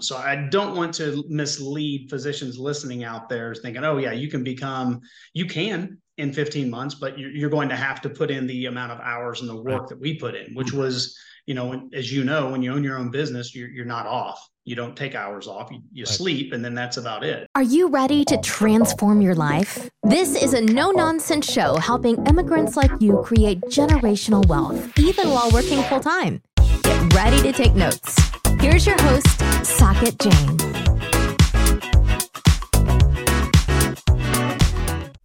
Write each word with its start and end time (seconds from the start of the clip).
So 0.00 0.16
I 0.16 0.48
don't 0.50 0.76
want 0.76 0.94
to 0.94 1.24
mislead 1.28 2.08
physicians 2.10 2.58
listening 2.58 3.04
out 3.04 3.28
there 3.28 3.54
thinking, 3.54 3.84
oh, 3.84 3.98
yeah, 3.98 4.12
you 4.12 4.28
can 4.28 4.44
become, 4.44 5.00
you 5.34 5.46
can 5.46 5.98
in 6.18 6.32
15 6.32 6.68
months, 6.70 6.94
but 6.94 7.18
you're 7.18 7.50
going 7.50 7.68
to 7.68 7.76
have 7.76 8.00
to 8.02 8.10
put 8.10 8.30
in 8.30 8.46
the 8.46 8.66
amount 8.66 8.92
of 8.92 9.00
hours 9.00 9.40
and 9.40 9.48
the 9.48 9.56
work 9.56 9.88
that 9.88 9.98
we 9.98 10.18
put 10.18 10.34
in, 10.34 10.54
which 10.54 10.68
mm-hmm. 10.68 10.78
was, 10.78 11.16
you 11.46 11.54
know, 11.54 11.88
as 11.92 12.12
you 12.12 12.24
know, 12.24 12.50
when 12.50 12.62
you 12.62 12.72
own 12.72 12.84
your 12.84 12.98
own 12.98 13.10
business, 13.10 13.54
you're, 13.54 13.68
you're 13.68 13.86
not 13.86 14.06
off. 14.06 14.46
You 14.64 14.76
don't 14.76 14.94
take 14.94 15.14
hours 15.14 15.48
off, 15.48 15.70
you, 15.70 15.80
you 15.92 16.04
right. 16.04 16.08
sleep, 16.08 16.52
and 16.52 16.62
then 16.62 16.74
that's 16.74 16.98
about 16.98 17.24
it. 17.24 17.48
Are 17.54 17.62
you 17.62 17.88
ready 17.88 18.24
to 18.26 18.36
transform 18.38 19.22
your 19.22 19.34
life? 19.34 19.88
This 20.02 20.40
is 20.40 20.52
a 20.52 20.60
no 20.60 20.90
nonsense 20.90 21.50
show 21.50 21.76
helping 21.76 22.24
immigrants 22.26 22.76
like 22.76 22.90
you 23.00 23.22
create 23.24 23.62
generational 23.62 24.46
wealth, 24.46 24.98
even 24.98 25.30
while 25.30 25.50
working 25.50 25.82
full 25.84 26.00
time. 26.00 26.42
Get 26.82 27.14
ready 27.14 27.40
to 27.42 27.52
take 27.52 27.74
notes. 27.74 28.39
Here's 28.60 28.86
your 28.86 29.00
host, 29.00 29.26
Saket 29.64 30.18
Jain. 30.20 30.56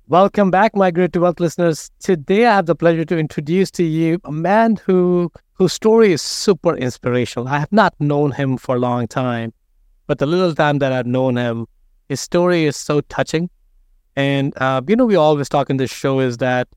Welcome 0.07 0.51
back, 0.51 0.73
Migrate 0.73 1.11
to 1.11 1.19
Wealth 1.19 1.41
listeners. 1.41 1.91
Today, 1.99 2.45
I 2.45 2.55
have 2.55 2.65
the 2.65 2.75
pleasure 2.75 3.03
to 3.03 3.17
introduce 3.17 3.71
to 3.71 3.83
you 3.83 4.21
a 4.23 4.31
man 4.31 4.77
who 4.77 5.33
whose 5.51 5.73
story 5.73 6.13
is 6.13 6.21
super 6.21 6.77
inspirational. 6.77 7.49
I 7.49 7.59
have 7.59 7.73
not 7.73 7.93
known 7.99 8.31
him 8.31 8.55
for 8.55 8.77
a 8.77 8.79
long 8.79 9.05
time, 9.05 9.51
but 10.07 10.19
the 10.19 10.25
little 10.25 10.55
time 10.55 10.79
that 10.79 10.93
I've 10.93 11.05
known 11.05 11.35
him, 11.35 11.65
his 12.07 12.21
story 12.21 12.63
is 12.63 12.77
so 12.77 13.01
touching. 13.01 13.49
And 14.15 14.53
uh, 14.61 14.81
you 14.87 14.95
know, 14.95 15.05
we 15.05 15.17
always 15.17 15.49
talk 15.49 15.69
in 15.69 15.75
this 15.75 15.91
show 15.91 16.21
is 16.21 16.37
that 16.37 16.69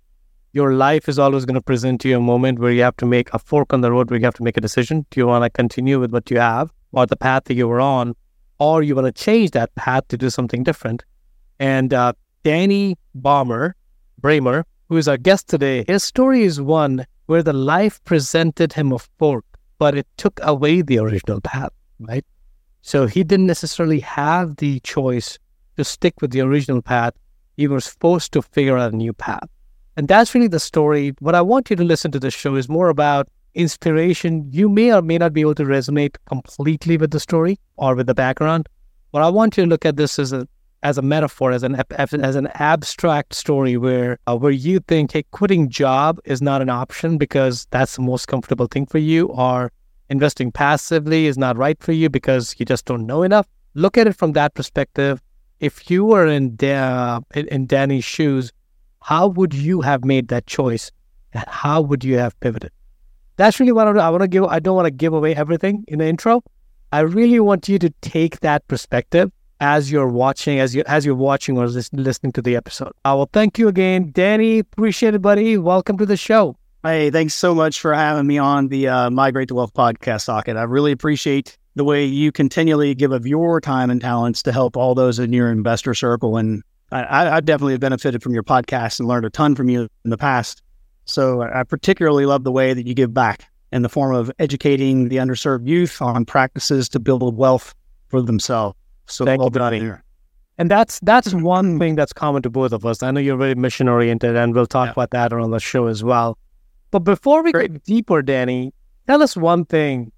your 0.53 0.75
life 0.75 1.09
is 1.09 1.19
always 1.19 1.45
going 1.45 1.55
to 1.55 1.61
present 1.61 2.01
to 2.01 2.09
you 2.09 2.17
a 2.17 2.21
moment 2.21 2.59
where 2.59 2.73
you 2.73 2.83
have 2.83 2.97
to 2.97 3.07
make 3.07 3.33
a 3.35 3.39
fork 3.39 3.73
on 3.73 3.81
the 3.81 3.93
road 3.93 4.11
where 4.11 4.19
you 4.19 4.25
have 4.25 4.35
to 4.35 4.43
make 4.43 4.57
a 4.57 4.61
decision. 4.61 5.07
Do 5.11 5.21
you 5.21 5.27
want 5.27 5.45
to 5.45 5.51
continue 5.51 6.01
with 6.01 6.13
what 6.13 6.31
you 6.31 6.39
have 6.39 6.73
or 6.93 7.07
the 7.07 7.17
path 7.17 7.45
that 7.45 7.55
you 7.55 7.69
were 7.69 7.81
on, 7.81 8.15
or 8.59 8.83
you 8.83 8.95
want 8.95 9.07
to 9.07 9.13
change 9.13 9.51
that 9.51 9.75
path 9.75 10.09
to 10.09 10.17
do 10.17 10.31
something 10.31 10.63
different? 10.63 11.05
And 11.59 11.93
uh, 11.93 12.15
Danny 12.45 12.97
Balmer, 13.15 13.77
Bramer, 14.21 14.65
who 14.89 14.97
is 14.97 15.07
our 15.07 15.19
guest 15.19 15.49
today, 15.49 15.85
his 15.87 16.03
story 16.03 16.43
is 16.43 16.61
one 16.61 17.07
where 17.27 17.43
the 17.43 17.53
life 17.53 18.03
presented 18.05 18.73
him 18.73 18.91
a 18.93 18.99
fork, 18.99 19.45
but 19.79 19.97
it 19.97 20.07
took 20.17 20.41
away 20.43 20.81
the 20.81 20.99
original 20.99 21.43
path, 21.43 21.73
right? 22.01 22.25
So 22.81 23.07
he 23.07 23.23
didn't 23.23 23.47
necessarily 23.47 24.01
have 24.01 24.57
the 24.57 24.81
choice 24.81 25.39
to 25.77 25.85
stick 25.85 26.23
with 26.23 26.31
the 26.31 26.41
original 26.41 26.81
path. 26.81 27.13
He 27.59 27.69
was 27.69 27.87
forced 27.87 28.33
to 28.33 28.41
figure 28.41 28.79
out 28.79 28.95
a 28.95 28.97
new 28.97 29.13
path. 29.13 29.49
And 29.99 30.07
that's 30.07 30.33
really 30.33 30.47
the 30.47 30.61
story. 30.61 31.13
What 31.19 31.35
I 31.35 31.43
want 31.43 31.71
you 31.71 31.75
to 31.75 31.83
listen 31.83 32.13
to 32.13 32.21
this 32.21 32.33
show 32.33 32.55
is 32.55 32.69
more 32.69 32.89
about 32.89 33.27
inspiration. 33.57 34.47
You 34.53 34.69
may 34.69 34.93
or 34.93 35.03
may 35.03 35.19
not 35.19 35.33
be 35.33 35.41
able 35.41 35.57
to 35.57 35.65
resonate 35.65 36.17
completely 36.27 36.97
with 36.97 37.11
the 37.11 37.19
story 37.19 37.59
or 37.79 37.97
with 37.97 38.07
the 38.07 38.15
background, 38.15 38.69
but 39.11 39.23
I 39.23 39.29
want 39.29 39.57
you 39.57 39.65
to 39.65 39.69
look 39.69 39.85
at 39.85 39.97
this 39.97 40.21
as 40.21 40.33
a 40.33 40.47
as 40.85 40.99
a 40.99 41.03
metaphor, 41.03 41.51
as 41.51 41.65
an 41.65 41.75
as 41.99 42.37
an 42.37 42.47
abstract 42.55 43.35
story 43.35 43.77
where 43.77 44.21
uh, 44.29 44.37
where 44.37 44.53
you 44.53 44.79
think, 44.87 45.15
hey, 45.15 45.25
quitting 45.33 45.69
job 45.69 46.21
is 46.25 46.41
not 46.41 46.63
an 46.63 46.69
option 46.69 47.19
because 47.19 47.67
that's 47.73 47.97
the 47.97 48.03
most 48.03 48.29
comfortable 48.29 48.69
thing 48.69 48.87
for 48.87 48.99
you, 48.99 49.27
or 49.27 49.73
investing 50.11 50.53
passively 50.53 51.27
is 51.27 51.37
not 51.37 51.57
right 51.57 51.83
for 51.83 51.91
you 51.91 52.09
because 52.09 52.55
you 52.59 52.65
just 52.65 52.85
don't 52.85 53.05
know 53.05 53.25
enough. 53.25 53.49
Look 53.75 53.99
at 53.99 54.07
it 54.07 54.15
from 54.15 54.35
that 54.35 54.55
perspective. 54.55 55.21
If 55.59 55.91
you 55.91 56.05
were 56.05 56.29
in 56.29 56.55
da- 56.55 57.19
in 57.35 57.67
Danny's 57.67 58.05
shoes, 58.05 58.53
how 59.01 59.29
would 59.29 59.55
you 59.55 59.81
have 59.81 60.05
made 60.05 60.29
that 60.29 60.47
choice? 60.47 60.91
How 61.33 61.81
would 61.81 62.05
you 62.05 62.19
have 62.19 62.39
pivoted? 62.41 62.73
That's 63.37 63.61
really 63.61 63.73
what 63.73 63.87
I, 63.87 64.07
I 64.07 64.11
want 64.11 64.23
to 64.23 64.29
give. 64.29 64.45
I 64.45 64.59
don't 64.59 64.77
want 64.77 64.87
to 64.87 64.91
give 64.91 65.13
away 65.13 65.35
everything 65.35 65.85
in 65.89 65.99
the 65.99 66.07
intro. 66.07 66.43
I 66.93 67.01
really 67.01 67.39
want 67.39 67.69
you 67.69 67.79
to 67.79 67.91
take 68.01 68.41
that 68.41 68.67
perspective 68.67 69.31
as 69.61 69.91
you're 69.93 70.09
watching, 70.09 70.59
as 70.59 70.75
you 70.75 70.83
as 70.87 71.05
you're 71.05 71.15
watching 71.15 71.59
or 71.59 71.67
listening 71.67 72.33
to 72.33 72.43
the 72.43 72.57
episode. 72.57 72.93
I 73.05 73.15
will 73.15 73.29
thank 73.33 73.59
you 73.59 73.69
again, 73.69 74.11
Danny. 74.13 74.61
Appreciate 74.61 75.15
it, 75.15 75.23
buddy. 75.23 75.59
Welcome 75.59 75.99
to 75.99 76.07
the 76.07 76.17
show. 76.17 76.57
Hey, 76.83 77.11
thanks 77.11 77.35
so 77.35 77.55
much 77.55 77.81
for 77.81 77.93
having 77.93 78.27
me 78.27 78.39
on 78.39 78.69
the 78.69 78.89
uh, 78.89 79.11
Migrate 79.11 79.49
to 79.49 79.55
Wealth 79.55 79.75
podcast, 79.75 80.29
Saket. 80.29 80.57
I 80.57 80.63
really 80.63 80.93
appreciate 80.93 81.59
the 81.75 81.85
way 81.85 82.05
you 82.05 82.33
continually 82.33 82.95
give 82.95 83.13
of 83.13 83.27
your 83.27 83.61
time 83.61 83.91
and 83.91 84.01
talents 84.01 84.43
to 84.45 84.53
help 84.53 84.77
all 84.77 84.95
those 84.95 85.19
in 85.19 85.33
your 85.33 85.51
investor 85.51 85.95
circle 85.95 86.37
and 86.37 86.63
I, 86.91 87.37
I 87.37 87.41
definitely 87.41 87.75
have 87.75 87.81
benefited 87.81 88.23
from 88.23 88.33
your 88.33 88.43
podcast 88.43 88.99
and 88.99 89.09
learned 89.09 89.27
a 89.27 89.31
ton 89.31 89.55
from 89.55 89.69
you 89.69 89.89
in 90.05 90.11
the 90.11 90.17
past. 90.17 90.63
So 91.05 91.43
I 91.43 91.63
particularly 91.65 92.27
love 92.27 92.45
the 92.45 92.53
way 92.53 92.75
that 92.75 92.87
you 92.87 92.95
give 92.95 93.13
back 93.13 93.45
in 93.73 93.83
the 93.83 93.89
form 93.89 94.15
of 94.15 94.31
educating 94.39 95.09
the 95.09 95.17
underserved 95.17 95.67
youth 95.67 96.01
on 96.01 96.25
practices 96.25 96.89
to 96.91 97.01
build 97.01 97.37
wealth 97.37 97.75
for 98.09 98.23
themselves. 98.23 98.77
So 99.07 99.25
Thank 99.25 99.41
well 99.41 99.49
you, 99.49 99.59
buddy. 99.59 99.81
Here. 99.81 100.03
And 100.59 100.71
that's 100.71 100.99
that's 101.01 101.33
one 101.33 101.79
thing 101.79 101.95
that's 101.95 102.13
common 102.13 102.43
to 102.43 102.51
both 102.51 102.73
of 102.73 102.85
us. 102.85 103.03
I 103.03 103.11
know 103.11 103.21
you're 103.21 103.37
very 103.37 103.55
mission 103.55 103.89
oriented, 103.89 104.35
and 104.35 104.55
we'll 104.55 104.67
talk 104.67 104.89
yeah. 104.89 104.93
about 104.93 105.11
that 105.11 105.33
on 105.33 105.51
the 105.51 105.61
show 105.61 105.87
as 105.87 106.03
well. 106.03 106.37
But 106.91 107.01
before 107.01 107.43
we 107.43 107.53
Great. 107.53 107.73
go 107.73 107.81
deeper, 107.85 108.23
Danny, 108.23 108.73
tell 109.07 109.23
us 109.23 109.37
one 109.37 109.65
thing. 109.67 110.11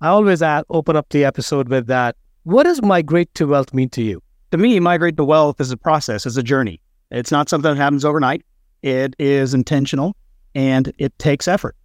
I 0.00 0.08
always 0.08 0.42
add, 0.42 0.64
open 0.70 0.96
up 0.96 1.08
the 1.10 1.24
episode 1.24 1.68
with 1.68 1.86
that. 1.88 2.16
What 2.44 2.62
does 2.62 2.80
migrate 2.82 3.34
to 3.34 3.46
wealth 3.46 3.74
mean 3.74 3.90
to 3.90 4.02
you? 4.02 4.22
To 4.50 4.58
me, 4.58 4.80
migrate 4.80 5.16
to 5.16 5.24
wealth 5.24 5.60
is 5.60 5.70
a 5.70 5.76
process, 5.76 6.26
is 6.26 6.36
a 6.36 6.42
journey. 6.42 6.80
It's 7.10 7.30
not 7.30 7.48
something 7.48 7.72
that 7.74 7.80
happens 7.80 8.04
overnight. 8.04 8.44
It 8.82 9.14
is 9.18 9.54
intentional 9.54 10.16
and 10.54 10.92
it 10.98 11.16
takes 11.18 11.48
effort. 11.48 11.76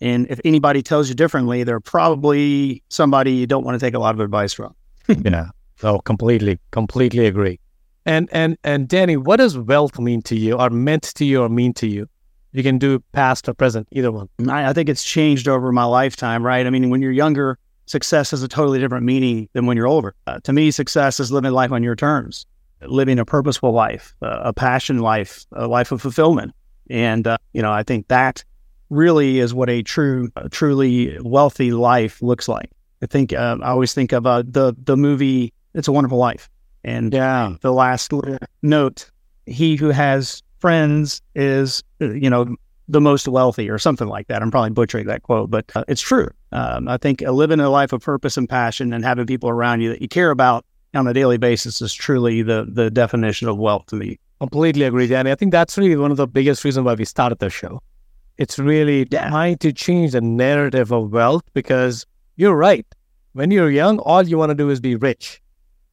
And 0.00 0.26
if 0.30 0.40
anybody 0.44 0.82
tells 0.82 1.08
you 1.08 1.14
differently, 1.14 1.64
they're 1.64 1.80
probably 1.80 2.82
somebody 2.88 3.32
you 3.32 3.46
don't 3.46 3.64
want 3.64 3.78
to 3.78 3.84
take 3.84 3.94
a 3.94 3.98
lot 3.98 4.14
of 4.14 4.20
advice 4.20 4.52
from. 4.52 4.74
yeah. 5.08 5.48
Oh, 5.82 5.98
completely, 6.00 6.58
completely 6.70 7.26
agree. 7.26 7.58
And 8.06 8.28
and 8.32 8.56
and 8.64 8.88
Danny, 8.88 9.16
what 9.16 9.36
does 9.36 9.58
wealth 9.58 9.98
mean 9.98 10.22
to 10.22 10.36
you, 10.36 10.54
or 10.54 10.70
meant 10.70 11.02
to 11.14 11.24
you, 11.24 11.42
or 11.42 11.48
mean 11.48 11.74
to 11.74 11.86
you? 11.86 12.08
You 12.52 12.62
can 12.62 12.78
do 12.78 13.00
past 13.12 13.48
or 13.48 13.54
present, 13.54 13.86
either 13.92 14.10
one. 14.10 14.28
I, 14.48 14.70
I 14.70 14.72
think 14.72 14.88
it's 14.88 15.04
changed 15.04 15.46
over 15.46 15.70
my 15.72 15.84
lifetime, 15.84 16.44
right? 16.44 16.66
I 16.66 16.70
mean, 16.70 16.88
when 16.88 17.02
you're 17.02 17.12
younger, 17.12 17.58
success 17.88 18.30
has 18.30 18.42
a 18.42 18.48
totally 18.48 18.78
different 18.78 19.04
meaning 19.04 19.48
than 19.52 19.66
when 19.66 19.76
you're 19.76 19.86
older. 19.86 20.14
Uh, 20.26 20.38
to 20.40 20.52
me, 20.52 20.70
success 20.70 21.18
is 21.20 21.32
living 21.32 21.52
life 21.52 21.72
on 21.72 21.82
your 21.82 21.96
terms, 21.96 22.46
living 22.82 23.18
a 23.18 23.24
purposeful 23.24 23.72
life, 23.72 24.14
uh, 24.22 24.40
a 24.44 24.52
passion 24.52 24.98
life, 24.98 25.44
a 25.52 25.66
life 25.66 25.92
of 25.92 26.02
fulfillment. 26.02 26.52
And, 26.90 27.26
uh, 27.26 27.38
you 27.52 27.62
know, 27.62 27.72
I 27.72 27.82
think 27.82 28.08
that 28.08 28.44
really 28.90 29.38
is 29.40 29.52
what 29.52 29.68
a 29.68 29.82
true, 29.82 30.30
truly 30.50 31.18
wealthy 31.20 31.72
life 31.72 32.22
looks 32.22 32.48
like. 32.48 32.70
I 33.02 33.06
think 33.06 33.32
uh, 33.32 33.58
I 33.62 33.68
always 33.68 33.94
think 33.94 34.12
of 34.12 34.26
uh, 34.26 34.42
the, 34.46 34.74
the 34.84 34.96
movie 34.96 35.52
It's 35.74 35.88
a 35.88 35.92
Wonderful 35.92 36.18
Life. 36.18 36.48
And 36.84 37.12
yeah. 37.12 37.54
the 37.60 37.72
last 37.72 38.12
note, 38.62 39.10
he 39.46 39.76
who 39.76 39.88
has 39.88 40.42
friends 40.58 41.20
is, 41.34 41.82
uh, 42.00 42.10
you 42.10 42.30
know, 42.30 42.56
the 42.88 43.00
most 43.00 43.28
wealthy 43.28 43.68
or 43.68 43.78
something 43.78 44.08
like 44.08 44.28
that. 44.28 44.42
I'm 44.42 44.50
probably 44.50 44.70
butchering 44.70 45.06
that 45.06 45.22
quote, 45.22 45.50
but 45.50 45.70
uh, 45.74 45.84
it's 45.88 46.00
true. 46.00 46.28
Um, 46.52 46.88
I 46.88 46.96
think 46.96 47.20
living 47.20 47.60
a 47.60 47.68
life 47.68 47.92
of 47.92 48.02
purpose 48.02 48.36
and 48.36 48.48
passion 48.48 48.92
and 48.92 49.04
having 49.04 49.26
people 49.26 49.50
around 49.50 49.82
you 49.82 49.90
that 49.90 50.02
you 50.02 50.08
care 50.08 50.30
about 50.30 50.64
on 50.94 51.06
a 51.06 51.12
daily 51.12 51.36
basis 51.36 51.82
is 51.82 51.92
truly 51.92 52.40
the 52.42 52.66
the 52.72 52.90
definition 52.90 53.46
of 53.48 53.58
wealth 53.58 53.86
to 53.86 53.96
me. 53.96 54.18
Completely 54.40 54.84
agree, 54.84 55.06
Danny. 55.06 55.30
I 55.30 55.34
think 55.34 55.52
that's 55.52 55.76
really 55.76 55.96
one 55.96 56.10
of 56.10 56.16
the 56.16 56.26
biggest 56.26 56.64
reasons 56.64 56.86
why 56.86 56.94
we 56.94 57.04
started 57.04 57.38
the 57.40 57.50
show. 57.50 57.80
It's 58.38 58.58
really 58.58 59.06
yeah. 59.10 59.28
trying 59.28 59.58
to 59.58 59.72
change 59.72 60.12
the 60.12 60.20
narrative 60.20 60.92
of 60.92 61.12
wealth 61.12 61.42
because 61.52 62.06
you're 62.36 62.54
right. 62.54 62.86
When 63.32 63.50
you're 63.50 63.70
young, 63.70 63.98
all 63.98 64.26
you 64.26 64.38
want 64.38 64.50
to 64.50 64.54
do 64.54 64.70
is 64.70 64.80
be 64.80 64.94
rich. 64.96 65.42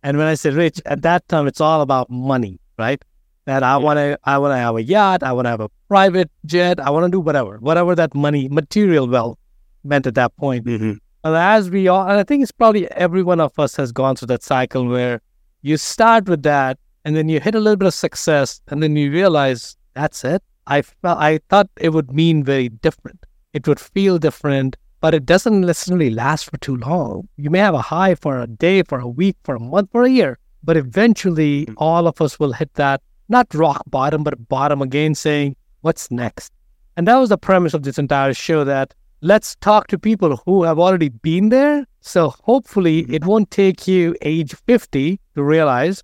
And 0.03 0.17
when 0.17 0.27
I 0.27 0.35
say 0.35 0.51
rich, 0.51 0.79
at 0.85 1.01
that 1.01 1.27
time, 1.27 1.47
it's 1.47 1.59
all 1.59 1.81
about 1.81 2.09
money, 2.09 2.59
right? 2.77 3.03
that 3.45 3.63
I 3.63 3.77
want 3.77 3.97
to 3.97 4.19
I 4.23 4.37
want 4.37 4.51
to 4.51 4.57
have 4.57 4.75
a 4.75 4.83
yacht, 4.83 5.23
I 5.23 5.31
want 5.31 5.45
to 5.45 5.49
have 5.49 5.61
a 5.61 5.69
private 5.87 6.31
jet, 6.45 6.79
I 6.79 6.89
want 6.89 7.05
to 7.05 7.09
do 7.11 7.19
whatever, 7.19 7.57
whatever 7.57 7.95
that 7.95 8.13
money, 8.13 8.47
material 8.49 9.07
wealth 9.07 9.37
meant 9.83 10.07
at 10.07 10.15
that 10.15 10.35
point. 10.37 10.65
Mm-hmm. 10.65 10.93
And 11.23 11.35
as 11.35 11.69
we 11.69 11.87
all, 11.87 12.03
and 12.03 12.19
I 12.19 12.23
think 12.23 12.43
it's 12.43 12.51
probably 12.51 12.89
every 12.91 13.23
one 13.23 13.39
of 13.39 13.57
us 13.57 13.75
has 13.77 13.91
gone 13.91 14.15
through 14.15 14.27
that 14.27 14.43
cycle 14.43 14.87
where 14.87 15.21
you 15.61 15.77
start 15.77 16.29
with 16.29 16.43
that, 16.43 16.77
and 17.03 17.15
then 17.15 17.29
you 17.29 17.39
hit 17.39 17.55
a 17.55 17.59
little 17.59 17.77
bit 17.77 17.87
of 17.87 17.93
success, 17.93 18.61
and 18.67 18.81
then 18.81 18.95
you 18.95 19.11
realize 19.11 19.75
that's 19.93 20.23
it. 20.23 20.43
I 20.67 20.81
felt 20.81 21.19
I 21.19 21.39
thought 21.49 21.69
it 21.79 21.89
would 21.89 22.11
mean 22.11 22.43
very 22.43 22.69
different. 22.69 23.25
It 23.53 23.67
would 23.67 23.79
feel 23.79 24.17
different, 24.17 24.75
but 25.01 25.13
it 25.13 25.25
doesn't 25.25 25.61
necessarily 25.61 26.09
last 26.09 26.49
for 26.49 26.57
too 26.57 26.77
long. 26.77 27.27
You 27.37 27.49
may 27.49 27.59
have 27.59 27.75
a 27.75 27.81
high 27.81 28.15
for 28.15 28.39
a 28.39 28.47
day, 28.47 28.83
for 28.83 28.99
a 28.99 29.07
week, 29.07 29.37
for 29.43 29.55
a 29.55 29.59
month, 29.59 29.91
for 29.91 30.03
a 30.03 30.09
year, 30.09 30.37
but 30.63 30.77
eventually 30.77 31.65
mm. 31.65 31.73
all 31.77 32.07
of 32.07 32.21
us 32.21 32.39
will 32.39 32.53
hit 32.53 32.73
that 32.75 33.01
not 33.29 33.53
rock 33.53 33.83
bottom, 33.87 34.23
but 34.23 34.47
bottom 34.47 34.81
again, 34.81 35.15
saying, 35.15 35.55
What's 35.85 36.09
next? 36.09 36.51
And 36.97 37.07
that 37.07 37.17
was 37.17 37.29
the 37.29 37.37
premise 37.37 37.73
of 37.73 37.83
this 37.83 37.99
entire 37.99 38.33
show 38.33 38.63
that 38.63 38.93
let's 39.21 39.55
talk 39.57 39.87
to 39.87 39.99
people 39.99 40.41
who 40.45 40.63
have 40.63 40.79
already 40.79 41.09
been 41.09 41.49
there. 41.49 41.85
So 42.01 42.29
hopefully 42.43 43.05
it 43.07 43.25
won't 43.25 43.51
take 43.51 43.87
you 43.87 44.15
age 44.21 44.55
50 44.55 45.19
to 45.35 45.43
realize 45.43 46.03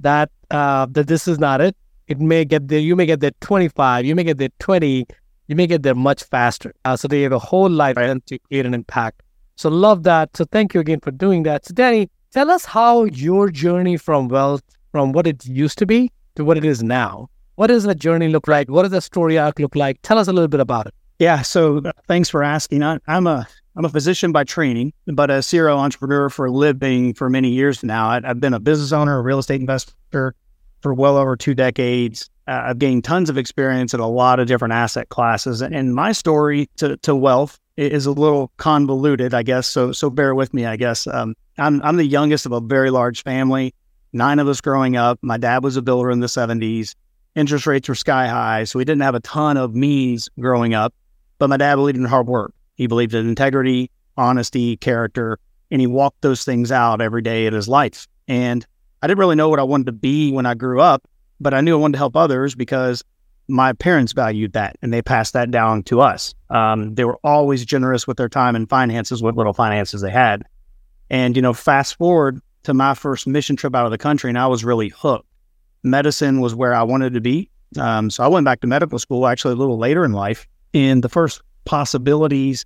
that 0.00 0.30
uh, 0.50 0.86
that 0.90 1.06
this 1.06 1.28
is 1.28 1.38
not 1.38 1.60
it. 1.60 1.76
It 2.08 2.20
may 2.20 2.44
get 2.44 2.68
there, 2.68 2.80
you 2.80 2.96
may 2.96 3.06
get 3.06 3.20
there 3.20 3.30
25, 3.40 4.04
you 4.04 4.14
may 4.14 4.24
get 4.24 4.38
there 4.38 4.50
20, 4.58 5.06
you 5.46 5.56
may 5.56 5.66
get 5.66 5.82
there 5.82 5.94
much 5.94 6.24
faster. 6.24 6.74
Uh, 6.84 6.96
so 6.96 7.06
they 7.08 7.22
have 7.22 7.32
a 7.32 7.38
whole 7.38 7.70
life 7.70 7.96
to 7.96 8.38
create 8.38 8.66
an 8.66 8.74
impact. 8.74 9.22
So 9.56 9.68
love 9.70 10.02
that. 10.02 10.36
So 10.36 10.44
thank 10.44 10.74
you 10.74 10.80
again 10.80 11.00
for 11.00 11.10
doing 11.10 11.44
that. 11.44 11.64
So 11.64 11.74
Danny, 11.74 12.10
Tell 12.32 12.50
us 12.50 12.64
how 12.64 13.04
your 13.04 13.50
journey 13.50 13.98
from 13.98 14.28
wealth, 14.28 14.62
from 14.90 15.12
what 15.12 15.26
it 15.26 15.44
used 15.44 15.76
to 15.76 15.84
be 15.84 16.10
to 16.34 16.46
what 16.46 16.56
it 16.56 16.64
is 16.64 16.82
now. 16.82 17.28
What 17.56 17.66
does 17.66 17.84
that 17.84 17.98
journey 17.98 18.28
look 18.28 18.48
like? 18.48 18.70
What 18.70 18.82
does 18.82 18.92
the 18.92 19.00
story 19.00 19.38
arc 19.38 19.58
look 19.58 19.76
like? 19.76 19.98
Tell 20.02 20.18
us 20.18 20.28
a 20.28 20.32
little 20.32 20.48
bit 20.48 20.60
about 20.60 20.86
it. 20.86 20.94
Yeah. 21.18 21.42
So 21.42 21.82
thanks 22.08 22.28
for 22.28 22.42
asking. 22.42 22.82
I, 22.82 22.98
I'm 23.06 23.26
a 23.26 23.46
I'm 23.76 23.84
a 23.84 23.88
physician 23.88 24.32
by 24.32 24.44
training, 24.44 24.92
but 25.06 25.30
a 25.30 25.42
serial 25.42 25.78
entrepreneur 25.78 26.28
for 26.28 26.46
a 26.46 26.50
living 26.50 27.14
for 27.14 27.30
many 27.30 27.48
years 27.48 27.82
now. 27.82 28.08
I, 28.08 28.20
have 28.24 28.40
been 28.40 28.54
a 28.54 28.60
business 28.60 28.92
owner, 28.92 29.18
a 29.18 29.22
real 29.22 29.38
estate 29.38 29.60
investor 29.60 30.34
for 30.80 30.94
well 30.94 31.16
over 31.16 31.36
two 31.36 31.54
decades. 31.54 32.28
Uh, 32.48 32.62
I've 32.66 32.78
gained 32.78 33.04
tons 33.04 33.30
of 33.30 33.38
experience 33.38 33.94
in 33.94 34.00
a 34.00 34.08
lot 34.08 34.40
of 34.40 34.48
different 34.48 34.74
asset 34.74 35.08
classes, 35.08 35.62
and 35.62 35.94
my 35.94 36.12
story 36.12 36.68
to, 36.78 36.96
to 36.98 37.14
wealth 37.14 37.58
is 37.76 38.04
a 38.04 38.10
little 38.10 38.50
convoluted, 38.56 39.32
I 39.32 39.42
guess. 39.42 39.66
So 39.66 39.92
so 39.92 40.10
bear 40.10 40.34
with 40.34 40.52
me, 40.52 40.66
I 40.66 40.76
guess. 40.76 41.06
Um, 41.06 41.34
I'm 41.56 41.80
I'm 41.82 41.96
the 41.96 42.04
youngest 42.04 42.46
of 42.46 42.52
a 42.52 42.60
very 42.60 42.90
large 42.90 43.22
family. 43.22 43.74
Nine 44.12 44.38
of 44.38 44.48
us 44.48 44.60
growing 44.60 44.96
up. 44.96 45.18
My 45.22 45.38
dad 45.38 45.64
was 45.64 45.76
a 45.76 45.82
builder 45.82 46.10
in 46.10 46.20
the 46.20 46.26
70s. 46.26 46.94
Interest 47.34 47.66
rates 47.66 47.88
were 47.88 47.94
sky 47.94 48.26
high, 48.26 48.64
so 48.64 48.78
we 48.78 48.84
didn't 48.84 49.02
have 49.02 49.14
a 49.14 49.20
ton 49.20 49.56
of 49.56 49.74
means 49.74 50.28
growing 50.38 50.74
up. 50.74 50.94
But 51.38 51.48
my 51.48 51.56
dad 51.56 51.76
believed 51.76 51.98
in 51.98 52.04
hard 52.04 52.26
work. 52.26 52.54
He 52.74 52.86
believed 52.86 53.14
in 53.14 53.28
integrity, 53.28 53.90
honesty, 54.16 54.76
character, 54.76 55.38
and 55.70 55.80
he 55.80 55.86
walked 55.86 56.20
those 56.20 56.44
things 56.44 56.70
out 56.70 57.00
every 57.00 57.22
day 57.22 57.46
in 57.46 57.54
his 57.54 57.68
life. 57.68 58.06
And 58.28 58.66
I 59.02 59.06
didn't 59.06 59.18
really 59.18 59.36
know 59.36 59.48
what 59.48 59.58
I 59.58 59.64
wanted 59.64 59.86
to 59.86 59.92
be 59.92 60.30
when 60.30 60.46
I 60.46 60.54
grew 60.54 60.80
up, 60.80 61.08
but 61.40 61.54
I 61.54 61.60
knew 61.60 61.76
I 61.76 61.80
wanted 61.80 61.94
to 61.94 61.98
help 61.98 62.16
others 62.16 62.54
because 62.54 63.02
my 63.48 63.72
parents 63.72 64.12
valued 64.12 64.52
that 64.52 64.76
and 64.82 64.92
they 64.92 65.02
passed 65.02 65.32
that 65.32 65.50
down 65.50 65.82
to 65.84 66.00
us. 66.00 66.34
Um, 66.50 66.94
they 66.94 67.04
were 67.04 67.18
always 67.24 67.64
generous 67.64 68.06
with 68.06 68.16
their 68.16 68.28
time 68.28 68.54
and 68.54 68.68
finances, 68.68 69.22
what 69.22 69.36
little 69.36 69.52
finances 69.52 70.02
they 70.02 70.10
had. 70.10 70.44
And, 71.10 71.34
you 71.34 71.42
know, 71.42 71.52
fast 71.52 71.96
forward 71.96 72.40
to 72.62 72.74
my 72.74 72.94
first 72.94 73.26
mission 73.26 73.56
trip 73.56 73.74
out 73.74 73.84
of 73.84 73.90
the 73.90 73.98
country, 73.98 74.30
and 74.30 74.38
I 74.38 74.46
was 74.46 74.64
really 74.64 74.88
hooked. 74.88 75.26
Medicine 75.82 76.40
was 76.40 76.54
where 76.54 76.74
I 76.74 76.82
wanted 76.82 77.14
to 77.14 77.20
be. 77.20 77.50
Um, 77.78 78.10
so 78.10 78.22
I 78.22 78.28
went 78.28 78.44
back 78.44 78.60
to 78.60 78.66
medical 78.66 78.98
school 78.98 79.26
actually 79.26 79.54
a 79.54 79.56
little 79.56 79.78
later 79.78 80.04
in 80.04 80.12
life. 80.12 80.46
And 80.74 81.02
the 81.02 81.08
first 81.08 81.42
possibilities 81.64 82.64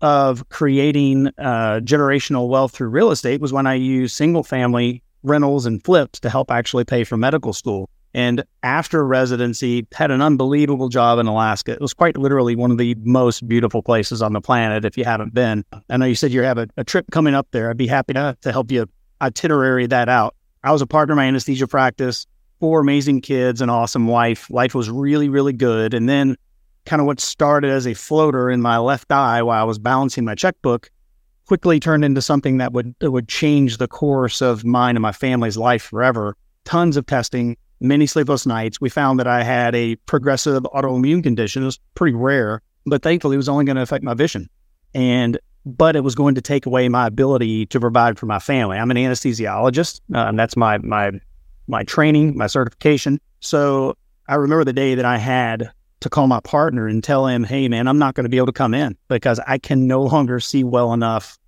of 0.00 0.48
creating 0.48 1.28
uh, 1.38 1.80
generational 1.82 2.48
wealth 2.48 2.72
through 2.72 2.88
real 2.88 3.10
estate 3.10 3.40
was 3.40 3.52
when 3.52 3.66
I 3.66 3.74
used 3.74 4.16
single 4.16 4.42
family 4.42 5.02
rentals 5.22 5.66
and 5.66 5.82
flips 5.84 6.20
to 6.20 6.30
help 6.30 6.50
actually 6.50 6.84
pay 6.84 7.04
for 7.04 7.16
medical 7.16 7.52
school. 7.52 7.88
And 8.12 8.42
after 8.62 9.06
residency, 9.06 9.86
had 9.92 10.10
an 10.10 10.20
unbelievable 10.20 10.88
job 10.88 11.18
in 11.18 11.26
Alaska. 11.26 11.72
It 11.72 11.80
was 11.80 11.94
quite 11.94 12.16
literally 12.16 12.56
one 12.56 12.72
of 12.72 12.78
the 12.78 12.96
most 13.02 13.46
beautiful 13.46 13.82
places 13.82 14.20
on 14.20 14.32
the 14.32 14.40
planet 14.40 14.84
if 14.84 14.96
you 14.96 15.04
haven't 15.04 15.32
been. 15.32 15.64
I 15.90 15.96
know 15.96 16.06
you 16.06 16.16
said 16.16 16.32
you 16.32 16.42
have 16.42 16.58
a, 16.58 16.66
a 16.76 16.82
trip 16.82 17.06
coming 17.12 17.34
up 17.34 17.46
there. 17.52 17.70
I'd 17.70 17.76
be 17.76 17.86
happy 17.86 18.14
to, 18.14 18.36
to 18.40 18.52
help 18.52 18.72
you 18.72 18.86
itinerary 19.20 19.86
that 19.86 20.08
out. 20.08 20.34
I 20.64 20.72
was 20.72 20.82
a 20.82 20.86
partner 20.86 21.12
in 21.12 21.16
my 21.16 21.26
anesthesia 21.26 21.68
practice, 21.68 22.26
four 22.60 22.80
amazing 22.80 23.22
kids, 23.22 23.60
an 23.60 23.70
awesome 23.70 24.06
wife. 24.06 24.48
Life 24.50 24.74
was 24.74 24.88
really, 24.88 25.28
really 25.28 25.52
good. 25.52 25.94
And 25.94 26.08
then 26.08 26.36
kind 26.86 27.00
of 27.00 27.06
what 27.06 27.20
started 27.20 27.70
as 27.70 27.86
a 27.86 27.94
floater 27.94 28.50
in 28.50 28.60
my 28.60 28.78
left 28.78 29.10
eye 29.10 29.42
while 29.42 29.60
I 29.60 29.64
was 29.64 29.78
balancing 29.78 30.24
my 30.24 30.34
checkbook 30.34 30.90
quickly 31.46 31.80
turned 31.80 32.04
into 32.04 32.22
something 32.22 32.58
that 32.58 32.72
would 32.72 32.94
that 33.00 33.10
would 33.10 33.26
change 33.26 33.78
the 33.78 33.88
course 33.88 34.40
of 34.40 34.64
mine 34.64 34.94
and 34.94 35.02
my 35.02 35.10
family's 35.10 35.56
life 35.56 35.82
forever. 35.82 36.36
Tons 36.64 36.96
of 36.96 37.06
testing, 37.06 37.56
many 37.80 38.06
sleepless 38.06 38.46
nights. 38.46 38.80
We 38.80 38.88
found 38.88 39.18
that 39.18 39.26
I 39.26 39.42
had 39.42 39.74
a 39.74 39.96
progressive 40.06 40.62
autoimmune 40.62 41.24
condition. 41.24 41.62
It 41.62 41.66
was 41.66 41.80
pretty 41.96 42.14
rare, 42.14 42.62
but 42.86 43.02
thankfully 43.02 43.34
it 43.34 43.38
was 43.38 43.48
only 43.48 43.64
going 43.64 43.76
to 43.76 43.82
affect 43.82 44.04
my 44.04 44.14
vision. 44.14 44.48
And 44.94 45.38
but 45.66 45.96
it 45.96 46.04
was 46.04 46.14
going 46.14 46.34
to 46.36 46.40
take 46.40 46.66
away 46.66 46.88
my 46.88 47.06
ability 47.06 47.66
to 47.66 47.80
provide 47.80 48.18
for 48.18 48.26
my 48.26 48.38
family. 48.38 48.78
I'm 48.78 48.90
an 48.90 48.96
anesthesiologist, 48.96 50.00
uh, 50.14 50.28
and 50.28 50.38
that's 50.38 50.56
my 50.56 50.78
my 50.78 51.12
my 51.70 51.84
training, 51.84 52.36
my 52.36 52.46
certification. 52.46 53.20
So 53.40 53.96
I 54.28 54.34
remember 54.34 54.64
the 54.64 54.72
day 54.72 54.94
that 54.94 55.04
I 55.04 55.18
had 55.18 55.70
to 56.00 56.10
call 56.10 56.26
my 56.26 56.40
partner 56.40 56.86
and 56.86 57.02
tell 57.02 57.26
him, 57.26 57.44
"Hey, 57.44 57.68
man, 57.68 57.88
I'm 57.88 57.98
not 57.98 58.14
going 58.14 58.24
to 58.24 58.30
be 58.30 58.36
able 58.36 58.46
to 58.46 58.52
come 58.52 58.74
in 58.74 58.96
because 59.08 59.38
I 59.46 59.58
can 59.58 59.86
no 59.86 60.02
longer 60.02 60.40
see 60.40 60.64
well 60.64 60.92
enough 60.92 61.38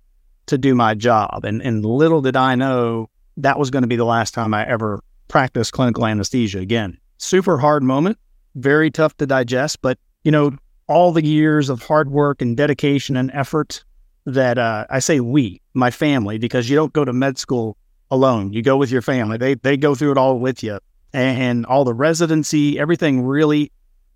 to 0.47 0.57
do 0.57 0.75
my 0.75 0.93
job." 0.93 1.45
And 1.45 1.61
and 1.61 1.85
little 1.85 2.21
did 2.21 2.35
I 2.35 2.55
know 2.55 3.09
that 3.37 3.59
was 3.59 3.69
going 3.69 3.83
to 3.83 3.87
be 3.87 3.95
the 3.95 4.05
last 4.05 4.33
time 4.33 4.53
I 4.53 4.67
ever 4.67 5.01
practiced 5.27 5.73
clinical 5.73 6.05
anesthesia 6.05 6.59
again. 6.59 6.97
Super 7.17 7.57
hard 7.57 7.83
moment, 7.83 8.17
very 8.55 8.91
tough 8.91 9.17
to 9.17 9.25
digest, 9.25 9.81
but 9.81 9.97
you 10.23 10.31
know, 10.31 10.51
all 10.87 11.11
the 11.11 11.25
years 11.25 11.69
of 11.69 11.81
hard 11.81 12.11
work 12.11 12.41
and 12.41 12.55
dedication 12.55 13.17
and 13.17 13.31
effort 13.33 13.83
that 14.25 14.57
uh, 14.57 14.85
I 14.89 14.99
say 14.99 15.19
we, 15.19 15.61
my 15.73 15.91
family, 15.91 16.37
because 16.37 16.69
you 16.69 16.75
don't 16.75 16.93
go 16.93 17.03
to 17.03 17.13
med 17.13 17.37
school 17.37 17.77
alone. 18.13 18.53
You 18.53 18.61
go 18.61 18.77
with 18.77 18.91
your 18.91 19.01
family. 19.01 19.37
They 19.37 19.55
they 19.55 19.75
go 19.77 19.95
through 19.95 20.11
it 20.11 20.17
all 20.17 20.39
with 20.39 20.63
you, 20.63 20.79
and, 21.13 21.41
and 21.41 21.65
all 21.65 21.83
the 21.83 21.93
residency, 21.93 22.79
everything 22.79 23.23
really 23.23 23.71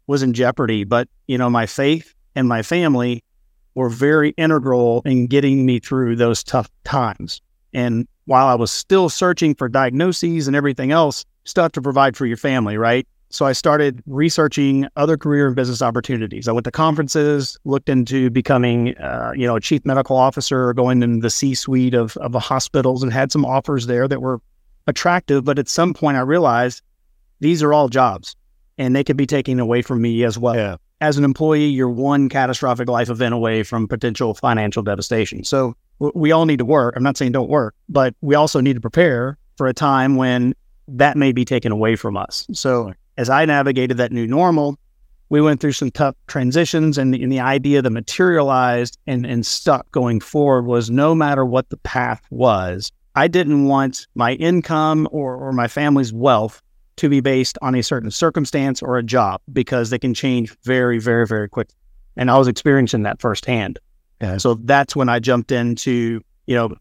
was 0.06 0.24
in 0.24 0.34
jeopardy. 0.34 0.84
But 0.84 1.10
you 1.28 1.38
know, 1.38 1.50
my 1.50 1.66
faith 1.66 2.14
and 2.36 2.48
my 2.48 2.62
family 2.62 3.24
were 3.76 3.90
very 3.90 4.30
integral 4.38 5.02
in 5.06 5.28
getting 5.28 5.66
me 5.66 5.80
through 5.80 6.16
those 6.16 6.44
tough 6.44 6.70
times. 6.84 7.42
And 7.74 8.08
while 8.26 8.48
I 8.48 8.56
was 8.56 8.72
still 8.72 9.10
searching 9.10 9.56
for 9.56 9.70
diagnoses 9.70 10.48
and 10.48 10.56
everything 10.56 10.92
else, 10.92 11.26
stuff 11.44 11.72
to 11.74 11.82
provide 11.82 12.18
for 12.18 12.26
your 12.26 12.38
family, 12.38 12.78
right? 12.78 13.08
So 13.30 13.46
I 13.46 13.52
started 13.52 14.02
researching 14.06 14.88
other 14.96 15.18
career 15.18 15.48
and 15.48 15.56
business 15.56 15.82
opportunities. 15.82 16.48
I 16.48 16.54
went 16.54 16.64
to 16.64 16.72
conferences, 16.72 17.58
looked 17.66 17.90
into 17.90 18.30
becoming, 18.30 18.98
uh, 18.98 19.34
you 19.36 19.46
know, 19.46 19.58
a 19.58 19.62
chief 19.62 19.86
medical 19.86 20.16
officer, 20.16 20.70
or 20.70 20.74
going 20.74 21.04
in 21.04 21.20
the 21.20 21.30
C-suite 21.30 21.94
of 21.94 22.16
of 22.18 22.32
the 22.32 22.40
hospitals, 22.40 23.04
and 23.04 23.12
had 23.12 23.32
some 23.32 23.46
offers 23.46 23.88
there 23.88 24.08
that 24.08 24.22
were 24.22 24.40
attractive. 24.88 25.44
But 25.44 25.60
at 25.60 25.68
some 25.68 25.94
point, 25.94 26.16
I 26.16 26.22
realized 26.22 26.82
these 27.42 27.62
are 27.62 27.74
all 27.74 27.90
jobs, 27.90 28.36
and 28.78 28.96
they 28.96 29.04
could 29.04 29.18
be 29.18 29.28
taken 29.28 29.60
away 29.60 29.82
from 29.82 30.02
me 30.02 30.24
as 30.24 30.38
well. 30.38 30.56
Yeah. 30.56 30.78
As 31.00 31.18
an 31.18 31.24
employee, 31.24 31.68
you're 31.68 31.90
one 31.90 32.30
catastrophic 32.30 32.90
life 32.90 33.10
event 33.10 33.34
away 33.34 33.62
from 33.62 33.88
potential 33.88 34.34
financial 34.34 34.82
devastation. 34.82 35.44
So 35.44 35.76
we 36.00 36.32
all 36.32 36.46
need 36.46 36.58
to 36.58 36.66
work. 36.66 36.96
I'm 36.96 37.04
not 37.04 37.18
saying 37.18 37.34
don't 37.34 37.50
work, 37.50 37.76
but 37.90 38.16
we 38.22 38.36
also 38.36 38.62
need 38.62 38.74
to 38.74 38.82
prepare 38.82 39.38
for 39.58 39.68
a 39.68 39.74
time 39.74 40.16
when 40.16 40.56
that 40.88 41.18
may 41.18 41.34
be 41.34 41.46
taken 41.46 41.72
away 41.72 41.96
from 41.96 42.18
us. 42.18 42.48
So 42.52 42.94
as 43.18 43.30
I 43.30 43.46
navigated 43.46 43.98
that 43.98 44.12
new 44.12 44.28
normal, 44.28 44.78
we 45.30 45.42
went 45.42 45.60
through 45.60 45.74
some 45.74 45.92
tough 45.92 46.16
transitions 46.28 46.98
and 46.98 47.14
the, 47.14 47.22
and 47.22 47.32
the 47.32 47.40
idea 47.40 47.82
that 47.82 47.90
materialized 47.90 48.98
and, 49.08 49.26
and 49.26 49.46
stuck 49.46 49.90
going 49.92 50.20
forward 50.20 50.66
was 50.66 50.90
no 50.90 51.14
matter 51.14 51.46
what 51.46 51.70
the 51.70 51.78
path 51.78 52.22
was, 52.30 52.92
I 53.16 53.28
didn't 53.28 53.66
want 53.66 54.08
my 54.16 54.34
income 54.34 55.08
or, 55.12 55.36
or 55.36 55.52
my 55.52 55.68
family's 55.68 56.14
wealth 56.14 56.62
to 56.98 57.10
be 57.10 57.20
based 57.20 57.58
on 57.62 57.76
a 57.76 57.84
certain 57.84 58.10
circumstance 58.10 58.82
or 58.82 58.98
a 58.98 59.04
job 59.04 59.42
because 59.52 59.90
they 59.90 60.00
can 60.00 60.14
change 60.14 60.56
very, 60.64 61.00
very, 61.00 61.28
very 61.28 61.50
quickly. 61.50 61.76
And 62.16 62.32
I 62.32 62.38
was 62.38 62.48
experiencing 62.48 63.04
that 63.04 63.22
firsthand. 63.22 63.80
Yeah. 64.22 64.38
So 64.38 64.56
that's 64.56 64.96
when 64.96 65.10
I 65.10 65.20
jumped 65.20 65.52
into, 65.52 66.22
you 66.48 66.56
know, 66.56 66.76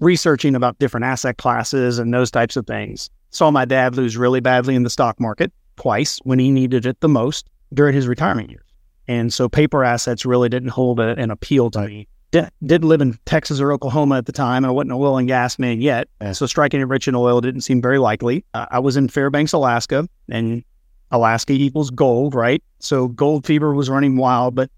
researching 0.00 0.54
about 0.54 0.78
different 0.78 1.04
asset 1.04 1.36
classes 1.36 1.98
and 1.98 2.14
those 2.14 2.30
types 2.30 2.56
of 2.56 2.66
things. 2.66 3.10
Saw 3.30 3.50
my 3.50 3.64
dad 3.64 3.96
lose 3.96 4.16
really 4.16 4.40
badly 4.40 4.74
in 4.74 4.84
the 4.84 4.90
stock 4.90 5.20
market 5.20 5.52
twice 5.78 6.18
when 6.24 6.38
he 6.38 6.50
needed 6.50 6.86
it 6.86 7.00
the 7.00 7.08
most 7.08 7.48
during 7.72 7.94
his 7.94 8.08
retirement 8.08 8.50
years. 8.50 8.66
And 9.06 9.32
so 9.32 9.48
paper 9.48 9.84
assets 9.84 10.26
really 10.26 10.48
didn't 10.48 10.70
hold 10.70 11.00
a, 11.00 11.18
an 11.18 11.30
appeal 11.30 11.70
to 11.70 11.86
me. 11.86 12.08
Did, 12.30 12.50
did 12.66 12.84
live 12.84 13.00
in 13.00 13.18
Texas 13.24 13.58
or 13.58 13.72
Oklahoma 13.72 14.18
at 14.18 14.26
the 14.26 14.32
time, 14.32 14.64
I 14.64 14.70
wasn't 14.70 14.92
an 14.92 14.98
oil 14.98 15.16
and 15.16 15.26
gas 15.26 15.58
man 15.58 15.80
yet. 15.80 16.08
So 16.32 16.44
striking 16.44 16.80
it 16.80 16.84
rich 16.84 17.08
in 17.08 17.14
oil 17.14 17.40
didn't 17.40 17.62
seem 17.62 17.80
very 17.80 17.98
likely. 17.98 18.44
Uh, 18.52 18.66
I 18.70 18.80
was 18.80 18.98
in 18.98 19.08
Fairbanks, 19.08 19.54
Alaska, 19.54 20.06
and 20.28 20.62
Alaska 21.10 21.54
equals 21.54 21.88
gold, 21.90 22.34
right? 22.34 22.62
So 22.80 23.08
gold 23.08 23.46
fever 23.46 23.72
was 23.72 23.88
running 23.88 24.18
wild, 24.18 24.54
but 24.54 24.70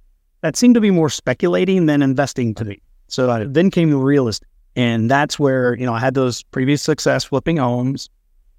that 0.42 0.56
seemed 0.56 0.76
to 0.76 0.80
be 0.80 0.92
more 0.92 1.10
speculating 1.10 1.86
than 1.86 2.02
investing 2.02 2.54
to 2.54 2.64
me. 2.64 2.80
So 3.08 3.28
I, 3.28 3.44
then 3.44 3.70
came 3.70 3.90
the 3.90 3.96
real 3.96 4.28
estate. 4.28 4.46
And 4.76 5.10
that's 5.10 5.36
where, 5.36 5.76
you 5.76 5.84
know, 5.84 5.92
I 5.92 5.98
had 5.98 6.14
those 6.14 6.44
previous 6.44 6.82
success 6.82 7.24
flipping 7.24 7.56
homes, 7.56 8.08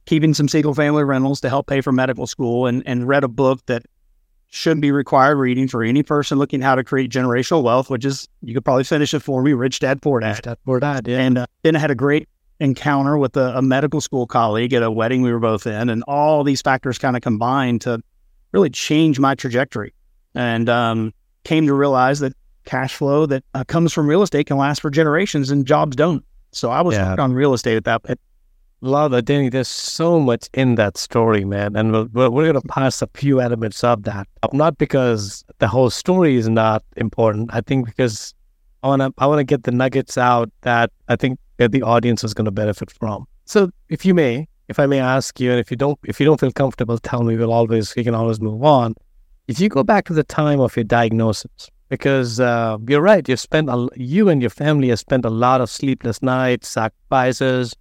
keeping 0.06 0.34
some 0.34 0.48
single 0.48 0.74
family 0.74 1.04
rentals 1.04 1.42
to 1.42 1.50
help 1.50 1.68
pay 1.68 1.82
for 1.82 1.92
medical 1.92 2.28
school 2.28 2.68
and, 2.68 2.84
and 2.86 3.08
read 3.08 3.24
a 3.24 3.28
book 3.28 3.66
that 3.68 3.84
should 4.48 4.82
be 4.82 4.92
required 4.92 5.38
reading 5.38 5.68
for 5.68 5.84
any 5.84 6.04
person 6.04 6.38
looking 6.38 6.62
how 6.62 6.76
to 6.76 6.84
create 6.84 7.10
generational 7.10 7.64
wealth, 7.64 7.90
which 7.90 8.04
is, 8.04 8.28
you 8.42 8.54
could 8.54 8.66
probably 8.66 8.84
finish 8.84 9.14
it 9.14 9.22
for 9.22 9.42
me, 9.42 9.54
Rich 9.54 9.80
Dad 9.80 10.02
Poor 10.02 10.20
Dad. 10.20 10.42
Dad 10.44 10.58
Poor 10.66 10.80
Dad, 10.80 11.08
yeah. 11.08 11.20
And 11.20 11.38
uh, 11.38 11.46
then 11.64 11.76
I 11.76 11.80
had 11.80 11.92
a 11.92 11.96
great 11.96 12.28
encounter 12.60 13.18
with 13.18 13.38
a, 13.38 13.58
a 13.58 13.62
medical 13.62 14.02
school 14.02 14.28
colleague 14.28 14.74
at 14.74 14.84
a 14.84 14.92
wedding 14.92 15.22
we 15.22 15.32
were 15.32 15.40
both 15.40 15.66
in. 15.66 15.90
And 15.90 16.04
all 16.08 16.44
these 16.44 16.62
factors 16.62 16.98
kind 16.98 17.16
of 17.16 17.22
combined 17.22 17.82
to 17.82 18.02
really 18.52 18.70
change 18.70 19.20
my 19.20 19.36
trajectory. 19.36 19.94
And 20.36 20.68
um, 20.70 21.14
came 21.44 21.66
to 21.68 21.74
realize 21.74 22.20
that 22.20 22.34
cash 22.66 22.94
flow 22.94 23.26
that 23.26 23.44
uh, 23.54 23.64
comes 23.64 23.94
from 23.94 24.08
real 24.08 24.22
estate 24.22 24.48
can 24.48 24.58
last 24.58 24.82
for 24.82 24.90
generations 24.90 25.50
and 25.50 25.66
jobs 25.66 25.96
don't. 25.96 26.24
So 26.52 26.70
I 26.70 26.82
was 26.82 26.96
yeah. 26.96 27.16
on 27.18 27.34
real 27.34 27.54
estate 27.54 27.78
at 27.78 27.86
that 27.86 28.04
point. 28.04 28.20
Love 28.84 29.12
that, 29.12 29.26
Danny. 29.26 29.50
There's 29.50 29.68
so 29.68 30.20
much 30.20 30.50
in 30.54 30.74
that 30.76 30.98
story, 30.98 31.46
man. 31.46 31.76
And 31.76 31.92
we're, 31.92 32.30
we're 32.32 32.52
going 32.52 32.60
to 32.60 32.68
pass 32.68 33.04
a 33.04 33.08
few 33.14 33.40
elements 33.40 33.84
of 33.84 34.04
that. 34.04 34.28
Not 34.54 34.80
because 34.80 35.46
the 35.60 35.68
whole 35.68 35.92
story 35.92 36.36
is 36.36 36.50
not 36.50 36.84
important. 36.98 37.52
I 37.54 37.62
think 37.62 37.86
because 37.86 38.34
I 38.82 38.88
want 38.88 39.02
to 39.04 39.14
I 39.20 39.28
want 39.28 39.38
to 39.38 39.44
get 39.44 39.64
the 39.64 39.72
nuggets 39.72 40.18
out 40.18 40.50
that 40.62 40.92
I 41.08 41.16
think 41.16 41.38
that 41.58 41.72
the 41.72 41.84
audience 41.84 42.24
is 42.24 42.34
going 42.34 42.46
to 42.46 42.52
benefit 42.52 42.90
from. 42.90 43.28
So, 43.46 43.70
if 43.90 44.04
you 44.04 44.16
may, 44.16 44.48
if 44.68 44.80
I 44.80 44.88
may 44.88 45.00
ask 45.00 45.40
you, 45.40 45.52
and 45.52 45.60
if 45.60 45.70
you 45.70 45.78
don't, 45.78 46.00
if 46.06 46.20
you 46.20 46.26
don't 46.26 46.40
feel 46.40 46.52
comfortable, 46.52 46.98
tell 46.98 47.22
me. 47.24 47.38
We'll 47.38 47.54
always, 47.54 47.96
we 47.96 48.04
can 48.04 48.16
always 48.16 48.42
move 48.42 48.64
on. 48.64 48.96
If 49.48 49.60
you 49.60 49.70
go 49.70 49.84
back 49.84 50.06
to 50.06 50.14
the 50.14 50.24
time 50.24 50.60
of 50.60 50.76
your 50.76 50.86
diagnosis, 50.86 51.70
because 51.90 52.40
uh, 52.40 52.78
you're 52.88 53.02
right, 53.02 53.28
you 53.28 53.36
spent 53.36 53.70
a, 53.70 53.90
you 53.96 54.30
and 54.30 54.42
your 54.42 54.50
family 54.50 54.90
have 54.90 55.00
spent 55.00 55.26
a 55.26 55.30
lot 55.30 55.62
of 55.62 55.70
sleepless 55.70 56.22
nights, 56.24 56.70
sacrifices, 56.70 57.76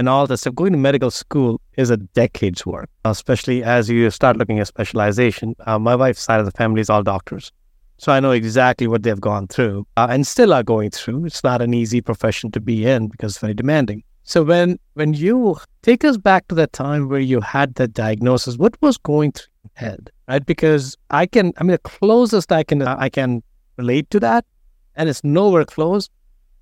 and 0.00 0.08
all 0.08 0.26
this 0.26 0.40
stuff. 0.40 0.54
Going 0.54 0.72
to 0.72 0.78
medical 0.78 1.10
school 1.10 1.60
is 1.76 1.90
a 1.90 1.98
decade's 1.98 2.64
work, 2.64 2.88
especially 3.04 3.62
as 3.62 3.90
you 3.90 4.10
start 4.10 4.38
looking 4.38 4.58
at 4.58 4.66
specialization. 4.66 5.54
Uh, 5.66 5.78
my 5.78 5.94
wife's 5.94 6.22
side 6.22 6.40
of 6.40 6.46
the 6.46 6.52
family 6.52 6.80
is 6.80 6.88
all 6.88 7.02
doctors. 7.02 7.52
So 7.98 8.10
I 8.10 8.18
know 8.18 8.30
exactly 8.30 8.86
what 8.86 9.02
they've 9.02 9.20
gone 9.20 9.46
through 9.46 9.86
uh, 9.98 10.06
and 10.08 10.26
still 10.26 10.54
are 10.54 10.62
going 10.62 10.90
through. 10.90 11.26
It's 11.26 11.44
not 11.44 11.60
an 11.60 11.74
easy 11.74 12.00
profession 12.00 12.50
to 12.52 12.60
be 12.60 12.86
in 12.86 13.08
because 13.08 13.32
it's 13.32 13.40
very 13.40 13.52
demanding. 13.52 14.02
So 14.22 14.42
when 14.42 14.78
when 14.94 15.12
you 15.12 15.58
take 15.82 16.02
us 16.02 16.16
back 16.16 16.48
to 16.48 16.54
that 16.54 16.72
time 16.72 17.10
where 17.10 17.20
you 17.20 17.42
had 17.42 17.74
that 17.74 17.92
diagnosis, 17.92 18.56
what 18.56 18.80
was 18.80 18.96
going 18.96 19.32
through 19.32 19.52
your 19.64 19.72
head, 19.74 20.10
right? 20.28 20.44
Because 20.46 20.96
I 21.10 21.26
can, 21.26 21.52
I 21.58 21.64
mean, 21.64 21.72
the 21.72 21.78
closest 21.78 22.52
I 22.52 22.62
can 22.62 22.80
I 22.80 23.10
can 23.10 23.42
relate 23.76 24.08
to 24.10 24.20
that, 24.20 24.46
and 24.94 25.10
it's 25.10 25.22
nowhere 25.22 25.66
close, 25.66 26.08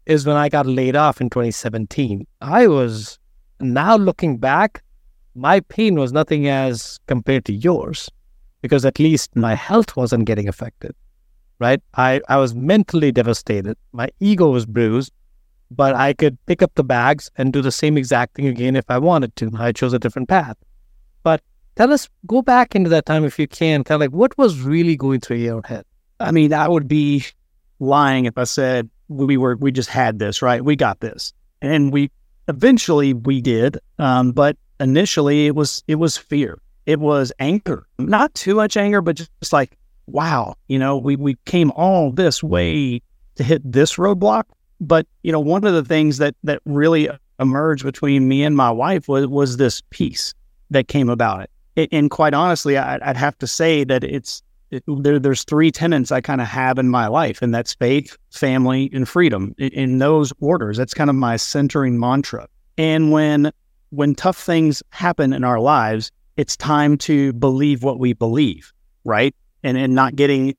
is 0.06 0.26
when 0.26 0.36
I 0.36 0.48
got 0.48 0.66
laid 0.66 0.96
off 0.96 1.20
in 1.20 1.30
2017. 1.30 2.26
I 2.40 2.66
was 2.66 3.17
now 3.60 3.96
looking 3.96 4.38
back, 4.38 4.82
my 5.34 5.60
pain 5.60 5.94
was 5.96 6.12
nothing 6.12 6.48
as 6.48 6.98
compared 7.06 7.44
to 7.46 7.52
yours, 7.52 8.10
because 8.62 8.84
at 8.84 8.98
least 8.98 9.36
my 9.36 9.54
health 9.54 9.96
wasn't 9.96 10.24
getting 10.24 10.48
affected, 10.48 10.94
right? 11.58 11.80
I 11.94 12.20
I 12.28 12.36
was 12.38 12.54
mentally 12.54 13.12
devastated. 13.12 13.76
My 13.92 14.08
ego 14.20 14.50
was 14.50 14.66
bruised 14.66 15.12
but 15.70 15.94
I 15.94 16.12
could 16.12 16.38
pick 16.46 16.62
up 16.62 16.74
the 16.74 16.84
bags 16.84 17.30
and 17.36 17.52
do 17.52 17.60
the 17.60 17.72
same 17.72 17.96
exact 17.98 18.36
thing 18.36 18.46
again 18.46 18.76
if 18.76 18.84
I 18.88 18.98
wanted 18.98 19.34
to. 19.36 19.50
I 19.58 19.72
chose 19.72 19.92
a 19.92 19.98
different 19.98 20.28
path. 20.28 20.56
But 21.22 21.42
tell 21.76 21.92
us, 21.92 22.08
go 22.26 22.42
back 22.42 22.74
into 22.74 22.88
that 22.90 23.06
time 23.06 23.24
if 23.24 23.38
you 23.38 23.46
can. 23.46 23.84
Kind 23.84 23.96
of 23.96 24.00
like 24.00 24.16
what 24.18 24.36
was 24.38 24.60
really 24.60 24.96
going 24.96 25.20
through 25.20 25.38
your 25.38 25.62
head? 25.64 25.84
I 26.20 26.32
mean, 26.32 26.52
I 26.52 26.68
would 26.68 26.88
be 26.88 27.24
lying 27.80 28.24
if 28.24 28.38
I 28.38 28.44
said 28.44 28.88
we 29.08 29.36
were 29.36 29.56
we 29.56 29.70
just 29.72 29.88
had 29.88 30.18
this 30.18 30.42
right. 30.42 30.64
We 30.64 30.74
got 30.74 31.00
this, 31.00 31.32
and 31.62 31.92
we 31.92 32.10
eventually 32.48 33.14
we 33.14 33.40
did. 33.40 33.78
Um, 33.98 34.32
but 34.32 34.56
initially, 34.80 35.46
it 35.46 35.54
was 35.54 35.82
it 35.86 35.96
was 35.96 36.16
fear. 36.16 36.58
It 36.86 37.00
was 37.00 37.32
anger. 37.38 37.86
Not 37.98 38.34
too 38.34 38.54
much 38.54 38.76
anger, 38.76 39.00
but 39.00 39.16
just, 39.16 39.30
just 39.40 39.52
like 39.52 39.76
wow, 40.06 40.54
you 40.68 40.78
know, 40.78 40.96
we 40.96 41.16
we 41.16 41.36
came 41.44 41.70
all 41.72 42.10
this 42.10 42.42
way 42.42 43.00
to 43.36 43.44
hit 43.44 43.60
this 43.70 43.96
roadblock 43.96 44.44
but 44.80 45.06
you 45.22 45.32
know, 45.32 45.40
one 45.40 45.64
of 45.64 45.74
the 45.74 45.84
things 45.84 46.18
that 46.18 46.34
that 46.44 46.60
really 46.64 47.08
emerged 47.40 47.84
between 47.84 48.28
me 48.28 48.42
and 48.42 48.56
my 48.56 48.70
wife 48.70 49.08
was 49.08 49.26
was 49.26 49.56
this 49.56 49.82
peace 49.90 50.34
that 50.70 50.88
came 50.88 51.08
about 51.08 51.42
it. 51.42 51.50
it 51.76 51.88
and 51.92 52.10
quite 52.10 52.34
honestly, 52.34 52.76
I, 52.76 52.98
would 53.06 53.16
have 53.16 53.38
to 53.38 53.46
say 53.46 53.84
that 53.84 54.04
it's 54.04 54.42
it, 54.70 54.84
there. 54.86 55.18
There's 55.18 55.44
three 55.44 55.70
tenets 55.70 56.12
I 56.12 56.20
kind 56.20 56.40
of 56.40 56.46
have 56.46 56.78
in 56.78 56.88
my 56.88 57.06
life, 57.06 57.42
and 57.42 57.54
that's 57.54 57.74
faith, 57.74 58.16
family, 58.30 58.90
and 58.92 59.08
freedom. 59.08 59.54
In, 59.58 59.68
in 59.70 59.98
those 59.98 60.32
orders, 60.40 60.76
that's 60.76 60.94
kind 60.94 61.10
of 61.10 61.16
my 61.16 61.36
centering 61.36 61.98
mantra. 61.98 62.48
And 62.76 63.10
when 63.10 63.52
when 63.90 64.14
tough 64.14 64.36
things 64.36 64.82
happen 64.90 65.32
in 65.32 65.44
our 65.44 65.60
lives, 65.60 66.10
it's 66.36 66.56
time 66.56 66.98
to 66.98 67.32
believe 67.34 67.82
what 67.82 67.98
we 67.98 68.12
believe, 68.12 68.72
right? 69.04 69.34
And 69.62 69.76
and 69.76 69.94
not 69.94 70.16
getting 70.16 70.54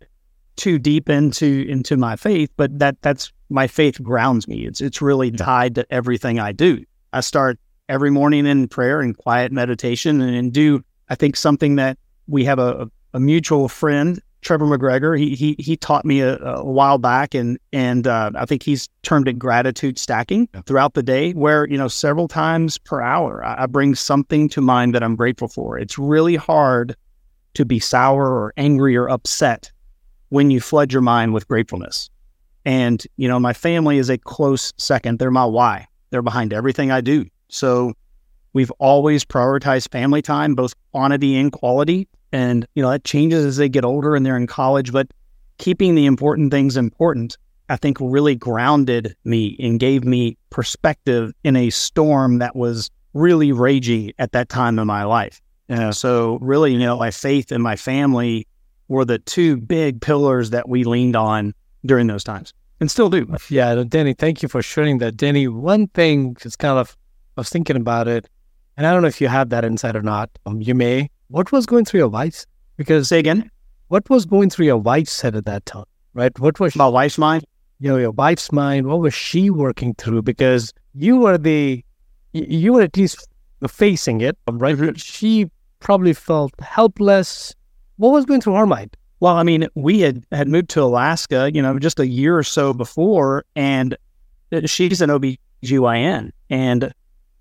too 0.56 0.78
deep 0.78 1.10
into 1.10 1.66
into 1.70 1.96
my 1.96 2.16
faith, 2.16 2.52
but 2.58 2.78
that 2.80 3.02
that's 3.02 3.32
my 3.50 3.68
faith 3.68 4.02
grounds 4.02 4.48
me. 4.48 4.66
It's 4.66 4.82
it's 4.82 5.02
really 5.02 5.32
tied 5.32 5.76
to 5.76 5.86
everything 5.92 6.40
I 6.40 6.52
do. 6.52 6.84
I 7.14 7.22
start 7.22 7.60
every 7.88 8.12
morning 8.12 8.46
in 8.46 8.68
prayer 8.68 9.02
and 9.02 9.18
quiet 9.18 9.52
meditation 9.52 10.22
and, 10.22 10.36
and 10.36 10.54
do 10.54 10.84
I 11.10 11.16
think 11.16 11.36
something 11.36 11.76
that 11.78 11.98
we 12.28 12.46
have 12.46 12.60
a, 12.60 12.84
a 12.84 12.88
mutual 13.18 13.70
friend, 13.70 14.22
Trevor 14.42 14.66
McGregor. 14.66 15.18
He 15.18 15.36
he 15.36 15.56
he 15.58 15.78
taught 15.78 16.06
me 16.06 16.20
a, 16.22 16.38
a 16.40 16.64
while 16.66 16.98
back, 16.98 17.34
and 17.34 17.58
and 17.72 18.06
uh, 18.06 18.32
I 18.36 18.46
think 18.46 18.64
he's 18.64 18.90
termed 19.04 19.28
it 19.28 19.40
gratitude 19.40 19.98
stacking 19.98 20.48
throughout 20.66 20.94
the 20.94 21.04
day, 21.04 21.32
where 21.32 21.68
you 21.68 21.78
know 21.78 21.88
several 21.88 22.28
times 22.28 22.78
per 22.78 23.02
hour 23.02 23.44
I, 23.44 23.64
I 23.64 23.66
bring 23.66 23.96
something 23.96 24.50
to 24.50 24.62
mind 24.62 24.94
that 24.94 25.04
I'm 25.04 25.16
grateful 25.16 25.48
for. 25.48 25.78
It's 25.80 25.98
really 25.98 26.36
hard 26.36 26.96
to 27.54 27.66
be 27.66 27.80
sour 27.80 28.28
or 28.28 28.54
angry 28.58 28.96
or 28.96 29.10
upset 29.10 29.72
when 30.30 30.52
you 30.52 30.62
flood 30.62 30.94
your 30.94 31.02
mind 31.02 31.34
with 31.34 31.48
gratefulness. 31.48 32.10
And, 32.66 33.06
you 33.18 33.28
know, 33.28 33.40
my 33.40 33.54
family 33.54 33.98
is 33.98 34.10
a 34.10 34.18
close 34.18 34.74
second. 34.78 35.20
They're 35.20 35.32
my 35.32 35.46
why. 35.46 35.88
They're 36.12 36.22
behind 36.22 36.54
everything 36.54 36.92
I 36.92 37.02
do. 37.02 37.26
So 37.48 37.94
we've 38.54 38.72
always 38.80 39.26
prioritized 39.26 39.92
family 39.92 40.22
time, 40.22 40.56
both 40.56 40.74
quantity 40.92 41.36
and 41.38 41.52
quality. 41.52 42.08
And, 42.32 42.68
you 42.76 42.84
know, 42.84 42.90
that 42.90 43.04
changes 43.04 43.46
as 43.46 43.58
they 43.58 43.70
get 43.70 43.84
older 43.84 44.16
and 44.16 44.26
they're 44.26 44.38
in 44.38 44.48
college. 44.48 44.92
But 44.92 45.08
keeping 45.58 45.96
the 45.96 46.06
important 46.06 46.52
things 46.52 46.78
important, 46.78 47.38
I 47.70 47.76
think 47.76 47.98
really 48.00 48.36
grounded 48.36 49.16
me 49.24 49.56
and 49.60 49.80
gave 49.80 50.04
me 50.04 50.38
perspective 50.50 51.34
in 51.44 51.56
a 51.56 51.70
storm 51.70 52.40
that 52.40 52.56
was 52.56 52.90
really 53.14 53.52
raging 53.52 54.14
at 54.20 54.32
that 54.32 54.50
time 54.50 54.80
in 54.80 54.88
my 54.88 55.04
life. 55.04 55.42
So 55.92 56.40
really, 56.42 56.74
you 56.74 56.80
know, 56.80 56.98
my 56.98 57.12
faith 57.12 57.52
and 57.52 57.62
my 57.62 57.76
family 57.76 58.48
were 58.88 59.06
the 59.06 59.20
two 59.20 59.58
big 59.58 60.02
pillars 60.02 60.50
that 60.50 60.68
we 60.68 60.84
leaned 60.84 61.16
on 61.16 61.54
during 61.86 62.08
those 62.08 62.24
times 62.24 62.54
and 62.80 62.90
still 62.90 63.10
do. 63.10 63.32
Yeah, 63.50 63.84
Danny, 63.88 64.14
thank 64.14 64.42
you 64.42 64.50
for 64.50 64.64
sharing 64.64 64.98
that. 64.98 65.16
Danny, 65.16 65.48
one 65.48 65.88
thing 65.90 66.38
is 66.42 66.56
kind 66.56 66.80
of, 66.80 66.98
I 67.38 67.42
was 67.42 67.50
thinking 67.50 67.76
about 67.76 68.08
it, 68.08 68.28
and 68.78 68.88
I 68.88 68.92
don't 68.92 69.04
know 69.04 69.08
if 69.08 69.22
you 69.22 69.28
have 69.28 69.50
that 69.50 69.64
insight 69.64 69.96
or 69.96 70.02
not. 70.02 70.30
Um, 70.46 70.60
you 70.62 70.74
may. 70.74 71.10
What 71.30 71.52
was 71.52 71.66
going 71.66 71.86
through 71.86 72.02
your 72.02 72.10
wife's? 72.10 72.46
Because 72.78 73.10
say 73.10 73.20
again, 73.20 73.50
what 73.88 74.10
was 74.10 74.26
going 74.26 74.50
through 74.50 74.66
your 74.68 74.78
wife's 74.78 75.20
head 75.22 75.36
at 75.36 75.46
that 75.46 75.66
time, 75.66 75.86
right? 76.14 76.38
What 76.40 76.60
was 76.60 76.76
my 76.76 76.88
wife's 76.88 77.18
mind? 77.18 77.46
You 77.80 77.90
know, 77.90 77.98
your 77.98 78.12
wife's 78.12 78.52
mind. 78.52 78.88
What 78.88 79.00
was 79.00 79.14
she 79.14 79.50
working 79.50 79.94
through? 79.96 80.24
Because 80.24 80.74
you 80.94 81.18
were 81.18 81.38
the, 81.38 81.84
you 82.34 82.74
were 82.74 82.82
at 82.82 82.98
least 82.98 83.28
facing 83.68 84.22
it, 84.22 84.38
right? 84.50 84.76
Mm-hmm. 84.76 84.96
She 84.96 85.50
probably 85.80 86.14
felt 86.14 86.54
helpless 86.60 87.56
what 88.00 88.12
was 88.12 88.26
going 88.26 88.40
through 88.40 88.54
her 88.54 88.66
mind? 88.66 88.96
Well, 89.20 89.36
I 89.36 89.44
mean, 89.44 89.68
we 89.76 90.00
had 90.00 90.26
had 90.32 90.48
moved 90.48 90.70
to 90.70 90.82
Alaska, 90.82 91.52
you 91.54 91.62
know, 91.62 91.78
just 91.78 92.00
a 92.00 92.08
year 92.08 92.38
or 92.38 92.44
so 92.44 92.74
before, 92.74 93.44
and 93.58 93.98
she's 94.66 95.02
an 95.02 95.10
OBGYN. 95.10 96.32
And 96.50 96.94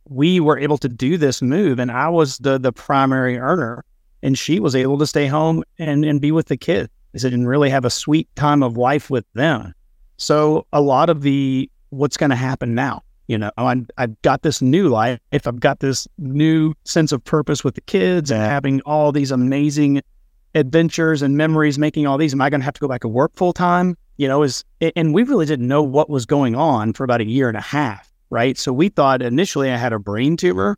we 0.09 0.41
were 0.41 0.59
able 0.59 0.79
to 0.79 0.89
do 0.89 1.17
this 1.17 1.43
move, 1.43 1.79
and 1.79 1.91
I 1.91 2.09
was 2.09 2.39
the 2.39 2.59
the 2.59 2.73
primary 2.73 3.39
earner, 3.39 3.85
and 4.23 4.39
she 4.39 4.61
was 4.61 4.75
able 4.75 4.99
to 4.99 5.07
stay 5.07 5.27
home 5.27 5.63
and, 5.79 6.05
and 6.05 6.21
be 6.21 6.33
with 6.33 6.47
the 6.47 6.57
kids 6.57 6.91
and 7.23 7.49
really 7.49 7.71
have 7.71 7.85
a 7.85 7.91
sweet 7.91 8.29
time 8.37 8.63
of 8.63 8.77
life 8.77 9.11
with 9.11 9.25
them. 9.35 9.75
So 10.17 10.67
a 10.73 10.81
lot 10.81 11.11
of 11.11 11.23
the 11.23 11.71
what's 11.91 12.17
going 12.17 12.31
to 12.31 12.37
happen 12.37 12.75
now, 12.75 13.03
you 13.29 13.39
know, 13.39 13.51
i 13.57 13.83
I've 13.97 14.21
got 14.23 14.43
this 14.43 14.61
new 14.61 14.89
life. 14.89 15.19
If 15.33 15.47
I've 15.47 15.61
got 15.61 15.81
this 15.81 16.07
new 16.19 16.75
sense 16.85 17.13
of 17.13 17.25
purpose 17.25 17.65
with 17.65 17.75
the 17.75 17.81
kids 17.83 18.31
and 18.31 18.41
having 18.41 18.81
all 18.83 19.13
these 19.13 19.31
amazing 19.31 20.03
adventures 20.55 21.23
and 21.23 21.37
memories 21.37 21.79
making 21.79 22.07
all 22.07 22.17
these 22.17 22.33
am 22.33 22.41
i 22.41 22.49
going 22.49 22.61
to 22.61 22.65
have 22.65 22.75
to 22.75 22.81
go 22.81 22.89
back 22.89 23.03
to 23.03 23.09
work 23.09 23.31
full 23.37 23.53
time 23.53 23.97
you 24.17 24.27
know 24.27 24.43
is 24.43 24.65
and 24.97 25.13
we 25.13 25.23
really 25.23 25.45
didn't 25.45 25.69
know 25.69 25.83
what 25.83 26.09
was 26.09 26.25
going 26.25 26.55
on 26.55 26.93
for 26.93 27.05
about 27.05 27.21
a 27.21 27.27
year 27.27 27.49
and 27.49 27.57
a 27.57 27.63
half 27.63 28.08
right? 28.31 28.59
So 28.59 28.73
we 28.73 28.89
thought 28.89 29.23
initially 29.23 29.71
i 29.71 29.77
had 29.77 29.93
a 29.93 29.99
brain 29.99 30.37
tumor. 30.37 30.77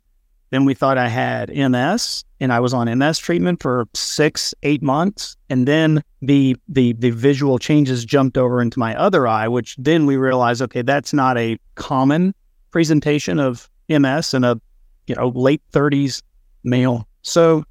Then 0.49 0.65
we 0.65 0.73
thought 0.73 0.97
i 0.97 1.07
had 1.07 1.49
ms 1.49 2.23
and 2.39 2.51
i 2.51 2.59
was 2.59 2.73
on 2.73 2.97
ms 2.97 3.19
treatment 3.19 3.61
for 3.61 3.85
six 3.93 4.53
eight 4.63 4.81
months. 4.81 5.37
And 5.49 5.67
then 5.67 6.03
the 6.21 6.55
the 6.67 6.93
the 6.93 7.11
visual 7.11 7.57
changes 7.59 8.05
jumped 8.05 8.37
over 8.37 8.61
into 8.61 8.79
my 8.79 8.95
other 8.95 9.27
eye 9.27 9.47
which 9.47 9.75
then 9.77 10.05
we 10.05 10.17
realized 10.17 10.61
okay 10.61 10.81
that's 10.81 11.13
not 11.13 11.37
a 11.37 11.57
common 11.75 12.33
presentation 12.71 13.39
of 13.39 13.69
ms 13.89 14.33
in 14.33 14.43
a 14.43 14.59
you 15.07 15.15
know 15.15 15.29
late 15.29 15.61
30s 15.71 16.21
male. 16.63 17.07
So 17.21 17.63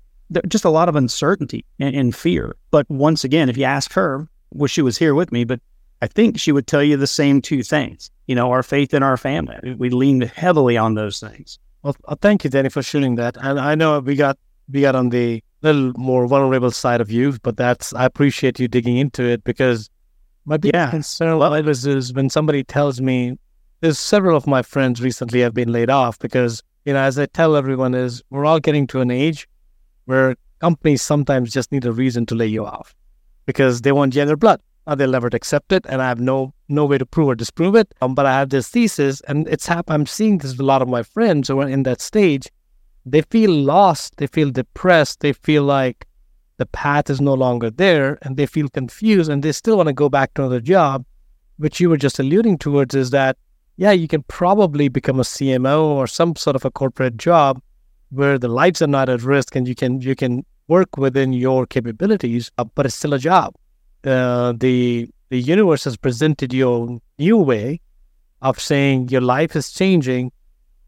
just 0.48 0.64
a 0.64 0.70
lot 0.70 0.88
of 0.88 0.96
uncertainty 0.96 1.64
and, 1.78 1.94
and 1.94 2.14
fear. 2.14 2.56
But 2.70 2.88
once 2.88 3.24
again, 3.24 3.48
if 3.48 3.56
you 3.56 3.64
ask 3.64 3.92
her, 3.92 4.28
well, 4.52 4.68
she 4.68 4.82
was 4.82 4.96
here 4.96 5.14
with 5.14 5.32
me, 5.32 5.44
but 5.44 5.60
I 6.02 6.06
think 6.06 6.38
she 6.38 6.52
would 6.52 6.66
tell 6.66 6.82
you 6.82 6.96
the 6.96 7.06
same 7.06 7.42
two 7.42 7.62
things. 7.62 8.10
You 8.26 8.34
know, 8.34 8.50
our 8.50 8.62
faith 8.62 8.94
in 8.94 9.02
our 9.02 9.16
family. 9.16 9.74
We 9.74 9.90
leaned 9.90 10.24
heavily 10.24 10.76
on 10.76 10.94
those 10.94 11.20
things. 11.20 11.58
Well, 11.82 11.96
uh, 12.06 12.16
thank 12.20 12.44
you, 12.44 12.50
Danny, 12.50 12.68
for 12.68 12.82
sharing 12.82 13.16
that. 13.16 13.36
And 13.40 13.58
I 13.58 13.74
know 13.74 13.98
we 14.00 14.16
got 14.16 14.38
we 14.72 14.82
got 14.82 14.94
on 14.94 15.08
the 15.08 15.42
little 15.62 15.92
more 15.96 16.26
vulnerable 16.26 16.70
side 16.70 17.00
of 17.00 17.10
you, 17.10 17.36
but 17.42 17.56
that's 17.56 17.92
I 17.94 18.04
appreciate 18.04 18.58
you 18.58 18.68
digging 18.68 18.96
into 18.96 19.24
it 19.24 19.44
because 19.44 19.90
my 20.44 20.56
big 20.56 20.74
yeah. 20.74 20.90
concern 20.90 21.38
well, 21.38 21.54
is, 21.54 21.86
is 21.86 22.12
when 22.12 22.30
somebody 22.30 22.64
tells 22.64 23.00
me 23.00 23.38
there's 23.80 23.98
several 23.98 24.36
of 24.36 24.46
my 24.46 24.62
friends 24.62 25.00
recently 25.00 25.40
have 25.40 25.54
been 25.54 25.72
laid 25.72 25.90
off 25.90 26.18
because 26.18 26.62
you 26.84 26.92
know 26.92 27.00
as 27.00 27.18
I 27.18 27.26
tell 27.26 27.56
everyone 27.56 27.94
is 27.94 28.22
we're 28.30 28.46
all 28.46 28.60
getting 28.60 28.86
to 28.88 29.00
an 29.00 29.10
age 29.10 29.48
where 30.04 30.36
companies 30.60 31.02
sometimes 31.02 31.52
just 31.52 31.72
need 31.72 31.84
a 31.84 31.92
reason 31.92 32.26
to 32.26 32.34
lay 32.34 32.46
you 32.46 32.64
off 32.64 32.94
because 33.46 33.82
they 33.82 33.92
want 33.92 34.14
younger 34.14 34.36
blood. 34.36 34.60
Uh, 34.86 34.94
they'll 34.94 35.10
never 35.10 35.28
accept 35.32 35.72
it, 35.72 35.84
and 35.88 36.02
I 36.02 36.08
have 36.08 36.20
no 36.20 36.52
no 36.68 36.84
way 36.84 36.98
to 36.98 37.06
prove 37.06 37.28
or 37.28 37.34
disprove 37.34 37.74
it. 37.74 37.92
Um, 38.00 38.14
but 38.14 38.26
I 38.26 38.32
have 38.32 38.50
this 38.50 38.68
thesis, 38.68 39.20
and 39.22 39.48
it's 39.48 39.66
hap- 39.66 39.90
I'm 39.90 40.06
seeing 40.06 40.38
this 40.38 40.52
with 40.52 40.60
a 40.60 40.64
lot 40.64 40.82
of 40.82 40.88
my 40.88 41.02
friends 41.02 41.48
who 41.48 41.60
are 41.60 41.68
in 41.68 41.82
that 41.84 42.00
stage. 42.00 42.48
They 43.06 43.22
feel 43.22 43.50
lost, 43.50 44.16
they 44.18 44.26
feel 44.26 44.50
depressed, 44.50 45.20
they 45.20 45.32
feel 45.32 45.62
like 45.62 46.06
the 46.58 46.66
path 46.66 47.08
is 47.08 47.20
no 47.20 47.34
longer 47.34 47.70
there, 47.70 48.18
and 48.22 48.36
they 48.36 48.46
feel 48.46 48.68
confused, 48.68 49.30
and 49.30 49.42
they 49.42 49.52
still 49.52 49.76
want 49.76 49.88
to 49.88 49.92
go 49.92 50.08
back 50.08 50.34
to 50.34 50.42
another 50.42 50.60
job. 50.60 51.04
Which 51.56 51.78
you 51.80 51.90
were 51.90 51.98
just 51.98 52.18
alluding 52.18 52.58
towards 52.58 52.94
is 52.94 53.10
that 53.10 53.36
yeah, 53.80 53.92
you 53.92 54.08
can 54.08 54.22
probably 54.24 54.88
become 54.88 55.18
a 55.20 55.22
CMO 55.22 55.82
or 55.82 56.06
some 56.06 56.36
sort 56.36 56.54
of 56.54 56.66
a 56.66 56.70
corporate 56.70 57.16
job 57.16 57.62
where 58.10 58.38
the 58.38 58.48
lives 58.48 58.82
are 58.82 58.86
not 58.86 59.08
at 59.08 59.22
risk 59.22 59.56
and 59.56 59.66
you 59.66 59.74
can 59.74 60.02
you 60.02 60.14
can 60.14 60.44
work 60.68 60.98
within 60.98 61.32
your 61.32 61.66
capabilities, 61.66 62.50
uh, 62.58 62.64
but 62.64 62.84
it's 62.84 62.94
still 62.94 63.14
a 63.14 63.18
job. 63.18 63.54
Uh, 64.04 64.52
the 64.56 65.08
the 65.28 65.40
universe 65.40 65.84
has 65.84 65.96
presented 65.96 66.52
you 66.52 67.00
a 67.18 67.22
new 67.22 67.36
way 67.36 67.80
of 68.42 68.58
saying 68.60 69.08
your 69.08 69.20
life 69.20 69.54
is 69.54 69.70
changing. 69.72 70.32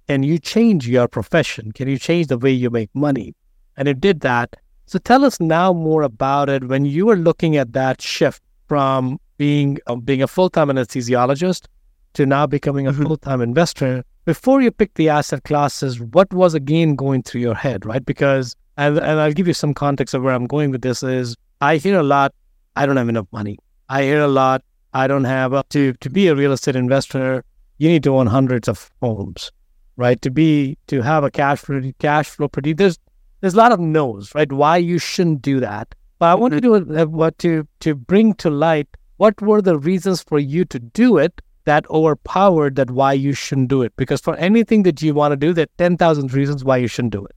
and 0.09 0.25
you 0.25 0.39
change 0.39 0.89
your 0.89 1.09
profession? 1.09 1.73
Can 1.73 1.89
you 1.89 1.99
change 1.99 2.27
the 2.27 2.39
way 2.39 2.51
you 2.51 2.71
make 2.71 2.91
money? 2.95 3.35
And 3.77 3.89
it 3.89 4.01
did 4.01 4.21
that. 4.21 4.57
So 4.87 4.99
tell 4.99 5.25
us 5.25 5.41
now 5.41 5.73
more 5.73 6.03
about 6.03 6.49
it. 6.49 6.65
When 6.65 6.85
you 6.85 7.07
were 7.07 7.17
looking 7.17 7.57
at 7.57 7.73
that 7.73 8.03
shift 8.03 8.43
from 8.69 9.19
being 9.39 9.79
um, 9.87 10.01
being 10.01 10.23
a 10.23 10.27
full 10.27 10.51
time 10.51 10.69
anesthesiologist 10.69 11.67
to 12.15 12.27
now 12.27 12.47
becoming 12.47 12.87
a 12.87 12.93
mm-hmm. 12.93 13.05
full 13.05 13.17
time 13.17 13.41
investor, 13.41 14.05
before 14.25 14.61
you 14.61 14.71
picked 14.71 14.97
the 14.97 15.09
asset 15.09 15.45
classes, 15.45 16.01
what 16.01 16.33
was 16.33 16.55
again 16.55 16.95
going 16.95 17.23
through 17.23 17.41
your 17.41 17.55
head, 17.55 17.87
right? 17.87 18.05
Because 18.05 18.55
and, 18.77 18.99
and 18.99 19.21
I'll 19.21 19.33
give 19.33 19.49
you 19.49 19.55
some 19.55 19.75
context 19.75 20.15
of 20.15 20.23
where 20.23 20.35
I'm 20.35 20.47
going 20.47 20.71
with 20.71 20.83
this 20.83 21.03
is 21.03 21.37
I 21.61 21.77
hear 21.77 21.99
a 21.99 22.03
lot, 22.03 22.35
I 22.77 22.87
don't 22.87 22.97
have 22.97 23.09
enough 23.09 23.27
money. 23.33 23.59
I 23.89 24.03
hear 24.03 24.21
a 24.21 24.29
lot, 24.29 24.63
I 24.93 25.07
don't 25.07 25.25
have 25.25 25.69
to 25.71 25.93
to 25.93 26.11
be 26.11 26.29
a 26.29 26.35
real 26.35 26.53
estate 26.53 26.77
investor, 26.77 27.45
you 27.79 27.89
need 27.89 28.03
to 28.05 28.17
own 28.17 28.27
hundreds 28.27 28.69
of 28.69 28.91
homes, 29.01 29.51
right? 29.97 30.21
To 30.23 30.31
be 30.31 30.79
to 30.87 31.03
have 31.03 31.25
a 31.25 31.31
cash 31.31 31.61
flow 31.61 31.81
cash 31.99 32.31
flow 32.31 32.49
produce 32.49 32.77
there's 32.77 32.99
there's 33.41 33.55
a 33.55 33.59
lot 33.59 33.73
of 33.73 33.81
no's, 33.81 34.35
right? 34.35 34.51
Why 34.53 34.77
you 34.77 34.99
shouldn't 34.99 35.43
do 35.43 35.61
that. 35.61 35.95
But 36.19 36.27
I 36.27 36.35
want 36.37 36.55
to 36.55 36.61
do 36.61 36.75
uh, 36.77 37.07
what 37.07 37.39
to 37.39 37.67
to 37.81 37.95
bring 37.95 38.35
to 38.35 38.51
light 38.51 38.89
what 39.17 39.41
were 39.41 39.63
the 39.63 39.79
reasons 39.79 40.23
for 40.23 40.39
you 40.39 40.65
to 40.65 40.79
do 40.79 41.19
it 41.19 41.41
that 41.65 41.89
overpowered 41.91 42.77
that 42.77 42.91
why 42.91 43.13
you 43.13 43.33
shouldn't 43.33 43.69
do 43.69 43.83
it. 43.83 43.93
Because 43.97 44.21
for 44.21 44.35
anything 44.37 44.83
that 44.83 45.01
you 45.01 45.15
want 45.15 45.33
to 45.33 45.37
do, 45.37 45.53
there 45.53 45.65
are 45.65 45.79
10,000 45.79 46.33
reasons 46.33 46.65
why 46.65 46.77
you 46.77 46.89
shouldn't 46.89 47.13
do 47.13 47.25
it. 47.25 47.37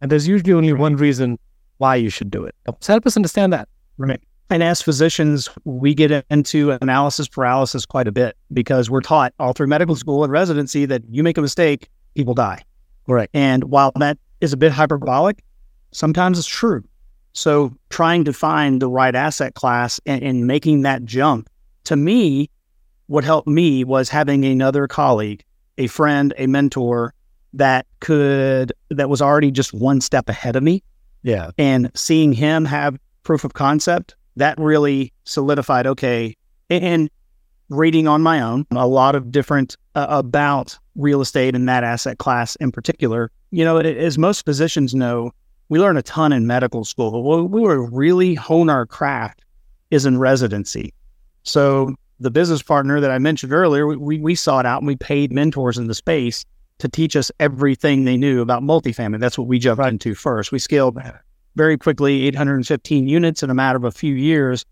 And 0.00 0.10
there's 0.10 0.28
usually 0.28 0.52
only 0.52 0.72
one 0.72 0.96
reason 0.96 1.38
why 1.78 1.96
you 1.96 2.10
should 2.10 2.30
do 2.30 2.44
it. 2.44 2.54
So 2.80 2.92
help 2.92 3.06
us 3.06 3.16
understand 3.16 3.52
that. 3.52 3.68
Right. 3.98 4.20
And 4.48 4.62
as 4.62 4.80
physicians, 4.80 5.48
we 5.64 5.94
get 5.94 6.24
into 6.30 6.70
analysis 6.80 7.26
paralysis 7.26 7.84
quite 7.84 8.06
a 8.06 8.12
bit 8.12 8.36
because 8.52 8.88
we're 8.88 9.00
taught 9.00 9.34
all 9.40 9.52
through 9.52 9.66
medical 9.66 9.96
school 9.96 10.22
and 10.22 10.32
residency 10.32 10.86
that 10.86 11.02
you 11.10 11.22
make 11.22 11.36
a 11.36 11.42
mistake, 11.42 11.88
people 12.14 12.34
die. 12.34 12.62
Right. 13.08 13.28
And 13.34 13.64
while 13.64 13.92
that 13.96 14.18
is 14.40 14.52
a 14.52 14.56
bit 14.56 14.72
hyperbolic, 14.72 15.42
sometimes 15.92 16.38
it's 16.38 16.46
true. 16.46 16.84
So 17.32 17.76
trying 17.90 18.24
to 18.24 18.32
find 18.32 18.80
the 18.80 18.88
right 18.88 19.14
asset 19.14 19.54
class 19.54 20.00
and, 20.06 20.22
and 20.22 20.46
making 20.46 20.82
that 20.82 21.04
jump, 21.04 21.50
to 21.84 21.96
me, 21.96 22.48
what 23.08 23.24
helped 23.24 23.48
me 23.48 23.84
was 23.84 24.08
having 24.08 24.44
another 24.44 24.86
colleague, 24.86 25.44
a 25.78 25.86
friend, 25.86 26.34
a 26.38 26.46
mentor 26.46 27.14
that 27.52 27.86
could 28.00 28.72
that 28.90 29.08
was 29.08 29.22
already 29.22 29.50
just 29.50 29.72
one 29.72 30.00
step 30.00 30.28
ahead 30.28 30.56
of 30.56 30.62
me. 30.62 30.82
Yeah. 31.22 31.50
And 31.58 31.90
seeing 31.94 32.32
him 32.32 32.64
have 32.64 32.98
proof 33.22 33.44
of 33.44 33.54
concept, 33.54 34.14
that 34.36 34.58
really 34.58 35.12
solidified 35.24 35.86
okay. 35.86 36.36
And 36.70 37.10
reading 37.68 38.06
on 38.06 38.22
my 38.22 38.40
own 38.40 38.66
a 38.70 38.86
lot 38.86 39.14
of 39.14 39.32
different 39.32 39.76
uh, 39.94 40.06
about 40.08 40.78
real 40.94 41.20
estate 41.20 41.54
and 41.54 41.68
that 41.68 41.84
asset 41.84 42.18
class 42.18 42.56
in 42.56 42.70
particular. 42.70 43.30
You 43.50 43.64
know, 43.64 43.78
it, 43.78 43.86
as 43.86 44.18
most 44.18 44.44
physicians 44.44 44.94
know, 44.94 45.32
we 45.68 45.78
learn 45.80 45.96
a 45.96 46.02
ton 46.02 46.32
in 46.32 46.46
medical 46.46 46.84
school. 46.84 47.10
But 47.10 47.20
what 47.20 47.50
we 47.50 47.60
were 47.60 47.88
really 47.90 48.34
hone 48.34 48.70
our 48.70 48.86
craft 48.86 49.44
is 49.90 50.06
in 50.06 50.18
residency. 50.18 50.92
So 51.42 51.94
the 52.20 52.30
business 52.30 52.62
partner 52.62 53.00
that 53.00 53.10
I 53.10 53.18
mentioned 53.18 53.52
earlier, 53.52 53.86
we, 53.86 54.18
we 54.18 54.34
sought 54.34 54.66
out 54.66 54.80
and 54.80 54.86
we 54.86 54.96
paid 54.96 55.32
mentors 55.32 55.78
in 55.78 55.86
the 55.86 55.94
space 55.94 56.44
to 56.78 56.88
teach 56.88 57.16
us 57.16 57.30
everything 57.40 58.04
they 58.04 58.16
knew 58.16 58.40
about 58.40 58.62
multifamily. 58.62 59.18
That's 59.18 59.38
what 59.38 59.48
we 59.48 59.58
jumped 59.58 59.80
right. 59.80 59.92
into 59.92 60.14
first. 60.14 60.52
We 60.52 60.58
scaled 60.58 60.96
very 61.56 61.76
quickly 61.76 62.26
815 62.26 63.08
units 63.08 63.42
in 63.42 63.50
a 63.50 63.54
matter 63.54 63.76
of 63.76 63.84
a 63.84 63.90
few 63.90 64.14
years. 64.14 64.64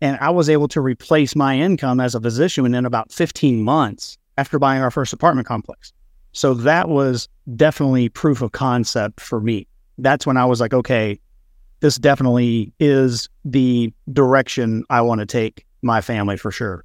And 0.00 0.16
I 0.20 0.30
was 0.30 0.48
able 0.48 0.68
to 0.68 0.80
replace 0.80 1.36
my 1.36 1.58
income 1.58 2.00
as 2.00 2.14
a 2.14 2.20
physician 2.20 2.62
within 2.62 2.86
about 2.86 3.12
15 3.12 3.62
months 3.62 4.16
after 4.38 4.58
buying 4.58 4.80
our 4.82 4.90
first 4.90 5.12
apartment 5.12 5.46
complex. 5.46 5.92
So 6.32 6.54
that 6.54 6.88
was 6.88 7.28
definitely 7.56 8.08
proof 8.08 8.40
of 8.40 8.52
concept 8.52 9.20
for 9.20 9.40
me. 9.40 9.66
That's 9.98 10.26
when 10.26 10.36
I 10.36 10.46
was 10.46 10.60
like, 10.60 10.72
okay, 10.72 11.20
this 11.80 11.96
definitely 11.96 12.72
is 12.78 13.28
the 13.44 13.92
direction 14.12 14.84
I 14.88 15.00
want 15.02 15.20
to 15.20 15.26
take 15.26 15.66
my 15.82 16.00
family 16.00 16.36
for 16.36 16.50
sure. 16.50 16.84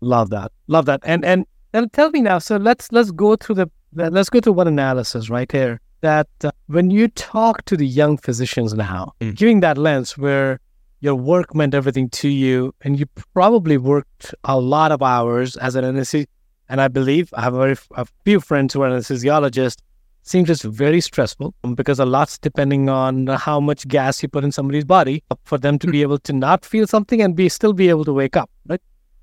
Love 0.00 0.30
that. 0.30 0.52
Love 0.66 0.86
that. 0.86 1.00
And 1.04 1.24
and 1.24 1.46
and 1.72 1.92
tell 1.92 2.10
me 2.10 2.20
now. 2.20 2.38
So 2.38 2.56
let's 2.56 2.90
let's 2.92 3.10
go 3.10 3.36
through 3.36 3.54
the 3.56 3.70
let's 3.94 4.28
go 4.28 4.40
through 4.40 4.54
one 4.54 4.68
analysis 4.68 5.30
right 5.30 5.50
here. 5.50 5.80
That 6.02 6.28
uh, 6.44 6.50
when 6.66 6.90
you 6.90 7.08
talk 7.08 7.64
to 7.64 7.76
the 7.76 7.86
young 7.86 8.16
physicians 8.16 8.74
now, 8.74 9.12
mm. 9.20 9.34
giving 9.34 9.60
that 9.60 9.78
lens 9.78 10.18
where 10.18 10.60
your 11.00 11.16
work 11.16 11.54
meant 11.54 11.74
everything 11.74 12.08
to 12.10 12.28
you, 12.28 12.74
and 12.82 12.98
you 12.98 13.06
probably 13.34 13.76
worked 13.76 14.34
a 14.44 14.58
lot 14.60 14.92
of 14.92 15.02
hours 15.02 15.56
as 15.56 15.74
an 15.74 15.84
anesthesiologist. 15.84 16.26
And 16.68 16.80
I 16.80 16.88
believe 16.88 17.34
I 17.34 17.42
have 17.42 17.54
a, 17.54 17.58
very, 17.58 17.76
a 17.96 18.06
few 18.24 18.40
friends 18.40 18.72
who 18.72 18.82
are 18.82 18.88
anesthesiologists 18.88 19.78
seems 20.22 20.46
just 20.46 20.62
very 20.62 21.00
stressful 21.00 21.54
because 21.74 21.98
a 21.98 22.04
lot's 22.04 22.38
depending 22.38 22.88
on 22.88 23.26
how 23.26 23.58
much 23.60 23.86
gas 23.88 24.22
you 24.22 24.28
put 24.28 24.44
in 24.44 24.52
somebody's 24.52 24.84
body 24.84 25.22
for 25.44 25.58
them 25.58 25.78
to 25.80 25.88
be 25.88 26.02
able 26.02 26.18
to 26.18 26.32
not 26.32 26.64
feel 26.64 26.86
something 26.86 27.20
and 27.20 27.34
be 27.34 27.48
still 27.48 27.72
be 27.72 27.88
able 27.88 28.04
to 28.04 28.12
wake 28.12 28.36
up, 28.36 28.48
right? 28.66 28.80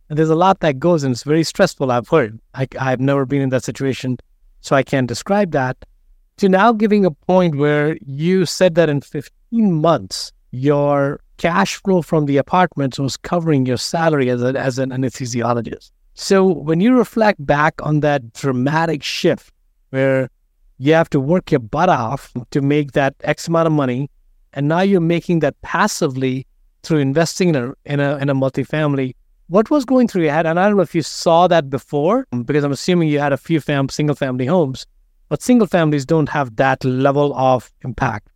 And 0.09 0.17
there's 0.17 0.29
a 0.29 0.35
lot 0.35 0.59
that 0.59 0.79
goes 0.79 1.03
and 1.03 1.13
it's 1.13 1.23
very 1.23 1.43
stressful. 1.43 1.91
I've 1.91 2.09
heard. 2.09 2.39
I, 2.53 2.67
I've 2.79 2.99
never 2.99 3.25
been 3.25 3.41
in 3.41 3.49
that 3.49 3.63
situation, 3.63 4.17
so 4.61 4.75
I 4.75 4.83
can't 4.83 5.07
describe 5.07 5.51
that. 5.51 5.77
To 6.39 6.49
now 6.49 6.71
giving 6.71 7.05
a 7.05 7.11
point 7.11 7.55
where 7.55 7.97
you 8.05 8.45
said 8.45 8.75
that 8.75 8.89
in 8.89 9.01
15 9.01 9.73
months, 9.73 10.31
your 10.51 11.19
cash 11.37 11.75
flow 11.75 12.01
from 12.01 12.25
the 12.25 12.37
apartments 12.37 12.99
was 12.99 13.15
covering 13.15 13.65
your 13.65 13.77
salary 13.77 14.29
as, 14.29 14.41
a, 14.41 14.57
as 14.57 14.79
an 14.79 14.89
anesthesiologist. 14.89 15.91
So 16.13 16.45
when 16.45 16.81
you 16.81 16.97
reflect 16.97 17.45
back 17.45 17.75
on 17.81 18.01
that 18.01 18.33
dramatic 18.33 19.03
shift 19.03 19.53
where 19.91 20.29
you 20.79 20.93
have 20.93 21.09
to 21.09 21.19
work 21.19 21.51
your 21.51 21.59
butt 21.59 21.89
off 21.89 22.33
to 22.51 22.61
make 22.61 22.93
that 22.93 23.13
X 23.21 23.47
amount 23.47 23.67
of 23.67 23.73
money. 23.73 24.09
And 24.53 24.67
now 24.67 24.81
you're 24.81 25.01
making 25.01 25.39
that 25.39 25.61
passively 25.61 26.47
through 26.83 26.99
investing 26.99 27.49
in 27.49 27.55
a, 27.55 27.73
in 27.85 27.99
a, 27.99 28.17
in 28.17 28.29
a 28.29 28.35
multifamily. 28.35 29.13
What 29.47 29.69
was 29.69 29.83
going 29.83 30.07
through 30.07 30.23
your 30.23 30.31
head? 30.31 30.45
And 30.45 30.59
I 30.59 30.67
don't 30.67 30.77
know 30.77 30.83
if 30.83 30.95
you 30.95 31.01
saw 31.01 31.47
that 31.47 31.69
before, 31.69 32.25
because 32.45 32.63
I'm 32.63 32.71
assuming 32.71 33.09
you 33.09 33.19
had 33.19 33.33
a 33.33 33.37
few 33.37 33.59
fam- 33.59 33.89
single 33.89 34.15
family 34.15 34.45
homes, 34.45 34.87
but 35.29 35.41
single 35.41 35.67
families 35.67 36.05
don't 36.05 36.29
have 36.29 36.55
that 36.57 36.83
level 36.83 37.33
of 37.35 37.71
impact 37.83 38.29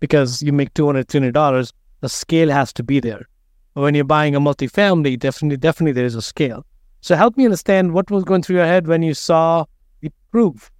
because 0.00 0.42
you 0.42 0.52
make 0.52 0.72
$200, 0.74 1.04
$300, 1.06 1.72
the 2.00 2.08
scale 2.08 2.50
has 2.50 2.72
to 2.74 2.82
be 2.82 3.00
there. 3.00 3.26
When 3.72 3.94
you're 3.94 4.04
buying 4.04 4.36
a 4.36 4.40
multifamily, 4.40 5.18
definitely, 5.18 5.56
definitely 5.56 5.92
there 5.92 6.04
is 6.04 6.14
a 6.14 6.22
scale. 6.22 6.64
So 7.00 7.16
help 7.16 7.36
me 7.36 7.44
understand 7.44 7.92
what 7.92 8.10
was 8.10 8.24
going 8.24 8.42
through 8.42 8.56
your 8.56 8.66
head 8.66 8.86
when 8.86 9.02
you 9.02 9.14
saw 9.14 9.64
the 10.00 10.12
proof 10.30 10.70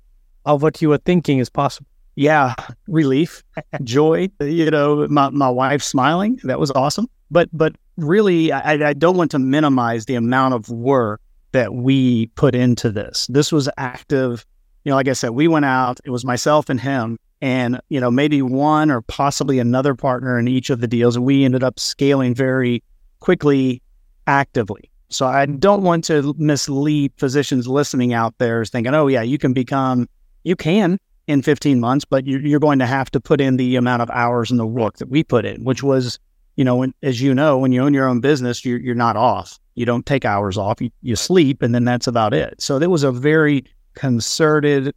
of 0.44 0.62
what 0.62 0.80
you 0.80 0.90
were 0.90 0.98
thinking 0.98 1.38
is 1.38 1.50
possible. 1.50 1.88
Yeah, 2.16 2.54
relief, 2.86 3.42
joy. 3.84 4.28
You 4.40 4.70
know, 4.70 5.08
my 5.08 5.30
my 5.30 5.50
wife 5.50 5.82
smiling. 5.82 6.38
That 6.44 6.60
was 6.60 6.70
awesome. 6.70 7.08
But 7.30 7.48
but 7.52 7.74
really, 7.96 8.52
I, 8.52 8.90
I 8.90 8.92
don't 8.92 9.16
want 9.16 9.32
to 9.32 9.38
minimize 9.38 10.04
the 10.06 10.14
amount 10.14 10.54
of 10.54 10.68
work 10.68 11.20
that 11.52 11.74
we 11.74 12.26
put 12.28 12.54
into 12.54 12.90
this. 12.90 13.26
This 13.28 13.50
was 13.50 13.68
active. 13.76 14.46
You 14.84 14.90
know, 14.90 14.96
like 14.96 15.08
I 15.08 15.14
said, 15.14 15.30
we 15.30 15.48
went 15.48 15.64
out. 15.64 15.98
It 16.04 16.10
was 16.10 16.24
myself 16.24 16.68
and 16.68 16.80
him, 16.80 17.18
and 17.40 17.80
you 17.88 18.00
know, 18.00 18.10
maybe 18.10 18.42
one 18.42 18.90
or 18.90 19.00
possibly 19.02 19.58
another 19.58 19.94
partner 19.94 20.38
in 20.38 20.46
each 20.46 20.70
of 20.70 20.80
the 20.80 20.86
deals, 20.86 21.16
and 21.16 21.24
we 21.24 21.44
ended 21.44 21.64
up 21.64 21.80
scaling 21.80 22.34
very 22.34 22.82
quickly, 23.20 23.82
actively. 24.26 24.90
So 25.08 25.26
I 25.26 25.46
don't 25.46 25.82
want 25.82 26.04
to 26.04 26.34
mislead 26.38 27.12
physicians 27.16 27.68
listening 27.68 28.12
out 28.12 28.34
there 28.38 28.64
thinking, 28.64 28.94
oh 28.94 29.06
yeah, 29.06 29.22
you 29.22 29.38
can 29.38 29.52
become 29.52 30.08
you 30.42 30.56
can 30.56 30.98
in 31.26 31.42
15 31.42 31.80
months, 31.80 32.04
but 32.04 32.26
you're 32.26 32.60
going 32.60 32.78
to 32.78 32.86
have 32.86 33.10
to 33.12 33.20
put 33.20 33.40
in 33.40 33.56
the 33.56 33.76
amount 33.76 34.02
of 34.02 34.10
hours 34.10 34.50
and 34.50 34.60
the 34.60 34.66
work 34.66 34.98
that 34.98 35.08
we 35.08 35.24
put 35.24 35.46
in, 35.46 35.64
which 35.64 35.82
was, 35.82 36.18
you 36.56 36.64
know, 36.64 36.86
as 37.02 37.20
you 37.20 37.34
know, 37.34 37.56
when 37.56 37.72
you 37.72 37.82
own 37.82 37.94
your 37.94 38.06
own 38.06 38.20
business, 38.20 38.64
you're, 38.64 38.78
you're 38.78 38.94
not 38.94 39.16
off. 39.16 39.58
You 39.74 39.86
don't 39.86 40.04
take 40.04 40.24
hours 40.24 40.58
off. 40.58 40.80
You, 40.80 40.90
you 41.02 41.16
sleep, 41.16 41.62
and 41.62 41.74
then 41.74 41.84
that's 41.84 42.06
about 42.06 42.34
it. 42.34 42.60
So 42.60 42.78
there 42.78 42.90
was 42.90 43.02
a 43.02 43.10
very 43.10 43.64
concerted, 43.94 44.94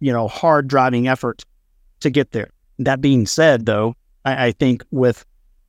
you 0.00 0.12
know, 0.12 0.28
hard 0.28 0.68
driving 0.68 1.08
effort 1.08 1.44
to 2.00 2.10
get 2.10 2.32
there. 2.32 2.50
That 2.78 3.00
being 3.00 3.26
said, 3.26 3.66
though, 3.66 3.94
I, 4.24 4.46
I 4.46 4.52
think 4.52 4.84
with, 4.90 5.24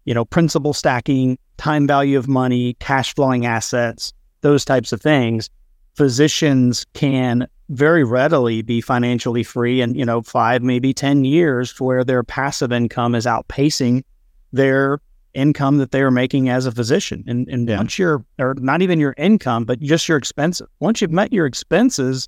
you 0.05 0.13
know, 0.13 0.25
principal 0.25 0.73
stacking, 0.73 1.37
time 1.57 1.87
value 1.87 2.17
of 2.17 2.27
money, 2.27 2.75
cash 2.75 3.13
flowing 3.13 3.45
assets, 3.45 4.13
those 4.41 4.65
types 4.65 4.91
of 4.91 5.01
things, 5.01 5.49
physicians 5.95 6.85
can 6.93 7.47
very 7.69 8.03
readily 8.03 8.61
be 8.61 8.81
financially 8.81 9.43
free 9.43 9.81
in, 9.81 9.95
you 9.95 10.05
know, 10.05 10.21
five, 10.21 10.61
maybe 10.61 10.93
10 10.93 11.23
years 11.23 11.79
where 11.79 12.03
their 12.03 12.23
passive 12.23 12.71
income 12.71 13.15
is 13.15 13.25
outpacing 13.25 14.03
their 14.51 14.99
income 15.33 15.77
that 15.77 15.91
they 15.91 16.01
are 16.01 16.11
making 16.11 16.49
as 16.49 16.65
a 16.65 16.71
physician. 16.71 17.23
And, 17.27 17.47
and 17.47 17.69
yeah. 17.69 17.77
once 17.77 17.97
you're, 17.97 18.25
or 18.39 18.55
not 18.57 18.81
even 18.81 18.99
your 18.99 19.13
income, 19.17 19.63
but 19.63 19.79
just 19.79 20.09
your 20.09 20.17
expenses, 20.17 20.67
once 20.79 21.01
you've 21.01 21.11
met 21.11 21.31
your 21.31 21.45
expenses, 21.45 22.27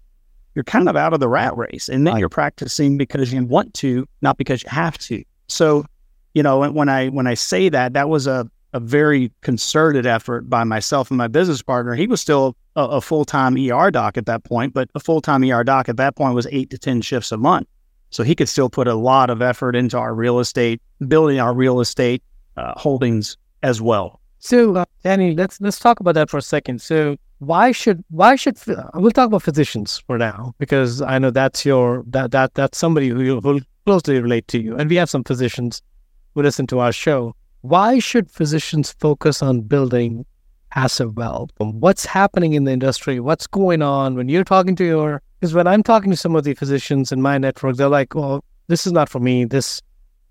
you're 0.55 0.63
kind 0.63 0.87
of 0.89 0.95
out 0.95 1.13
of 1.13 1.19
the 1.19 1.27
rat 1.27 1.55
race. 1.57 1.89
And 1.89 2.05
then 2.05 2.17
you're 2.17 2.29
practicing 2.29 2.97
because 2.97 3.33
you 3.33 3.43
want 3.45 3.73
to, 3.75 4.07
not 4.21 4.37
because 4.37 4.63
you 4.63 4.69
have 4.69 4.97
to. 4.99 5.23
So, 5.47 5.85
you 6.33 6.43
know, 6.43 6.69
when 6.69 6.89
I 6.89 7.09
when 7.09 7.27
I 7.27 7.33
say 7.33 7.69
that, 7.69 7.93
that 7.93 8.09
was 8.09 8.27
a 8.27 8.49
a 8.73 8.79
very 8.79 9.31
concerted 9.41 10.05
effort 10.05 10.49
by 10.49 10.63
myself 10.63 11.11
and 11.11 11.17
my 11.17 11.27
business 11.27 11.61
partner. 11.61 11.93
He 11.93 12.07
was 12.07 12.19
still 12.19 12.57
a, 12.75 12.83
a 12.83 13.01
full 13.01 13.23
time 13.23 13.55
ER 13.55 13.91
doc 13.91 14.17
at 14.17 14.25
that 14.25 14.43
point, 14.43 14.73
but 14.73 14.89
a 14.95 14.99
full 14.99 15.21
time 15.21 15.43
ER 15.43 15.63
doc 15.63 15.89
at 15.89 15.97
that 15.97 16.15
point 16.15 16.33
was 16.35 16.47
eight 16.51 16.69
to 16.71 16.77
10 16.77 17.01
shifts 17.01 17.31
a 17.31 17.37
month. 17.37 17.67
So 18.09 18.23
he 18.23 18.35
could 18.35 18.49
still 18.49 18.69
put 18.69 18.87
a 18.87 18.95
lot 18.95 19.29
of 19.29 19.41
effort 19.41 19.75
into 19.75 19.97
our 19.97 20.13
real 20.13 20.39
estate, 20.39 20.81
building 21.07 21.39
our 21.39 21.53
real 21.53 21.79
estate 21.79 22.21
uh, 22.57 22.73
holdings 22.77 23.37
as 23.61 23.81
well. 23.81 24.19
So, 24.49 24.75
uh, 24.75 24.85
Danny, 25.03 25.35
let's 25.35 25.61
let's 25.61 25.79
talk 25.79 26.01
about 26.01 26.15
that 26.15 26.29
for 26.29 26.37
a 26.37 26.41
second. 26.41 26.81
So, 26.81 27.15
why 27.39 27.71
should 27.71 28.03
why 28.09 28.35
should 28.35 28.57
we'll 28.93 29.11
talk 29.11 29.27
about 29.27 29.43
physicians 29.43 30.03
for 30.05 30.17
now 30.17 30.53
because 30.59 31.01
I 31.01 31.17
know 31.17 31.31
that's 31.31 31.65
your 31.65 32.03
that 32.07 32.31
that 32.31 32.53
that's 32.53 32.77
somebody 32.77 33.07
who 33.07 33.39
will 33.39 33.61
closely 33.85 34.19
relate 34.19 34.47
to 34.49 34.61
you, 34.61 34.75
and 34.75 34.89
we 34.89 34.97
have 34.97 35.09
some 35.09 35.23
physicians 35.23 35.81
who 36.35 36.41
listen 36.41 36.67
to 36.67 36.79
our 36.79 36.91
show 36.91 37.35
why 37.63 37.97
should 37.97 38.29
physicians 38.29 38.93
focus 38.99 39.41
on 39.41 39.61
building 39.61 40.25
passive 40.71 41.15
wealth? 41.15 41.51
What's 41.59 42.05
happening 42.05 42.53
in 42.53 42.65
the 42.65 42.73
industry? 42.73 43.21
What's 43.21 43.47
going 43.47 43.81
on 43.81 44.15
when 44.15 44.27
you're 44.27 44.43
talking 44.43 44.75
to 44.75 44.83
your? 44.83 45.21
Because 45.39 45.53
when 45.53 45.67
I'm 45.67 45.81
talking 45.81 46.11
to 46.11 46.17
some 46.17 46.35
of 46.35 46.43
the 46.43 46.55
physicians 46.55 47.13
in 47.13 47.21
my 47.21 47.37
network, 47.37 47.77
they're 47.77 47.87
like, 47.87 48.15
"Well, 48.15 48.43
this 48.67 48.85
is 48.85 48.91
not 48.91 49.07
for 49.07 49.21
me. 49.21 49.45
This, 49.45 49.81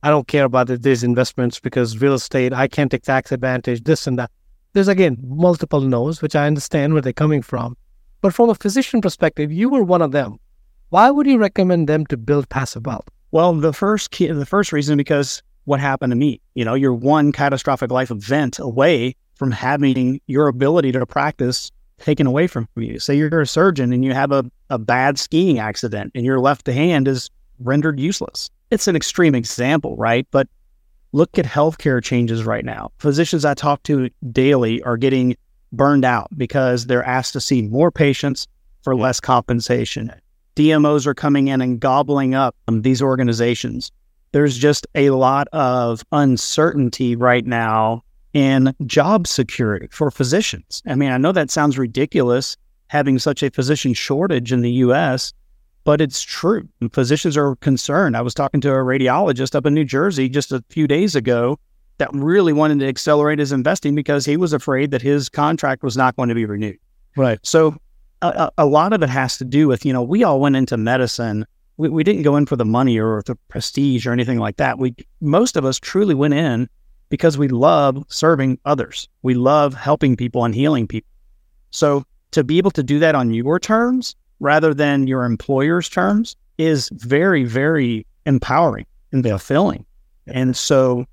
I 0.03 0.11
don't 0.11 0.27
care 0.27 0.45
about 0.45 0.69
these 0.69 1.05
investments 1.05 1.61
because 1.61 2.01
real 2.01 2.15
estate, 2.15 2.53
I 2.53 2.69
can't 2.69 2.91
take 2.91 3.03
tax 3.03 3.33
advantage. 3.33 3.85
This 3.85 4.07
and 4.07 4.19
that." 4.19 4.31
There's 4.73 4.89
again 4.89 5.19
multiple 5.23 5.81
no's, 5.81 6.23
which 6.23 6.35
I 6.35 6.47
understand 6.47 6.93
where 6.93 7.03
they're 7.03 7.13
coming 7.13 7.43
from. 7.43 7.77
But 8.23 8.35
from 8.35 8.51
a 8.51 8.55
physician 8.55 9.01
perspective, 9.01 9.53
you 9.53 9.69
were 9.69 9.83
one 9.83 10.01
of 10.03 10.13
them. 10.13 10.39
Why 10.91 11.11
would 11.11 11.27
you 11.27 11.39
recommend 11.39 11.89
them 11.89 12.07
to 12.07 12.17
build 12.17 12.49
passive 12.49 12.87
wealth? 12.87 13.09
Well, 13.33 13.55
the 13.55 13.73
first 13.73 14.11
key, 14.11 14.27
the 14.29 14.47
first 14.47 14.73
reason 14.73 14.97
because 14.97 15.43
what 15.65 15.81
happened 15.81 16.11
to 16.11 16.17
me. 16.17 16.41
You 16.55 16.65
know, 16.65 16.75
you're 16.75 16.93
one 16.93 17.33
catastrophic 17.33 17.91
life 17.91 18.11
event 18.11 18.59
away 18.59 19.15
from 19.35 19.51
having 19.51 20.21
your 20.27 20.49
ability 20.49 20.93
to 20.93 21.07
practice 21.07 21.71
taken 21.99 22.27
away 22.27 22.47
from 22.47 22.69
you. 22.77 22.99
Say 22.99 23.17
you're 23.17 23.41
a 23.41 23.47
surgeon 23.47 23.93
and 23.93 24.05
you 24.05 24.13
have 24.13 24.33
a, 24.33 24.45
a 24.71 24.79
bad 24.79 25.19
skiing 25.19 25.59
accident 25.59 26.13
and 26.15 26.25
your 26.25 26.41
left 26.41 26.67
hand 26.67 27.07
is 27.07 27.31
rendered 27.61 28.01
useless. 28.01 28.51
It's 28.73 28.89
an 28.89 28.97
extreme 28.97 29.35
example, 29.35 29.97
right? 29.97 30.27
But 30.31 30.49
look 31.13 31.39
at 31.39 31.45
healthcare 31.45 32.03
changes 32.03 32.45
right 32.45 32.65
now. 32.65 32.91
Physicians 32.99 33.45
I 33.45 33.55
talk 33.55 33.83
to 33.85 34.11
daily 34.33 34.83
are 34.83 34.97
getting 34.97 35.37
burned 35.73 36.05
out 36.05 36.29
because 36.37 36.87
they're 36.87 37.05
asked 37.05 37.35
to 37.35 37.41
see 37.41 37.63
more 37.63 37.91
patients 37.91 38.49
for 38.83 38.97
less 38.97 39.21
compensation. 39.21 40.11
DMOs 40.57 41.07
are 41.07 41.15
coming 41.15 41.49
in 41.49 41.61
and 41.61 41.79
gobbling 41.79 42.35
up 42.35 42.57
these 42.67 43.01
organizations 43.01 43.93
there's 44.33 44.57
just 44.57 44.87
a 44.95 45.11
lot 45.11 45.47
of 45.49 46.03
uncertainty 46.11 47.15
right 47.15 47.47
now 47.47 48.03
in 48.33 48.75
job 48.87 49.27
security 49.27 49.89
for 49.91 50.11
physicians. 50.11 50.83
I 50.87 50.95
mean, 50.95 51.13
I 51.13 51.19
know 51.19 51.33
that 51.33 51.51
sounds 51.51 51.79
ridiculous 51.79 52.57
having 52.89 53.19
such 53.19 53.43
a 53.43 53.51
physician 53.51 53.95
shortage 53.95 54.53
in 54.53 54.63
the 54.63 54.71
US, 54.71 55.33
but 55.85 56.01
it's 56.01 56.23
true. 56.23 56.69
And 56.81 56.93
Physicians 56.93 57.37
are 57.37 57.57
concerned. 57.57 58.17
I 58.17 58.23
was 58.23 58.35
talking 58.35 58.61
to 58.63 58.71
a 58.71 58.77
radiologist 58.77 59.55
up 59.55 59.67
in 59.67 59.75
New 59.75 59.85
Jersey 59.85 60.29
just 60.29 60.53
a 60.53 60.65
few 60.69 60.87
days 60.87 61.15
ago 61.15 61.59
that 61.99 62.11
really 62.13 62.53
wanted 62.53 62.81
to 62.81 62.89
accelerate 62.89 63.39
his 63.39 63.53
investing 63.53 63.95
because 63.95 64.25
he 64.25 64.37
was 64.37 64.53
afraid 64.53 64.91
that 64.91 65.03
his 65.03 65.29
contract 65.29 65.83
was 65.83 65.97
not 65.97 66.17
going 66.17 66.29
to 66.29 66.35
be 66.35 66.45
renewed. 66.45 66.79
Right. 67.17 67.39
So 67.43 67.77
a, 68.23 68.51
a 68.59 68.67
lot 68.67 68.93
of 68.93 69.03
it 69.03 69.09
has 69.11 69.39
to 69.39 69.45
do 69.45 69.69
with, 69.69 69.85
you 69.85 69.93
know, 69.93 70.03
we 70.03 70.25
all 70.25 70.41
went 70.41 70.57
into 70.57 70.77
medicine 70.77 71.47
we, 71.77 71.89
we 71.89 72.05
didn't 72.05 72.23
go 72.23 72.37
in 72.37 72.47
for 72.47 72.57
the 72.57 72.65
money 72.65 72.99
or 72.99 73.23
the 73.27 73.35
prestige 73.49 74.07
or 74.07 74.13
anything 74.13 74.39
like 74.39 74.57
that. 74.59 74.79
We 74.79 74.95
most 75.21 75.57
of 75.57 75.65
us 75.65 75.79
truly 75.79 76.15
went 76.15 76.35
in 76.35 76.69
because 77.09 77.37
we 77.37 77.49
love 77.49 78.05
serving 78.09 78.59
others. 78.65 79.09
We 79.23 79.35
love 79.35 79.75
helping 79.75 80.17
people 80.17 80.45
and 80.45 80.55
healing 80.55 80.87
people. 80.87 81.11
So 81.71 82.05
to 82.33 82.45
be 82.45 82.59
able 82.59 82.71
to 82.73 82.83
do 82.83 82.99
that 83.01 83.15
on 83.15 83.33
your 83.33 83.59
terms 83.59 84.15
rather 84.43 84.75
than 84.75 85.07
your 85.07 85.25
employer's 85.25 85.89
terms 85.89 86.37
is 86.59 86.91
very, 86.93 87.45
very 87.45 88.07
empowering 88.27 88.87
and 89.13 89.25
fulfilling. 89.25 89.87
And 90.27 90.57
so 90.57 91.07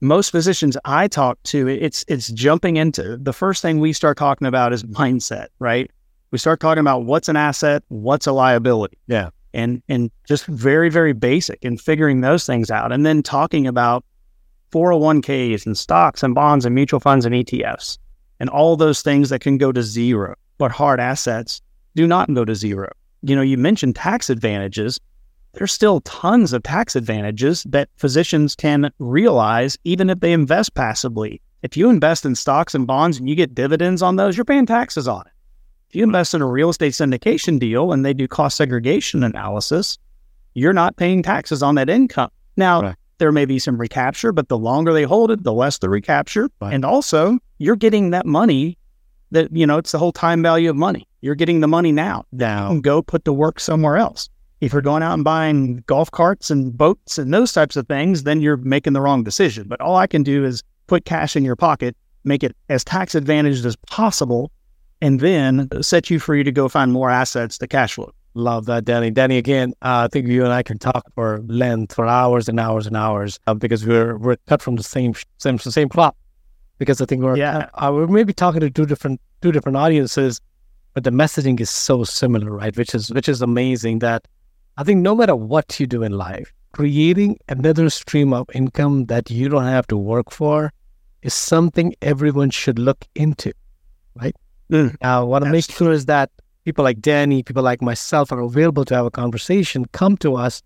most 0.00 0.30
physicians 0.30 0.76
I 0.84 1.06
talk 1.06 1.40
to, 1.44 1.68
it's 1.68 2.04
it's 2.08 2.28
jumping 2.28 2.76
into 2.76 3.16
the 3.16 3.32
first 3.32 3.62
thing 3.62 3.78
we 3.78 3.92
start 3.92 4.16
talking 4.16 4.46
about 4.46 4.72
is 4.72 4.82
mindset, 4.84 5.48
right? 5.58 5.90
We 6.30 6.38
start 6.38 6.60
talking 6.60 6.80
about 6.80 7.04
what's 7.04 7.28
an 7.28 7.36
asset, 7.36 7.82
what's 7.88 8.26
a 8.26 8.32
liability. 8.32 8.98
Yeah 9.06 9.30
and 9.52 9.82
and 9.88 10.10
just 10.28 10.46
very 10.46 10.88
very 10.88 11.12
basic 11.12 11.64
and 11.64 11.80
figuring 11.80 12.20
those 12.20 12.46
things 12.46 12.70
out 12.70 12.92
and 12.92 13.04
then 13.04 13.22
talking 13.22 13.66
about 13.66 14.04
401ks 14.72 15.66
and 15.66 15.76
stocks 15.76 16.22
and 16.22 16.34
bonds 16.34 16.64
and 16.64 16.74
mutual 16.74 17.00
funds 17.00 17.26
and 17.26 17.34
ETFs 17.34 17.98
and 18.38 18.48
all 18.48 18.76
those 18.76 19.02
things 19.02 19.28
that 19.30 19.40
can 19.40 19.58
go 19.58 19.72
to 19.72 19.82
zero 19.82 20.36
but 20.58 20.70
hard 20.70 21.00
assets 21.00 21.60
do 21.94 22.06
not 22.06 22.32
go 22.34 22.44
to 22.44 22.54
zero 22.54 22.88
you 23.22 23.34
know 23.34 23.42
you 23.42 23.56
mentioned 23.56 23.96
tax 23.96 24.30
advantages 24.30 25.00
there's 25.54 25.72
still 25.72 26.00
tons 26.02 26.52
of 26.52 26.62
tax 26.62 26.94
advantages 26.94 27.64
that 27.64 27.88
physicians 27.96 28.54
can 28.54 28.90
realize 28.98 29.76
even 29.84 30.08
if 30.08 30.20
they 30.20 30.32
invest 30.32 30.74
passively 30.74 31.40
if 31.62 31.76
you 31.76 31.90
invest 31.90 32.24
in 32.24 32.34
stocks 32.34 32.74
and 32.74 32.86
bonds 32.86 33.18
and 33.18 33.28
you 33.28 33.34
get 33.34 33.54
dividends 33.54 34.02
on 34.02 34.16
those 34.16 34.36
you're 34.36 34.44
paying 34.44 34.66
taxes 34.66 35.08
on 35.08 35.22
it 35.26 35.32
if 35.90 35.96
you 35.96 36.04
invest 36.04 36.34
in 36.34 36.40
a 36.40 36.46
real 36.46 36.70
estate 36.70 36.92
syndication 36.92 37.58
deal 37.58 37.92
and 37.92 38.06
they 38.06 38.14
do 38.14 38.28
cost 38.28 38.56
segregation 38.56 39.24
analysis, 39.24 39.98
you're 40.54 40.72
not 40.72 40.96
paying 40.96 41.20
taxes 41.20 41.64
on 41.64 41.74
that 41.74 41.90
income. 41.90 42.30
Now, 42.56 42.80
right. 42.80 42.96
there 43.18 43.32
may 43.32 43.44
be 43.44 43.58
some 43.58 43.76
recapture, 43.76 44.30
but 44.30 44.48
the 44.48 44.56
longer 44.56 44.92
they 44.92 45.02
hold 45.02 45.32
it, 45.32 45.42
the 45.42 45.52
less 45.52 45.78
the 45.78 45.90
recapture. 45.90 46.48
Right. 46.60 46.72
And 46.72 46.84
also, 46.84 47.40
you're 47.58 47.74
getting 47.74 48.10
that 48.10 48.24
money 48.24 48.78
that, 49.30 49.54
you 49.54 49.66
know, 49.66 49.78
it's 49.78 49.92
the 49.92 49.98
whole 49.98 50.12
time 50.12 50.42
value 50.42 50.70
of 50.70 50.76
money. 50.76 51.06
You're 51.20 51.34
getting 51.34 51.60
the 51.60 51.68
money 51.68 51.92
now. 51.92 52.24
Now, 52.32 52.78
go 52.80 53.02
put 53.02 53.24
the 53.24 53.32
work 53.32 53.60
somewhere 53.60 53.96
else. 53.96 54.28
If 54.60 54.72
you're 54.72 54.82
going 54.82 55.02
out 55.02 55.14
and 55.14 55.24
buying 55.24 55.82
golf 55.86 56.10
carts 56.10 56.50
and 56.50 56.76
boats 56.76 57.18
and 57.18 57.32
those 57.32 57.52
types 57.52 57.76
of 57.76 57.86
things, 57.88 58.24
then 58.24 58.40
you're 58.40 58.58
making 58.58 58.92
the 58.92 59.00
wrong 59.00 59.24
decision. 59.24 59.68
But 59.68 59.80
all 59.80 59.96
I 59.96 60.06
can 60.06 60.22
do 60.22 60.44
is 60.44 60.62
put 60.86 61.04
cash 61.04 61.36
in 61.36 61.44
your 61.44 61.56
pocket, 61.56 61.96
make 62.24 62.42
it 62.42 62.54
as 62.68 62.84
tax 62.84 63.14
advantaged 63.14 63.64
as 63.64 63.76
possible 63.76 64.50
and 65.00 65.20
then 65.20 65.68
set 65.80 66.10
you 66.10 66.18
free 66.18 66.42
to 66.44 66.52
go 66.52 66.68
find 66.68 66.92
more 66.92 67.10
assets 67.10 67.56
to 67.58 67.66
cash 67.66 67.94
flow. 67.94 68.12
Love 68.34 68.66
that, 68.66 68.84
Danny. 68.84 69.10
Danny, 69.10 69.38
again, 69.38 69.72
uh, 69.82 70.04
I 70.04 70.08
think 70.08 70.28
you 70.28 70.44
and 70.44 70.52
I 70.52 70.62
can 70.62 70.78
talk 70.78 71.04
for 71.14 71.40
length 71.48 71.94
for 71.94 72.06
hours 72.06 72.48
and 72.48 72.60
hours 72.60 72.86
and 72.86 72.96
hours 72.96 73.40
uh, 73.46 73.54
because 73.54 73.84
we're 73.84 74.16
we're 74.18 74.36
cut 74.46 74.62
from 74.62 74.76
the 74.76 74.84
same 74.84 75.14
same 75.38 75.58
same 75.58 75.88
cloth. 75.88 76.14
Because 76.80 77.00
I 77.00 77.04
think 77.04 77.22
we're 77.22 77.36
yeah 77.36 77.68
uh, 77.74 77.90
we're 77.94 78.08
maybe 78.08 78.32
talking 78.32 78.60
to 78.60 78.70
two 78.70 78.86
different 78.86 79.20
two 79.42 79.52
different 79.52 79.76
audiences, 79.76 80.40
but 80.94 81.04
the 81.04 81.10
messaging 81.10 81.60
is 81.60 81.70
so 81.70 82.04
similar, 82.04 82.50
right? 82.50 82.76
Which 82.76 82.94
is 82.94 83.12
which 83.12 83.28
is 83.28 83.42
amazing. 83.42 84.00
That 84.00 84.26
I 84.78 84.82
think 84.82 85.02
no 85.02 85.14
matter 85.14 85.36
what 85.36 85.78
you 85.78 85.86
do 85.86 86.02
in 86.02 86.12
life, 86.12 86.52
creating 86.72 87.38
another 87.48 87.90
stream 87.90 88.32
of 88.32 88.48
income 88.54 89.04
that 89.06 89.30
you 89.30 89.48
don't 89.50 89.64
have 89.64 89.86
to 89.88 89.96
work 89.96 90.30
for 90.30 90.72
is 91.22 91.34
something 91.34 91.94
everyone 92.00 92.50
should 92.50 92.78
look 92.78 93.04
into, 93.14 93.52
right? 94.16 94.34
Mm. 94.70 94.96
Now, 95.02 95.26
what 95.26 95.44
I 95.44 95.50
make 95.50 95.70
sure 95.70 95.92
is 95.92 96.06
that 96.06 96.30
people 96.64 96.84
like 96.84 97.00
Danny, 97.00 97.42
people 97.42 97.62
like 97.62 97.82
myself 97.82 98.32
are 98.32 98.40
available 98.40 98.84
to 98.86 98.94
have 98.94 99.06
a 99.06 99.10
conversation, 99.10 99.84
come 99.92 100.16
to 100.18 100.36
us. 100.36 100.62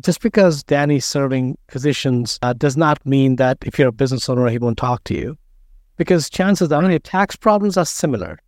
Just 0.00 0.22
because 0.22 0.62
Danny's 0.62 1.04
serving 1.04 1.58
physicians 1.68 2.38
uh, 2.42 2.52
does 2.52 2.76
not 2.76 3.04
mean 3.04 3.36
that 3.36 3.58
if 3.66 3.78
you're 3.78 3.88
a 3.88 3.92
business 3.92 4.28
owner, 4.28 4.48
he 4.48 4.58
won't 4.58 4.78
talk 4.78 5.02
to 5.04 5.14
you. 5.14 5.36
Because 5.98 6.30
chances 6.30 6.72
are 6.72 6.90
your 6.90 6.98
tax 6.98 7.36
problems 7.36 7.76
are 7.76 7.84
similar. 7.84 8.38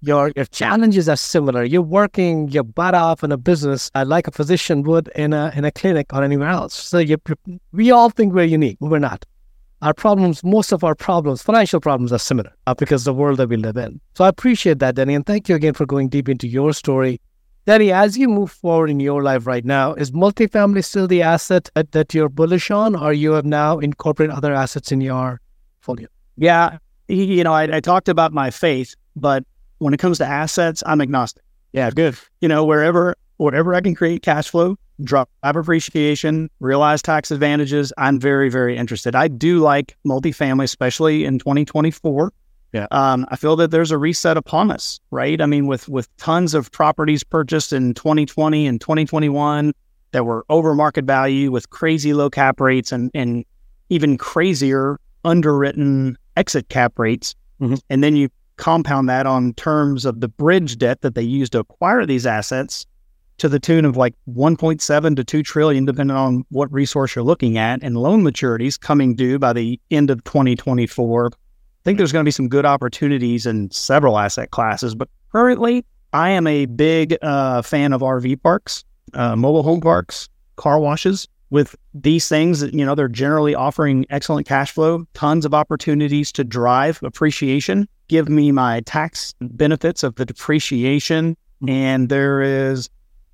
Your, 0.00 0.32
your 0.36 0.44
challenges 0.44 1.08
are 1.08 1.16
similar. 1.16 1.64
You're 1.64 1.80
working 1.82 2.48
your 2.48 2.64
butt 2.64 2.94
off 2.94 3.24
in 3.24 3.32
a 3.32 3.38
business 3.38 3.90
uh, 3.94 4.04
like 4.06 4.28
a 4.28 4.30
physician 4.30 4.82
would 4.82 5.08
in 5.16 5.32
a, 5.32 5.50
in 5.56 5.64
a 5.64 5.72
clinic 5.72 6.12
or 6.12 6.22
anywhere 6.22 6.50
else. 6.50 6.74
So 6.74 6.98
you, 6.98 7.16
we 7.72 7.90
all 7.90 8.10
think 8.10 8.34
we're 8.34 8.44
unique, 8.44 8.76
but 8.80 8.90
we're 8.90 8.98
not 8.98 9.24
our 9.82 9.94
problems, 9.94 10.42
most 10.42 10.72
of 10.72 10.82
our 10.82 10.94
problems, 10.94 11.42
financial 11.42 11.80
problems 11.80 12.12
are 12.12 12.18
similar 12.18 12.52
uh, 12.66 12.74
because 12.74 13.04
the 13.04 13.14
world 13.14 13.38
that 13.38 13.48
we 13.48 13.56
live 13.56 13.76
in. 13.76 14.00
So 14.14 14.24
I 14.24 14.28
appreciate 14.28 14.80
that, 14.80 14.96
Danny. 14.96 15.14
And 15.14 15.24
thank 15.24 15.48
you 15.48 15.54
again 15.54 15.74
for 15.74 15.86
going 15.86 16.08
deep 16.08 16.28
into 16.28 16.48
your 16.48 16.72
story. 16.72 17.20
Danny, 17.64 17.92
as 17.92 18.16
you 18.16 18.28
move 18.28 18.50
forward 18.50 18.90
in 18.90 18.98
your 18.98 19.22
life 19.22 19.46
right 19.46 19.64
now, 19.64 19.94
is 19.94 20.10
multifamily 20.10 20.84
still 20.84 21.06
the 21.06 21.22
asset 21.22 21.70
that, 21.74 21.92
that 21.92 22.14
you're 22.14 22.28
bullish 22.28 22.70
on, 22.70 22.96
or 22.96 23.12
you 23.12 23.32
have 23.32 23.44
now 23.44 23.78
incorporated 23.78 24.34
other 24.34 24.54
assets 24.54 24.90
in 24.90 25.00
your 25.00 25.40
portfolio? 25.80 26.08
Yeah, 26.38 26.78
you 27.08 27.42
know, 27.42 27.52
I, 27.52 27.76
I 27.76 27.80
talked 27.80 28.08
about 28.08 28.32
my 28.32 28.50
faith, 28.50 28.94
but 29.16 29.44
when 29.78 29.92
it 29.94 29.98
comes 29.98 30.18
to 30.18 30.26
assets, 30.26 30.82
I'm 30.86 31.00
agnostic. 31.00 31.42
Yeah, 31.72 31.90
good. 31.90 32.16
You 32.40 32.48
know, 32.48 32.64
wherever 32.64 33.16
whatever 33.36 33.74
I 33.74 33.80
can 33.80 33.94
create 33.94 34.22
cash 34.22 34.48
flow, 34.48 34.76
drop 35.02 35.30
appreciation, 35.42 36.50
realize 36.60 37.02
tax 37.02 37.30
advantages, 37.30 37.92
I'm 37.98 38.18
very, 38.18 38.48
very 38.48 38.76
interested. 38.76 39.14
I 39.14 39.28
do 39.28 39.60
like 39.60 39.96
multifamily, 40.06 40.64
especially 40.64 41.24
in 41.24 41.38
2024. 41.38 42.32
Yeah. 42.72 42.86
Um, 42.90 43.26
I 43.30 43.36
feel 43.36 43.56
that 43.56 43.70
there's 43.70 43.90
a 43.90 43.98
reset 43.98 44.36
upon 44.36 44.70
us, 44.70 45.00
right? 45.10 45.40
I 45.40 45.46
mean, 45.46 45.66
with 45.66 45.88
with 45.88 46.14
tons 46.18 46.54
of 46.54 46.70
properties 46.70 47.24
purchased 47.24 47.72
in 47.72 47.94
2020 47.94 48.66
and 48.66 48.80
2021 48.80 49.72
that 50.12 50.24
were 50.24 50.44
over 50.50 50.74
market 50.74 51.04
value 51.04 51.50
with 51.50 51.70
crazy 51.70 52.12
low 52.12 52.28
cap 52.28 52.60
rates 52.60 52.92
and 52.92 53.10
and 53.14 53.44
even 53.88 54.18
crazier 54.18 55.00
underwritten 55.24 56.18
exit 56.38 56.68
cap 56.68 56.98
rates. 56.98 57.34
Mm-hmm. 57.60 57.74
And 57.90 58.04
then 58.04 58.16
you 58.16 58.28
compound 58.56 59.08
that 59.08 59.26
on 59.26 59.54
terms 59.54 60.04
of 60.04 60.20
the 60.20 60.28
bridge 60.28 60.78
debt 60.78 61.00
that 61.02 61.14
they 61.14 61.22
use 61.22 61.50
to 61.50 61.58
acquire 61.58 62.06
these 62.06 62.26
assets 62.26 62.86
to 63.38 63.48
the 63.48 63.60
tune 63.60 63.84
of 63.84 63.96
like 63.96 64.14
1.7 64.28 65.16
to 65.16 65.24
2 65.24 65.42
trillion, 65.42 65.84
depending 65.84 66.16
on 66.16 66.44
what 66.50 66.72
resource 66.72 67.14
you're 67.14 67.24
looking 67.24 67.56
at, 67.56 67.82
and 67.82 67.96
loan 67.96 68.22
maturities 68.22 68.78
coming 68.78 69.14
due 69.14 69.38
by 69.38 69.52
the 69.52 69.80
end 69.90 70.10
of 70.10 70.22
2024. 70.24 71.26
I 71.26 71.30
think 71.84 71.98
there's 71.98 72.12
going 72.12 72.24
to 72.24 72.28
be 72.28 72.32
some 72.32 72.48
good 72.48 72.66
opportunities 72.66 73.46
in 73.46 73.70
several 73.70 74.18
asset 74.18 74.50
classes, 74.50 74.94
but 74.94 75.08
currently 75.30 75.84
I 76.12 76.30
am 76.30 76.46
a 76.46 76.66
big 76.66 77.16
uh, 77.22 77.62
fan 77.62 77.92
of 77.92 78.00
RV 78.00 78.42
parks, 78.42 78.84
uh, 79.14 79.36
mobile 79.36 79.62
home 79.62 79.80
parks, 79.80 80.28
car 80.56 80.80
washes. 80.80 81.28
With 81.50 81.74
these 81.94 82.28
things, 82.28 82.62
you 82.62 82.84
know, 82.84 82.94
they're 82.94 83.08
generally 83.08 83.54
offering 83.54 84.04
excellent 84.10 84.46
cash 84.46 84.70
flow, 84.70 85.06
tons 85.14 85.46
of 85.46 85.54
opportunities 85.54 86.30
to 86.32 86.44
drive 86.44 87.00
appreciation, 87.02 87.88
give 88.08 88.28
me 88.28 88.52
my 88.52 88.80
tax 88.80 89.34
benefits 89.40 90.02
of 90.02 90.16
the 90.16 90.26
depreciation, 90.26 91.36
and 91.66 92.08
there 92.08 92.42
is 92.42 92.90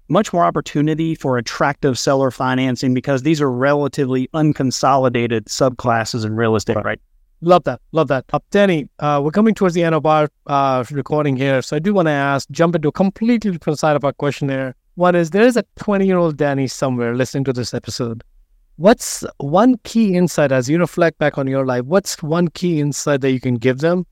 much 0.08 0.32
more 0.32 0.44
opportunity 0.44 1.14
for 1.14 1.38
attractive 1.38 1.98
seller 1.98 2.30
financing 2.30 2.94
because 2.94 3.22
these 3.22 3.40
are 3.40 3.50
relatively 3.50 4.28
unconsolidated 4.34 5.44
subclasses 5.44 6.24
in 6.24 6.36
real 6.36 6.56
estate, 6.56 6.76
right? 6.84 7.00
Love 7.40 7.64
that. 7.64 7.80
Love 7.92 8.08
that. 8.08 8.24
Uh, 8.32 8.38
Danny, 8.50 8.88
uh, 9.00 9.20
we're 9.22 9.30
coming 9.30 9.54
towards 9.54 9.74
the 9.74 9.82
end 9.82 9.94
of 9.94 10.06
our 10.06 10.30
uh, 10.46 10.84
recording 10.90 11.36
here. 11.36 11.60
So 11.62 11.76
I 11.76 11.78
do 11.78 11.92
want 11.92 12.06
to 12.06 12.12
ask, 12.12 12.48
jump 12.50 12.74
into 12.74 12.88
a 12.88 12.92
completely 12.92 13.52
different 13.52 13.78
side 13.78 13.96
of 13.96 14.04
our 14.04 14.12
questionnaire. 14.12 14.74
One 14.96 15.16
is 15.16 15.30
there 15.30 15.42
is 15.44 15.56
a 15.56 15.64
20 15.76 16.06
year 16.06 16.18
old 16.18 16.36
Danny 16.36 16.66
somewhere 16.68 17.14
listening 17.16 17.44
to 17.44 17.52
this 17.52 17.74
episode. 17.74 18.22
What's 18.76 19.24
one 19.38 19.76
key 19.84 20.16
insight 20.16 20.52
as 20.52 20.68
you 20.68 20.78
reflect 20.78 21.18
back 21.18 21.38
on 21.38 21.46
your 21.46 21.64
life? 21.66 21.84
What's 21.84 22.22
one 22.22 22.48
key 22.48 22.80
insight 22.80 23.20
that 23.20 23.30
you 23.32 23.40
can 23.40 23.56
give 23.56 23.78
them 23.78 24.06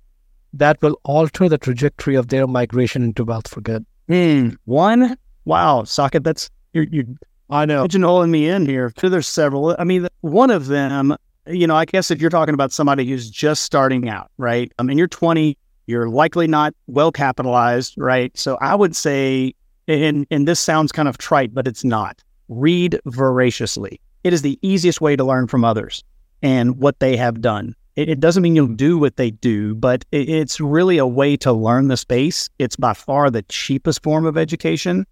that 0.53 0.81
will 0.83 1.01
alter 1.05 1.49
the 1.49 1.59
trajectory 1.59 2.14
of 2.14 2.29
their 2.29 2.47
migration 2.47 3.03
into 3.03 3.25
wealth 3.25 3.49
for 3.49 3.61
good? 3.61 3.85
Mm, 4.09 4.57
one, 4.64 5.16
wow, 5.45 5.83
Saket. 5.83 6.25
that's 6.25 6.51
you're, 6.73 6.85
you're 6.85 7.05
I 7.51 7.64
know. 7.64 7.87
pigeonholing 7.87 8.31
me 8.31 8.49
in 8.49 8.66
here. 8.66 8.92
There's 9.01 9.27
several. 9.29 9.77
I 9.79 9.85
mean, 9.85 10.09
one 10.21 10.51
of 10.51 10.66
them, 10.66 11.16
you 11.47 11.66
know, 11.66 11.77
I 11.77 11.85
guess 11.85 12.11
if 12.11 12.21
you're 12.21 12.31
talking 12.31 12.55
about 12.55 12.73
somebody 12.73 13.07
who's 13.07 13.31
just 13.31 13.62
starting 13.64 14.09
out, 14.09 14.31
right? 14.38 14.73
I 14.79 14.83
mean, 14.83 14.99
you're 14.99 15.09
20, 15.09 15.57
you're 15.87 16.09
likely 16.09 16.47
not 16.47 16.75
well 16.87 17.12
capitalized, 17.12 17.95
right? 17.97 18.37
So 18.37 18.59
I 18.61 18.75
would 18.75 18.95
say, 18.97 19.55
and 19.88 20.27
and 20.31 20.47
this 20.47 20.61
sounds 20.61 20.92
kind 20.92 21.09
of 21.09 21.18
trite, 21.18 21.55
but 21.55 21.66
it's 21.66 21.85
not. 21.85 22.23
Read 22.49 23.01
voraciously. 23.07 24.01
It 24.25 24.33
is 24.33 24.42
the 24.42 24.59
easiest 24.62 25.01
way 25.01 25.16
to 25.16 25.25
learn 25.25 25.49
from 25.49 25.64
others 25.64 26.05
and 26.42 26.79
what 26.79 27.01
they 27.01 27.16
have 27.16 27.40
done. 27.40 27.75
It, 27.97 28.09
it 28.09 28.21
doesn't 28.21 28.42
mean 28.42 28.57
you'll 28.57 28.68
do 28.68 28.99
what 28.99 29.16
they 29.16 29.31
do, 29.31 29.75
but 29.75 30.05
it, 30.12 30.29
it's 30.29 30.61
really 30.61 30.99
a 30.99 31.07
way 31.07 31.37
to 31.38 31.53
learn 31.53 31.88
the 31.88 31.97
space. 31.97 32.49
It's 32.59 32.77
by 32.77 32.95
far 32.95 33.31
the 33.31 33.42
cheapest 33.42 34.03
form 34.03 34.27
of 34.27 34.37
education. 34.38 35.07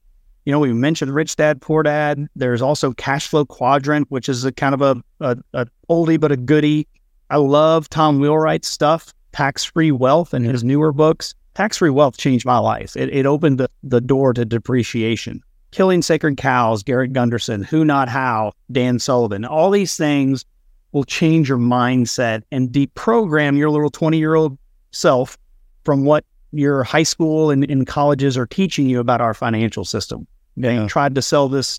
You 0.45 0.53
know, 0.53 0.59
we 0.59 0.73
mentioned 0.73 1.15
Rich 1.15 1.37
Dad 1.37 1.61
Poor 1.61 1.83
Dad. 1.83 2.27
There's 2.35 2.63
also 2.63 2.93
Cashflow 2.93 3.47
Quadrant, 3.47 4.11
which 4.11 4.29
is 4.29 4.45
a 4.45 4.53
kind 4.53 4.75
of 4.75 4.81
a, 4.81 5.03
a, 5.21 5.37
a 5.53 5.67
oldie 5.91 6.19
but 6.19 6.33
a 6.33 6.37
goodie. 6.37 6.89
I 7.29 7.37
love 7.37 7.89
Tom 7.91 8.19
Wheelwright's 8.19 8.69
stuff, 8.69 9.13
Tax 9.33 9.65
Free 9.65 9.93
Wealth, 9.93 10.33
and 10.33 10.45
his 10.45 10.65
newer 10.65 10.93
books. 10.93 11.35
Tax 11.61 11.77
Free 11.77 11.91
Wealth 11.91 12.17
changed 12.17 12.47
my 12.47 12.57
life. 12.57 12.97
It, 12.97 13.11
it 13.11 13.27
opened 13.27 13.61
the, 13.61 13.69
the 13.83 14.01
door 14.01 14.33
to 14.33 14.47
depreciation. 14.47 15.43
Killing 15.73 16.01
Sacred 16.01 16.39
Cows, 16.39 16.83
Garrett 16.83 17.13
Gunderson, 17.13 17.63
Who 17.63 17.85
Not 17.85 18.09
How, 18.09 18.53
Dan 18.73 18.99
Sullivan. 18.99 19.45
All 19.45 19.71
these 19.71 19.95
things 19.95 20.47
will 20.93 21.05
change 21.05 21.51
your 21.51 21.59
mindset 21.59 22.45
and 22.51 22.71
deprogram 22.71 23.59
your 23.59 23.69
little 23.69 23.91
20 23.91 24.17
year 24.17 24.37
old 24.37 24.57
self 24.93 25.37
from 25.85 26.07
what 26.07 26.25
your 26.51 26.83
high 26.83 27.03
school 27.03 27.51
and, 27.51 27.71
and 27.71 27.87
colleges 27.87 28.39
are 28.39 28.47
teaching 28.47 28.87
you 28.87 28.99
about 28.99 29.21
our 29.21 29.35
financial 29.35 29.85
system. 29.85 30.27
They 30.57 30.77
Yeah. 30.77 30.87
tried 30.87 31.15
to 31.15 31.21
sell 31.21 31.51
this 31.51 31.79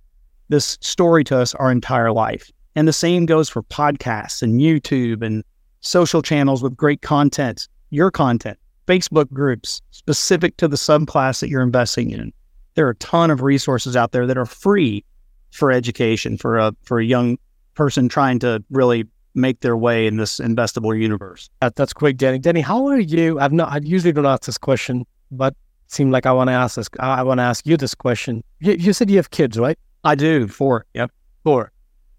this 0.50 0.78
story 0.82 1.24
to 1.24 1.40
us 1.40 1.56
our 1.56 1.72
entire 1.72 2.12
life. 2.12 2.52
And 2.76 2.88
the 2.88 2.94
same 2.94 3.26
goes 3.26 3.50
for 3.50 3.64
podcasts 3.64 4.44
and 4.44 4.62
YouTube 4.62 5.26
and 5.26 5.44
social 5.80 6.22
channels 6.22 6.62
with 6.62 6.78
great 6.78 7.02
content, 7.02 7.68
your 7.90 8.12
content, 8.12 8.60
Facebook 8.88 9.32
groups 9.32 9.82
specific 9.92 10.58
to 10.58 10.68
the 10.68 10.76
subclass 10.76 11.40
that 11.40 11.50
you're 11.50 11.62
investing 11.62 12.12
in. 12.12 12.34
There 12.76 12.88
are 12.88 12.92
a 12.92 12.96
ton 12.96 13.32
of 13.32 13.42
resources 13.42 13.96
out 13.96 14.12
there 14.12 14.26
that 14.26 14.38
are 14.38 14.46
free 14.46 15.04
for 15.52 15.72
education 15.72 16.38
for 16.38 16.58
a 16.58 16.74
for 16.84 17.00
a 17.00 17.06
young 17.06 17.38
person 17.76 18.10
trying 18.10 18.40
to 18.40 18.64
really 18.70 19.06
make 19.34 19.62
their 19.62 19.78
way 19.78 20.08
in 20.08 20.18
this 20.18 20.40
investable 20.40 21.00
universe. 21.00 21.50
That, 21.62 21.76
that's 21.76 21.94
great, 21.94 22.18
Danny. 22.18 22.40
Danny, 22.40 22.62
how 22.62 22.88
are 22.88 23.00
you? 23.00 23.40
I've 23.40 23.54
not. 23.54 23.72
I 23.72 23.80
usually 23.84 24.12
don't 24.12 24.26
ask 24.26 24.44
this 24.44 24.58
question, 24.58 25.06
but 25.32 25.54
it 25.54 25.92
seemed 25.92 26.12
like 26.12 26.26
I 26.26 26.32
want 26.32 26.50
to 26.50 26.54
ask 26.54 26.76
this. 26.76 26.90
I, 27.00 27.20
I 27.20 27.24
want 27.24 27.40
to 27.40 27.44
ask 27.44 27.66
you 27.66 27.78
this 27.78 27.96
question. 27.96 28.44
You, 28.60 28.74
you 28.74 28.94
said 28.94 29.10
you 29.10 29.18
have 29.18 29.32
kids, 29.32 29.58
right? 29.58 29.78
I 30.04 30.16
do 30.16 30.48
Four. 30.48 30.86
yep. 30.94 31.12
Four. 31.44 31.72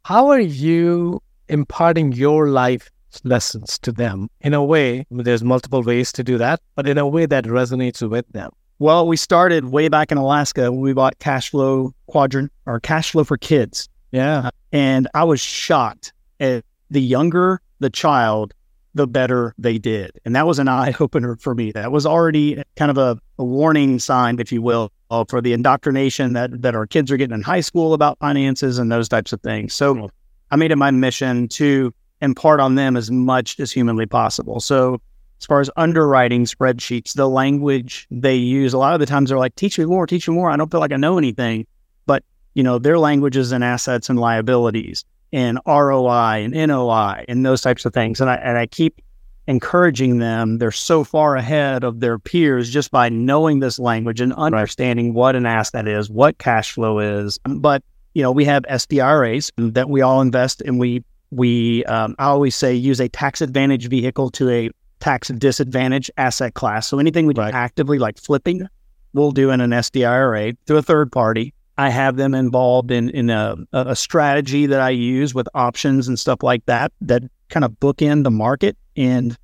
How 0.05 0.29
are 0.29 0.40
you 0.40 1.22
imparting 1.48 2.12
your 2.12 2.48
life 2.48 2.90
lessons 3.25 3.79
to 3.81 3.92
them 3.92 4.29
in 4.40 4.55
a 4.55 4.64
way? 4.64 5.07
There's 5.11 5.42
multiple 5.42 5.83
ways 5.83 6.12
to 6.12 6.25
do 6.25 6.38
that, 6.38 6.61
but 6.75 6.88
in 6.88 6.98
a 6.98 7.07
way 7.07 7.27
that 7.27 7.44
resonates 7.44 8.09
with 8.09 8.27
them. 8.29 8.51
Well, 8.79 9.07
we 9.07 9.16
started 9.16 9.66
way 9.66 9.88
back 9.88 10.11
in 10.11 10.18
Alaska 10.18 10.72
when 10.72 10.81
we 10.81 10.92
bought 10.92 11.18
Cashflow 11.18 11.92
Quadrant 12.07 12.51
or 12.66 12.81
Cash 12.81 13.12
Flow 13.12 13.25
for 13.25 13.37
Kids. 13.37 13.88
Yeah. 14.11 14.51
And 14.72 15.09
I 15.14 15.25
was 15.25 15.40
shocked 15.40 16.12
at 16.40 16.64
the 16.90 17.01
younger 17.01 17.61
the 17.83 17.90
child, 17.90 18.55
the 18.94 19.07
better 19.07 19.55
they 19.59 19.79
did. 19.79 20.12
And 20.25 20.35
that 20.35 20.46
was 20.46 20.59
an 20.59 20.68
eye 20.68 20.94
opener 21.01 21.37
for 21.37 21.55
me. 21.55 21.72
That 21.72 21.92
was 21.92 22.07
already 22.07 22.62
kind 22.77 22.90
of 22.90 22.98
a, 22.98 23.18
a 23.38 23.44
warning 23.44 23.98
sign, 23.98 24.40
if 24.40 24.51
you 24.51 24.62
will, 24.62 24.90
uh, 25.11 25.25
for 25.29 25.40
the 25.40 25.53
indoctrination 25.53 26.33
that, 26.33 26.62
that 26.62 26.75
our 26.75 26.87
kids 26.87 27.11
are 27.11 27.16
getting 27.16 27.35
in 27.35 27.42
high 27.42 27.61
school 27.61 27.92
about 27.92 28.18
finances 28.18 28.79
and 28.79 28.90
those 28.90 29.09
types 29.09 29.33
of 29.33 29.40
things. 29.42 29.75
So 29.75 30.11
I 30.51 30.57
made 30.57 30.70
it 30.70 30.77
my 30.77 30.90
mission 30.90 31.48
to 31.48 31.92
impart 32.23 32.61
on 32.61 32.77
them 32.77 32.97
as 32.97 33.11
much 33.11 33.61
as 33.61 33.71
humanly 33.71 34.07
possible. 34.07 34.61
So 34.61 35.01
as 35.41 35.47
far 35.47 35.61
as 35.61 35.69
underwriting 35.77 36.45
spreadsheets, 36.45 37.15
the 37.15 37.29
language 37.29 38.07
they 38.11 38.37
use, 38.37 38.73
a 38.73 38.79
lot 38.79 38.95
of 38.95 39.01
the 39.01 39.07
times 39.07 39.29
they're 39.29 39.39
like, 39.39 39.57
teach 39.57 39.79
me 39.79 39.85
more, 39.85 40.07
teach 40.07 40.29
me 40.29 40.35
more. 40.35 40.51
I 40.51 40.57
don't 40.57 40.71
feel 40.71 40.81
like 40.81 40.93
I 40.93 40.97
know 40.97 41.19
anything. 41.19 41.67
But, 42.07 42.23
you 42.55 42.63
know, 42.63 42.79
their 42.79 42.99
languages 42.99 43.51
and 43.51 43.65
assets 43.65 44.09
and 44.09 44.19
liabilities 44.21 45.05
and 45.33 45.59
ROI 45.67 46.45
and 46.45 46.55
NOI 46.55 47.25
and 47.29 47.45
those 47.45 47.61
types 47.61 47.85
of 47.85 47.93
things. 47.93 48.21
And 48.21 48.31
I 48.31 48.37
and 48.37 48.57
I 48.57 48.67
keep 48.67 49.03
encouraging 49.49 50.19
them. 50.19 50.59
They're 50.59 50.71
so 50.71 51.03
far 51.03 51.35
ahead 51.35 51.83
of 51.83 51.99
their 51.99 52.21
peers 52.21 52.71
just 52.71 52.93
by 52.93 53.09
knowing 53.09 53.59
this 53.59 53.81
language 53.81 54.21
and 54.21 54.33
understanding 54.35 55.13
what 55.13 55.35
an 55.35 55.47
asset 55.47 55.89
is, 55.89 56.09
what 56.09 56.39
cash 56.39 56.71
flow 56.73 57.01
is. 57.01 57.41
But 57.45 57.83
you 58.15 58.23
know, 58.23 58.31
we 58.31 58.45
have 58.45 58.63
SDRAs 58.65 59.51
that 59.73 59.89
we 59.89 60.03
all 60.03 60.21
invest 60.21 60.61
and 60.61 60.79
we 60.79 61.03
we 61.33 61.83
um, 61.87 62.14
I 62.18 62.27
always 62.27 62.55
say 62.55 62.75
use 62.75 63.01
a 63.01 63.09
tax 63.09 63.40
advantage 63.40 63.88
vehicle 63.88 64.31
to 64.33 64.51
a 64.51 64.71
tax 65.01 65.29
disadvantage 65.29 66.11
asset 66.18 66.55
class. 66.55 66.87
So 66.87 66.99
anything 66.99 67.27
we 67.27 67.35
do 67.35 67.40
Right. 67.40 67.55
actively 67.55 67.99
like 67.99 68.18
flipping, 68.18 68.68
we'll 69.14 69.33
do 69.33 69.51
in 69.51 69.61
an 69.61 69.71
SDRA 69.71 70.57
through 70.66 70.77
a 70.77 70.83
third 70.83 71.11
party. 71.11 71.55
I 71.79 71.88
have 71.88 72.16
them 72.16 72.35
involved 72.35 72.90
in 72.90 73.09
in 73.11 73.31
a, 73.31 73.57
a 73.73 73.97
strategy 73.97 74.66
that 74.66 74.81
I 74.81 74.90
use 74.90 75.35
with 75.35 75.49
options 75.55 76.07
and 76.07 76.18
stuff 76.18 76.42
like 76.42 76.64
that 76.66 76.92
that 77.01 77.23
kind 77.49 77.64
of 77.64 77.73
bookend 77.81 78.25
the 78.25 78.31
market. 78.31 78.77
And 78.97 79.37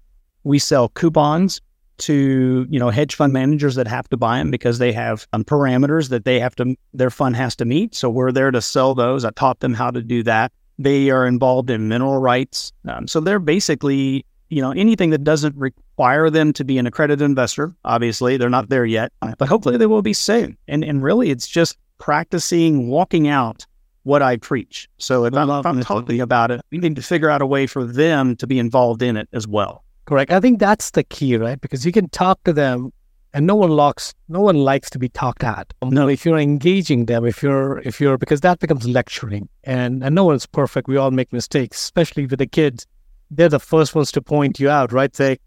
we 0.44 0.58
sell 0.58 0.90
coupons 0.90 1.60
to 1.98 2.66
you 2.68 2.78
know 2.78 2.90
hedge 2.90 3.14
fund 3.14 3.32
managers 3.32 3.74
that 3.76 3.88
have 3.88 4.08
to 4.10 4.16
buy 4.18 4.38
them 4.38 4.50
because 4.50 4.78
they 4.78 4.92
have 4.92 5.26
um, 5.32 5.42
parameters 5.42 6.10
that 6.10 6.26
they 6.26 6.38
have 6.38 6.54
to 6.56 6.76
their 6.92 7.10
fund 7.10 7.34
has 7.36 7.56
to 7.56 7.64
meet. 7.64 7.94
So 7.94 8.10
we're 8.10 8.30
there 8.30 8.50
to 8.50 8.60
sell 8.60 8.94
those. 8.94 9.24
I 9.24 9.30
taught 9.30 9.60
them 9.60 9.72
how 9.72 9.90
to 9.90 10.02
do 10.02 10.22
that. 10.24 10.52
They 10.78 11.10
are 11.10 11.26
involved 11.26 11.70
in 11.70 11.88
mineral 11.88 12.18
rights. 12.18 12.72
Um, 12.86 13.08
so 13.08 13.20
they're 13.20 13.38
basically 13.38 14.24
you 14.48 14.62
know 14.62 14.70
anything 14.70 15.10
that 15.10 15.24
doesn't 15.24 15.56
require 15.56 16.30
them 16.30 16.52
to 16.54 16.64
be 16.64 16.78
an 16.78 16.86
accredited 16.86 17.24
investor. 17.24 17.74
Obviously, 17.84 18.36
they're 18.36 18.48
not 18.48 18.68
there 18.68 18.86
yet, 18.86 19.12
but 19.38 19.48
hopefully 19.48 19.76
they 19.76 19.86
will 19.86 20.02
be 20.02 20.12
soon. 20.12 20.56
And 20.68 20.84
and 20.84 21.02
really, 21.02 21.30
it's 21.30 21.48
just 21.48 21.76
practicing 21.98 22.88
walking 22.88 23.28
out 23.28 23.66
what 24.04 24.22
I 24.22 24.36
preach. 24.38 24.88
So 24.98 25.24
if 25.26 25.34
I'm, 25.34 25.50
if 25.50 25.66
I'm 25.66 25.80
talking 25.82 26.20
about 26.20 26.50
it, 26.50 26.62
we 26.70 26.78
need 26.78 26.96
to 26.96 27.02
figure 27.02 27.28
out 27.28 27.42
a 27.42 27.46
way 27.46 27.66
for 27.66 27.84
them 27.84 28.36
to 28.36 28.46
be 28.46 28.58
involved 28.58 29.02
in 29.02 29.16
it 29.16 29.28
as 29.32 29.46
well. 29.46 29.84
Correct. 30.06 30.32
I 30.32 30.40
think 30.40 30.58
that's 30.58 30.92
the 30.92 31.04
key, 31.04 31.36
right? 31.36 31.60
Because 31.60 31.84
you 31.84 31.92
can 31.92 32.08
talk 32.08 32.42
to 32.44 32.52
them 32.54 32.90
and 33.34 33.46
no 33.46 33.54
one 33.54 33.70
locks 33.70 34.14
no 34.28 34.40
one 34.40 34.56
likes 34.56 34.90
to 34.90 34.98
be 34.98 35.08
talked 35.08 35.44
at. 35.44 35.72
Mm-hmm. 35.82 35.94
No, 35.94 36.08
if 36.08 36.24
you're 36.24 36.38
engaging 36.38 37.06
them, 37.06 37.24
if 37.24 37.42
you're 37.42 37.78
if 37.80 38.00
you're 38.00 38.18
because 38.18 38.40
that 38.40 38.58
becomes 38.58 38.86
lecturing 38.86 39.48
and, 39.64 40.02
and 40.02 40.14
no 40.14 40.24
one's 40.24 40.46
perfect. 40.46 40.88
We 40.88 40.96
all 40.96 41.10
make 41.10 41.32
mistakes, 41.32 41.78
especially 41.78 42.26
with 42.26 42.38
the 42.38 42.46
kids. 42.46 42.86
They're 43.30 43.48
the 43.48 43.60
first 43.60 43.94
ones 43.94 44.10
to 44.12 44.22
point 44.22 44.58
you 44.58 44.70
out, 44.70 44.92
right? 44.92 45.14
Say, 45.14 45.38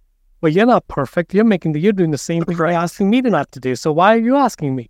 Well, 0.41 0.51
you're 0.51 0.67
not 0.67 0.87
perfect. 0.87 1.33
You're 1.33 1.43
making 1.45 1.73
the 1.73 1.79
you're 1.79 1.93
doing 1.93 2.11
the 2.11 2.17
same 2.17 2.43
thing 2.43 2.57
you're 2.57 2.67
asking 2.67 3.09
me 3.09 3.21
to 3.21 3.29
not 3.29 3.51
to 3.53 3.59
do. 3.59 3.75
So 3.75 3.91
why 3.91 4.15
are 4.15 4.19
you 4.19 4.35
asking 4.35 4.75
me? 4.75 4.89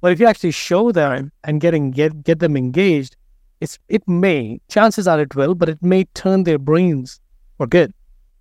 But 0.00 0.12
if 0.12 0.18
you 0.18 0.26
actually 0.26 0.50
show 0.50 0.90
them 0.90 1.30
and 1.44 1.60
getting 1.60 1.92
get 1.92 2.24
get 2.24 2.40
them 2.40 2.56
engaged, 2.56 3.16
it's 3.60 3.78
it 3.88 4.06
may 4.08 4.60
chances 4.68 5.06
are 5.06 5.20
it 5.20 5.36
will, 5.36 5.54
but 5.54 5.68
it 5.68 5.82
may 5.82 6.04
turn 6.14 6.42
their 6.42 6.58
brains 6.58 7.20
for 7.56 7.66
good 7.68 7.94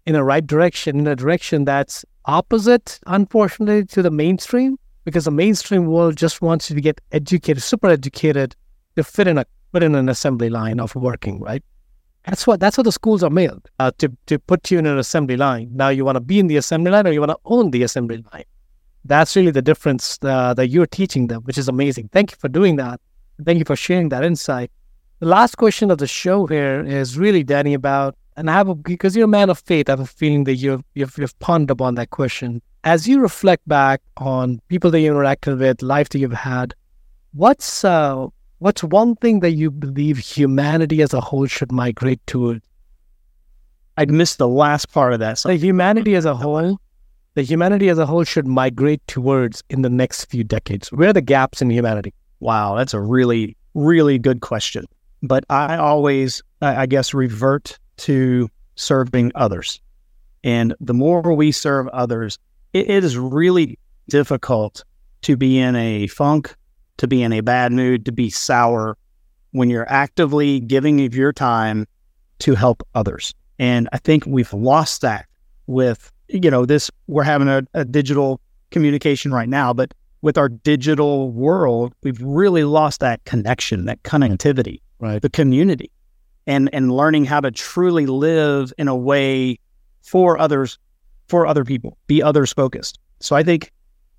in 0.05 0.15
a 0.15 0.23
right 0.23 0.45
direction, 0.45 0.99
in 0.99 1.07
a 1.07 1.15
direction 1.15 1.65
that's 1.65 2.03
opposite, 2.25 2.99
unfortunately, 3.07 3.85
to 3.85 4.01
the 4.01 4.11
mainstream, 4.11 4.77
because 5.05 5.25
the 5.25 5.31
mainstream 5.31 5.87
world 5.87 6.15
just 6.15 6.41
wants 6.41 6.69
you 6.69 6.75
to 6.75 6.81
get 6.81 7.01
educated, 7.11 7.63
super 7.63 7.87
educated, 7.87 8.55
to 8.95 9.03
fit 9.03 9.27
in 9.27 9.37
a 9.37 9.45
fit 9.71 9.83
in 9.83 9.95
an 9.95 10.09
assembly 10.09 10.49
line 10.49 10.79
of 10.79 10.95
working, 10.95 11.39
right? 11.39 11.63
That's 12.25 12.45
what 12.45 12.59
that's 12.59 12.77
what 12.77 12.83
the 12.83 12.91
schools 12.91 13.23
are 13.23 13.29
made 13.29 13.51
uh, 13.79 13.91
to 13.97 14.11
to 14.27 14.37
put 14.37 14.69
you 14.69 14.79
in 14.79 14.85
an 14.85 14.97
assembly 14.97 15.37
line. 15.37 15.69
Now 15.73 15.89
you 15.89 16.05
want 16.05 16.17
to 16.17 16.21
be 16.21 16.39
in 16.39 16.47
the 16.47 16.57
assembly 16.57 16.91
line, 16.91 17.07
or 17.07 17.11
you 17.11 17.19
want 17.19 17.31
to 17.31 17.39
own 17.45 17.71
the 17.71 17.83
assembly 17.83 18.23
line. 18.31 18.43
That's 19.05 19.35
really 19.35 19.51
the 19.51 19.63
difference 19.63 20.19
uh, 20.21 20.53
that 20.53 20.67
you're 20.67 20.85
teaching 20.85 21.27
them, 21.27 21.41
which 21.43 21.57
is 21.57 21.67
amazing. 21.67 22.09
Thank 22.11 22.31
you 22.31 22.37
for 22.37 22.49
doing 22.49 22.75
that. 22.75 22.99
Thank 23.43 23.57
you 23.57 23.65
for 23.65 23.75
sharing 23.75 24.09
that 24.09 24.23
insight. 24.23 24.69
The 25.19 25.27
last 25.27 25.57
question 25.57 25.89
of 25.89 25.97
the 25.97 26.07
show 26.07 26.45
here 26.45 26.83
is 26.85 27.17
really, 27.17 27.43
Danny, 27.43 27.73
about, 27.73 28.15
and 28.37 28.49
I 28.49 28.53
have 28.53 28.69
a, 28.69 28.75
because 28.75 29.15
you're 29.15 29.25
a 29.25 29.27
man 29.27 29.49
of 29.49 29.59
faith, 29.59 29.89
I 29.89 29.93
have 29.93 29.99
a 29.99 30.05
feeling 30.05 30.45
that 30.45 30.55
you've, 30.55 30.83
you've, 30.93 31.17
you've 31.17 31.37
pondered 31.39 31.71
upon 31.71 31.95
that 31.95 32.09
question. 32.09 32.61
As 32.83 33.07
you 33.07 33.19
reflect 33.19 33.67
back 33.67 34.01
on 34.17 34.59
people 34.67 34.89
that 34.91 34.99
you 34.99 35.11
interacted 35.11 35.59
with, 35.59 35.81
life 35.81 36.09
that 36.09 36.19
you've 36.19 36.31
had, 36.31 36.73
what's 37.33 37.83
uh, 37.85 38.27
what's 38.59 38.83
one 38.83 39.15
thing 39.17 39.41
that 39.41 39.51
you 39.51 39.69
believe 39.69 40.17
humanity 40.17 41.01
as 41.01 41.13
a 41.13 41.21
whole 41.21 41.45
should 41.45 41.71
migrate 41.71 42.25
toward? 42.25 42.61
I'd 43.97 44.09
missed 44.09 44.39
the 44.39 44.47
last 44.47 44.91
part 44.91 45.13
of 45.13 45.19
that. 45.19 45.37
So 45.37 45.49
humanity 45.49 46.15
as 46.15 46.25
a 46.25 46.35
whole 46.35 46.79
the 47.33 47.43
humanity 47.43 47.89
as 47.89 47.97
a 47.97 48.05
whole 48.05 48.23
should 48.23 48.45
migrate 48.45 49.05
towards 49.07 49.63
in 49.69 49.81
the 49.81 49.89
next 49.89 50.25
few 50.25 50.43
decades? 50.43 50.91
Where 50.91 51.09
are 51.09 51.13
the 51.13 51.21
gaps 51.21 51.61
in 51.61 51.69
humanity? 51.69 52.13
Wow, 52.39 52.75
that's 52.75 52.93
a 52.93 52.99
really, 52.99 53.55
really 53.73 54.19
good 54.19 54.41
question. 54.41 54.85
But 55.23 55.45
I 55.49 55.77
always, 55.77 56.41
I 56.61 56.85
guess, 56.87 57.13
revert 57.13 57.77
to 57.97 58.49
serving 58.75 59.31
others. 59.35 59.79
And 60.43 60.75
the 60.79 60.93
more 60.93 61.33
we 61.33 61.51
serve 61.51 61.87
others, 61.89 62.37
it, 62.73 62.89
it 62.89 63.03
is 63.03 63.17
really 63.17 63.77
difficult 64.09 64.83
to 65.23 65.37
be 65.37 65.59
in 65.59 65.75
a 65.75 66.07
funk, 66.07 66.55
to 66.97 67.07
be 67.07 67.21
in 67.21 67.31
a 67.31 67.41
bad 67.41 67.71
mood, 67.71 68.05
to 68.05 68.11
be 68.11 68.29
sour 68.29 68.97
when 69.51 69.69
you're 69.69 69.91
actively 69.91 70.59
giving 70.59 71.05
of 71.05 71.13
your 71.13 71.33
time 71.33 71.87
to 72.39 72.55
help 72.55 72.81
others. 72.95 73.33
And 73.59 73.87
I 73.91 73.97
think 73.99 74.25
we've 74.25 74.53
lost 74.53 75.01
that 75.01 75.27
with 75.67 76.11
you 76.31 76.49
know, 76.49 76.65
this 76.65 76.89
we're 77.07 77.23
having 77.23 77.47
a, 77.47 77.63
a 77.73 77.85
digital 77.85 78.39
communication 78.71 79.33
right 79.33 79.49
now, 79.49 79.73
but 79.73 79.93
with 80.21 80.37
our 80.37 80.49
digital 80.49 81.31
world, 81.31 81.93
we've 82.03 82.21
really 82.21 82.63
lost 82.63 82.99
that 82.99 83.23
connection, 83.25 83.85
that 83.85 84.01
connectivity, 84.03 84.79
right? 84.99 85.21
The 85.21 85.29
community, 85.29 85.91
and 86.47 86.69
and 86.73 86.91
learning 86.91 87.25
how 87.25 87.39
to 87.39 87.51
truly 87.51 88.05
live 88.05 88.73
in 88.77 88.87
a 88.87 88.95
way 88.95 89.59
for 90.01 90.39
others, 90.39 90.79
for 91.27 91.45
other 91.45 91.63
people, 91.63 91.97
be 92.07 92.21
others 92.21 92.51
focused. 92.53 92.99
So 93.19 93.35
I 93.35 93.43
think 93.43 93.71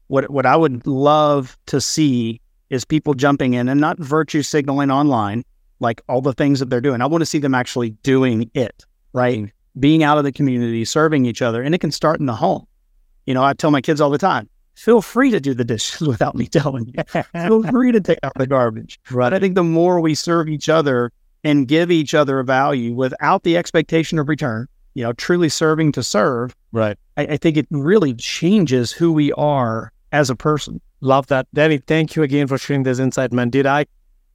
what 0.08 0.30
what 0.30 0.46
I 0.46 0.56
would 0.56 0.86
love 0.86 1.56
to 1.66 1.80
see 1.80 2.40
is 2.70 2.84
people 2.84 3.14
jumping 3.14 3.54
in 3.54 3.68
and 3.68 3.80
not 3.80 3.98
virtue 3.98 4.42
signaling 4.42 4.90
online, 4.90 5.44
like 5.80 6.00
all 6.08 6.22
the 6.22 6.32
things 6.32 6.58
that 6.60 6.70
they're 6.70 6.80
doing. 6.80 7.02
I 7.02 7.06
want 7.06 7.20
to 7.20 7.26
see 7.26 7.38
them 7.38 7.54
actually 7.54 7.90
doing 8.02 8.50
it, 8.54 8.86
right? 9.12 9.38
Mm-hmm. 9.38 9.80
being 9.80 10.02
out 10.02 10.18
of 10.18 10.24
the 10.24 10.32
community, 10.32 10.84
serving 10.84 11.26
each 11.26 11.42
other, 11.42 11.62
and 11.62 11.74
it 11.74 11.78
can 11.78 11.90
start 11.90 12.20
in 12.20 12.26
the 12.26 12.34
home. 12.34 12.66
You 13.26 13.34
know, 13.34 13.44
I 13.44 13.52
tell 13.52 13.70
my 13.70 13.80
kids 13.80 14.00
all 14.00 14.10
the 14.10 14.18
time, 14.18 14.48
feel 14.74 15.02
free 15.02 15.30
to 15.30 15.40
do 15.40 15.54
the 15.54 15.64
dishes 15.64 16.00
without 16.06 16.34
me 16.34 16.46
telling 16.46 16.86
you. 16.86 17.22
feel 17.46 17.62
free 17.62 17.92
to 17.92 18.00
take 18.00 18.18
out 18.22 18.32
the 18.36 18.46
garbage. 18.46 18.98
Right. 19.10 19.32
I 19.32 19.38
think 19.38 19.54
the 19.54 19.64
more 19.64 20.00
we 20.00 20.14
serve 20.14 20.48
each 20.48 20.68
other 20.68 21.12
and 21.44 21.68
give 21.68 21.90
each 21.90 22.14
other 22.14 22.38
a 22.38 22.44
value 22.44 22.94
without 22.94 23.42
the 23.42 23.56
expectation 23.56 24.18
of 24.18 24.28
return, 24.28 24.68
you 24.94 25.02
know, 25.02 25.12
truly 25.12 25.48
serving 25.48 25.92
to 25.92 26.02
serve. 26.02 26.54
Right. 26.72 26.96
I, 27.16 27.22
I 27.22 27.36
think 27.36 27.56
it 27.56 27.66
really 27.70 28.14
changes 28.14 28.92
who 28.92 29.12
we 29.12 29.32
are 29.32 29.92
as 30.12 30.30
a 30.30 30.36
person. 30.36 30.80
Love 31.00 31.26
that. 31.28 31.46
Danny, 31.52 31.78
thank 31.78 32.14
you 32.14 32.22
again 32.22 32.46
for 32.46 32.58
sharing 32.58 32.84
this 32.84 32.98
insight, 32.98 33.32
man. 33.32 33.50
Did 33.50 33.66
I 33.66 33.86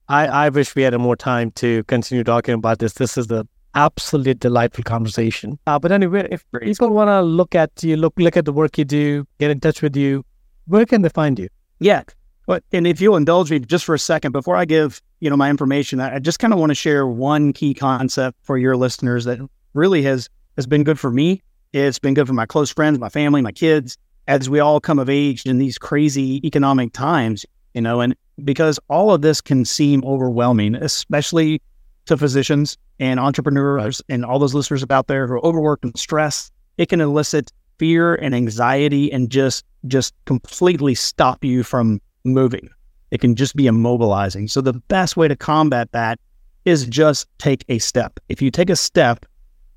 I, 0.09 0.27
I 0.27 0.49
wish 0.49 0.75
we 0.75 0.83
had 0.83 0.97
more 0.97 1.15
time 1.15 1.51
to 1.51 1.83
continue 1.83 2.23
talking 2.23 2.53
about 2.53 2.79
this. 2.79 2.93
This 2.93 3.17
is 3.17 3.27
the 3.27 3.45
absolutely 3.75 4.33
delightful 4.35 4.83
conversation. 4.83 5.59
Uh, 5.67 5.77
but 5.77 5.91
anyway, 5.91 6.27
if 6.31 6.45
people 6.61 6.89
want 6.89 7.09
to 7.09 7.21
look 7.21 7.55
at 7.55 7.71
you, 7.83 7.97
look 7.97 8.13
look 8.17 8.37
at 8.37 8.45
the 8.45 8.53
work 8.53 8.77
you 8.77 8.85
do, 8.85 9.27
get 9.39 9.51
in 9.51 9.59
touch 9.59 9.81
with 9.81 9.95
you, 9.95 10.25
where 10.65 10.85
can 10.85 11.01
they 11.01 11.09
find 11.09 11.37
you? 11.37 11.49
Yeah. 11.79 12.03
But 12.45 12.63
and 12.71 12.87
if 12.87 13.01
you'll 13.01 13.17
indulge 13.17 13.51
me 13.51 13.59
just 13.59 13.83
for 13.83 13.93
a 13.93 13.99
second 13.99 14.31
before 14.31 14.55
I 14.55 14.63
give 14.63 15.01
you 15.19 15.29
know 15.29 15.37
my 15.37 15.49
information, 15.49 15.99
I, 15.99 16.19
just 16.19 16.39
kind 16.39 16.53
of 16.53 16.59
want 16.59 16.69
to 16.71 16.75
share 16.75 17.07
one 17.07 17.53
key 17.53 17.73
concept 17.73 18.37
for 18.43 18.57
your 18.57 18.77
listeners 18.77 19.25
that 19.25 19.39
really 19.73 20.01
has 20.03 20.29
has 20.55 20.67
been 20.67 20.83
good 20.83 20.99
for 20.99 21.11
me. 21.11 21.41
It's 21.73 21.99
been 21.99 22.13
good 22.13 22.27
for 22.27 22.33
my 22.33 22.45
close 22.45 22.71
friends, 22.71 22.99
my 22.99 23.09
family, 23.09 23.41
my 23.41 23.51
kids, 23.51 23.97
as 24.27 24.49
we 24.49 24.59
all 24.59 24.79
come 24.79 24.99
of 24.99 25.09
age 25.09 25.45
in 25.45 25.57
these 25.57 25.77
crazy 25.77 26.45
economic 26.45 26.93
times. 26.93 27.45
You 27.73 27.81
know, 27.81 28.01
and 28.01 28.15
because 28.43 28.79
all 28.89 29.13
of 29.13 29.21
this 29.21 29.41
can 29.41 29.65
seem 29.65 30.03
overwhelming, 30.03 30.75
especially 30.75 31.61
to 32.07 32.17
physicians 32.17 32.77
and 32.99 33.19
entrepreneurs 33.19 34.01
and 34.09 34.25
all 34.25 34.39
those 34.39 34.53
listeners 34.53 34.81
about 34.81 35.07
there 35.07 35.27
who 35.27 35.33
are 35.33 35.45
overworked 35.45 35.83
and 35.83 35.97
stressed. 35.97 36.51
It 36.77 36.89
can 36.89 37.01
elicit 37.01 37.51
fear 37.77 38.15
and 38.15 38.33
anxiety 38.33 39.11
and 39.11 39.29
just 39.29 39.63
just 39.85 40.13
completely 40.25 40.95
stop 40.95 41.43
you 41.43 41.63
from 41.63 42.01
moving. 42.23 42.69
It 43.11 43.21
can 43.21 43.35
just 43.35 43.55
be 43.55 43.63
immobilizing. 43.63 44.49
So 44.49 44.61
the 44.61 44.73
best 44.73 45.17
way 45.17 45.27
to 45.27 45.35
combat 45.35 45.91
that 45.91 46.19
is 46.65 46.85
just 46.85 47.27
take 47.37 47.63
a 47.69 47.79
step. 47.79 48.19
If 48.29 48.41
you 48.41 48.51
take 48.51 48.69
a 48.69 48.75
step, 48.75 49.25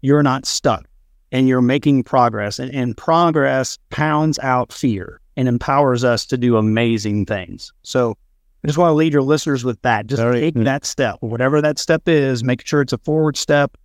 you're 0.01 0.23
not 0.23 0.47
stuck 0.47 0.87
and 1.31 1.47
you're 1.47 1.63
making 1.63 2.03
progress. 2.03 2.59
And, 2.59 2.75
and 2.75 2.97
progress 2.97 3.79
pounds 3.91 4.39
out 4.41 4.73
fear 4.73 5.21
and 5.37 5.47
empowers 5.49 6.03
us 6.03 6.27
to 6.27 6.37
do 6.37 6.57
amazing 6.57 7.27
things. 7.27 7.73
So 7.83 8.17
I 8.65 8.67
just 8.67 8.79
want 8.79 8.91
to 8.91 8.95
lead 8.95 9.13
your 9.13 9.23
listeners 9.23 9.65
with 9.65 9.81
that. 9.83 10.07
Just 10.07 10.21
Very 10.21 10.41
take 10.41 10.55
good. 10.55 10.67
that 10.67 10.85
step, 10.85 11.17
whatever 11.21 11.63
that 11.63 11.79
step 11.79 12.09
is, 12.09 12.43
make 12.43 12.67
sure 12.67 12.83
it's 12.83 12.93
a 12.93 12.99
forward 12.99 13.37
step 13.37 13.77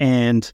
and 0.00 0.50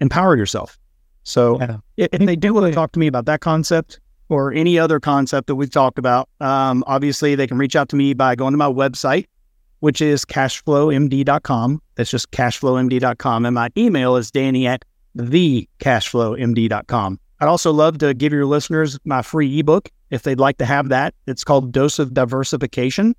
empower 0.00 0.36
yourself. 0.36 0.78
So 1.22 1.58
yeah. 1.60 1.76
if, 1.96 2.08
if 2.12 2.26
they 2.26 2.36
do 2.36 2.52
want 2.52 2.66
to 2.66 2.72
talk 2.72 2.92
to 2.92 2.98
me 2.98 3.06
about 3.06 3.26
that 3.26 3.40
concept 3.40 4.00
or 4.28 4.52
any 4.52 4.78
other 4.78 5.00
concept 5.00 5.46
that 5.46 5.54
we've 5.54 5.70
talked 5.70 5.98
about, 5.98 6.28
um, 6.40 6.84
obviously 6.86 7.34
they 7.34 7.46
can 7.46 7.58
reach 7.58 7.76
out 7.76 7.88
to 7.90 7.96
me 7.96 8.14
by 8.14 8.34
going 8.34 8.52
to 8.52 8.58
my 8.58 8.70
website, 8.70 9.26
which 9.80 10.00
is 10.00 10.24
cashflowmd.com. 10.24 11.82
That's 11.94 12.10
just 12.10 12.30
cashflowmd.com. 12.30 13.46
And 13.46 13.54
my 13.54 13.68
email 13.76 14.16
is 14.16 14.30
danny 14.30 14.66
at 14.66 14.84
thecashflowmd.com. 15.16 17.20
I'd 17.38 17.48
also 17.48 17.72
love 17.72 17.98
to 17.98 18.14
give 18.14 18.32
your 18.32 18.46
listeners 18.46 18.98
my 19.04 19.22
free 19.22 19.58
ebook 19.58 19.90
if 20.10 20.22
they'd 20.22 20.40
like 20.40 20.58
to 20.58 20.64
have 20.64 20.88
that. 20.88 21.14
It's 21.26 21.44
called 21.44 21.72
Dose 21.72 21.98
of 21.98 22.14
Diversification. 22.14 23.14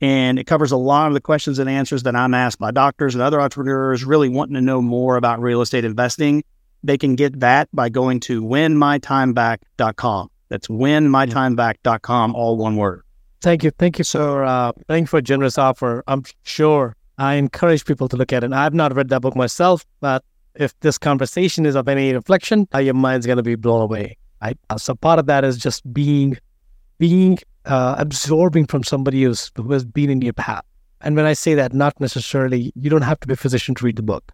And 0.00 0.38
it 0.38 0.48
covers 0.48 0.72
a 0.72 0.76
lot 0.76 1.06
of 1.06 1.14
the 1.14 1.20
questions 1.20 1.60
and 1.60 1.70
answers 1.70 2.02
that 2.02 2.16
I'm 2.16 2.34
asked 2.34 2.58
by 2.58 2.72
doctors 2.72 3.14
and 3.14 3.22
other 3.22 3.40
entrepreneurs 3.40 4.04
really 4.04 4.28
wanting 4.28 4.54
to 4.54 4.60
know 4.60 4.82
more 4.82 5.16
about 5.16 5.40
real 5.40 5.60
estate 5.60 5.84
investing. 5.84 6.42
They 6.82 6.98
can 6.98 7.14
get 7.14 7.38
that 7.38 7.68
by 7.72 7.88
going 7.88 8.18
to 8.20 8.42
winmytimeback.com. 8.42 10.31
That's 10.52 10.68
winmytimeback.com, 10.68 12.34
all 12.34 12.58
one 12.58 12.76
word. 12.76 13.04
Thank 13.40 13.64
you. 13.64 13.70
Thank 13.70 13.98
you 13.98 14.04
for 14.04 14.44
uh, 14.44 14.72
thank 14.86 15.04
you 15.04 15.06
for 15.06 15.16
a 15.16 15.22
generous 15.22 15.56
offer. 15.56 16.04
I'm 16.06 16.24
sure 16.42 16.94
I 17.16 17.36
encourage 17.36 17.86
people 17.86 18.06
to 18.10 18.18
look 18.18 18.34
at 18.34 18.44
it. 18.44 18.52
I've 18.52 18.74
not 18.74 18.94
read 18.94 19.08
that 19.08 19.22
book 19.22 19.34
myself, 19.34 19.86
but 20.00 20.22
if 20.54 20.78
this 20.80 20.98
conversation 20.98 21.64
is 21.64 21.74
of 21.74 21.88
any 21.88 22.12
reflection, 22.12 22.68
uh, 22.74 22.80
your 22.80 22.92
mind's 22.92 23.24
going 23.24 23.38
to 23.38 23.42
be 23.42 23.54
blown 23.54 23.80
away. 23.80 24.18
Right? 24.42 24.58
Uh, 24.68 24.76
so 24.76 24.94
part 24.94 25.18
of 25.18 25.24
that 25.24 25.42
is 25.42 25.56
just 25.56 25.90
being, 25.90 26.36
being 26.98 27.38
uh, 27.64 27.94
absorbing 27.96 28.66
from 28.66 28.84
somebody 28.84 29.22
who's, 29.22 29.50
who 29.56 29.72
has 29.72 29.86
been 29.86 30.10
in 30.10 30.20
your 30.20 30.34
path. 30.34 30.64
And 31.00 31.16
when 31.16 31.24
I 31.24 31.32
say 31.32 31.54
that, 31.54 31.72
not 31.72 31.98
necessarily, 31.98 32.72
you 32.76 32.90
don't 32.90 33.02
have 33.02 33.20
to 33.20 33.26
be 33.26 33.32
a 33.32 33.36
physician 33.36 33.74
to 33.76 33.86
read 33.86 33.96
the 33.96 34.02
book. 34.02 34.30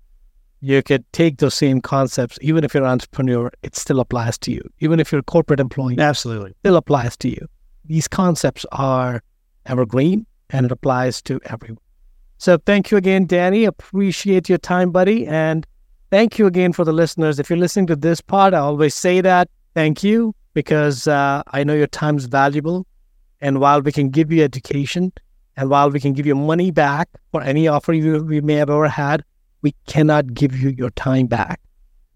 You 0.61 0.83
could 0.83 1.05
take 1.13 1.39
those 1.39 1.55
same 1.55 1.81
concepts, 1.81 2.39
even 2.41 2.65
if 2.65 2.75
you're 2.75 2.83
an 2.83 2.91
entrepreneur, 2.91 3.51
it 3.63 3.77
still 3.77 4.01
applies 4.01 4.39
to 4.39 4.53
you. 4.53 4.63
Even 4.81 4.99
if 4.99 5.13
you're 5.13 5.21
a 5.21 5.25
corporate 5.25 5.61
employee, 5.61 5.99
absolutely, 5.99 6.55
still 6.61 6.77
applies 6.77 7.17
to 7.19 7.29
you. 7.29 7.47
These 7.85 8.09
concepts 8.09 8.67
are 8.73 9.23
evergreen 9.67 10.27
and 10.51 10.67
it 10.67 10.73
applies 10.73 11.23
to 11.23 11.41
everyone. 11.45 11.79
So 12.39 12.57
thank 12.57 12.91
you 12.91 12.97
again, 12.97 13.27
Danny. 13.27 13.65
Appreciate 13.65 14.49
your 14.49 14.59
time, 14.59 14.91
buddy. 14.91 15.27
And 15.27 15.67
thank 16.11 16.39
you 16.39 16.47
again 16.47 16.73
for 16.73 16.85
the 16.85 16.93
listeners. 16.93 17.39
If 17.39 17.51
you're 17.51 17.59
listening 17.59 17.87
to 17.89 17.97
this 17.97 18.21
part, 18.21 18.55
I 18.55 18.59
always 18.59 18.95
say 18.95 19.21
that 19.21 19.49
thank 19.75 20.03
you 20.03 20.35
because 20.55 21.09
uh, 21.09 21.43
I 21.49 21.65
know 21.65 21.75
your 21.75 21.87
time 21.87 22.17
is 22.17 22.27
valuable. 22.27 22.87
And 23.41 23.61
while 23.61 23.81
we 23.81 23.93
can 23.93 24.11
give 24.11 24.33
you 24.33 24.43
education 24.43 25.13
and 25.57 25.71
while 25.71 25.91
we 25.91 26.01
can 26.01 26.13
give 26.13 26.27
you 26.27 26.35
money 26.35 26.71
back 26.71 27.09
for 27.33 27.43
any 27.43 27.69
offer 27.69 27.93
you, 27.93 28.23
we 28.23 28.41
may 28.41 28.55
have 28.55 28.71
ever 28.71 28.89
had, 28.89 29.25
we 29.63 29.75
cannot 29.87 30.35
give 30.35 30.57
you 30.57 30.71
your 30.71 30.91
time 30.91 31.27
back. 31.27 31.61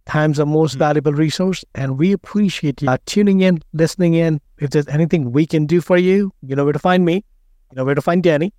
Time's 0.06 0.38
the 0.38 0.46
most 0.46 0.72
mm-hmm. 0.72 0.78
valuable 0.80 1.12
resource, 1.12 1.64
and 1.74 1.98
we 1.98 2.12
appreciate 2.12 2.82
you 2.82 2.88
uh, 2.88 2.98
tuning 3.06 3.40
in, 3.40 3.60
listening 3.72 4.14
in. 4.14 4.40
If 4.58 4.70
there's 4.70 4.88
anything 4.88 5.32
we 5.32 5.46
can 5.46 5.66
do 5.66 5.80
for 5.80 5.96
you, 5.96 6.32
you 6.42 6.56
know 6.56 6.64
where 6.64 6.72
to 6.72 6.78
find 6.78 7.04
me, 7.04 7.24
you 7.70 7.76
know 7.76 7.84
where 7.84 7.94
to 7.94 8.02
find 8.02 8.22
Danny. 8.22 8.52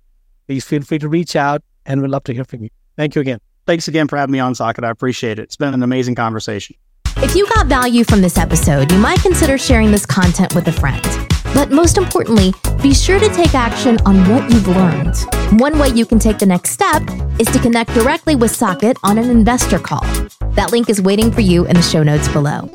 Please 0.46 0.64
feel 0.64 0.82
free 0.82 0.98
to 0.98 1.08
reach 1.08 1.36
out, 1.36 1.62
and 1.86 2.02
we'd 2.02 2.10
love 2.10 2.24
to 2.24 2.34
hear 2.34 2.44
from 2.44 2.62
you. 2.62 2.70
Thank 2.96 3.14
you 3.14 3.20
again. 3.20 3.40
Thanks 3.66 3.88
again 3.88 4.08
for 4.08 4.16
having 4.16 4.32
me 4.32 4.40
on, 4.40 4.54
Saket. 4.54 4.84
I 4.84 4.90
appreciate 4.90 5.38
it. 5.38 5.42
It's 5.42 5.56
been 5.56 5.74
an 5.74 5.82
amazing 5.82 6.14
conversation. 6.14 6.76
If 7.18 7.34
you 7.34 7.46
got 7.54 7.66
value 7.66 8.04
from 8.04 8.20
this 8.20 8.36
episode, 8.36 8.92
you 8.92 8.98
might 8.98 9.20
consider 9.20 9.56
sharing 9.56 9.90
this 9.90 10.04
content 10.04 10.54
with 10.54 10.68
a 10.68 10.72
friend. 10.72 11.33
But 11.54 11.70
most 11.70 11.96
importantly, 11.96 12.52
be 12.82 12.92
sure 12.92 13.20
to 13.20 13.28
take 13.28 13.54
action 13.54 13.98
on 14.04 14.28
what 14.28 14.50
you've 14.50 14.66
learned. 14.66 15.16
One 15.60 15.78
way 15.78 15.88
you 15.88 16.04
can 16.04 16.18
take 16.18 16.38
the 16.38 16.46
next 16.46 16.70
step 16.70 17.02
is 17.38 17.46
to 17.48 17.58
connect 17.60 17.94
directly 17.94 18.34
with 18.34 18.50
Saket 18.50 18.96
on 19.02 19.18
an 19.18 19.30
investor 19.30 19.78
call. 19.78 20.04
That 20.54 20.72
link 20.72 20.90
is 20.90 21.00
waiting 21.00 21.30
for 21.30 21.40
you 21.40 21.64
in 21.66 21.76
the 21.76 21.82
show 21.82 22.02
notes 22.02 22.28
below. 22.28 22.68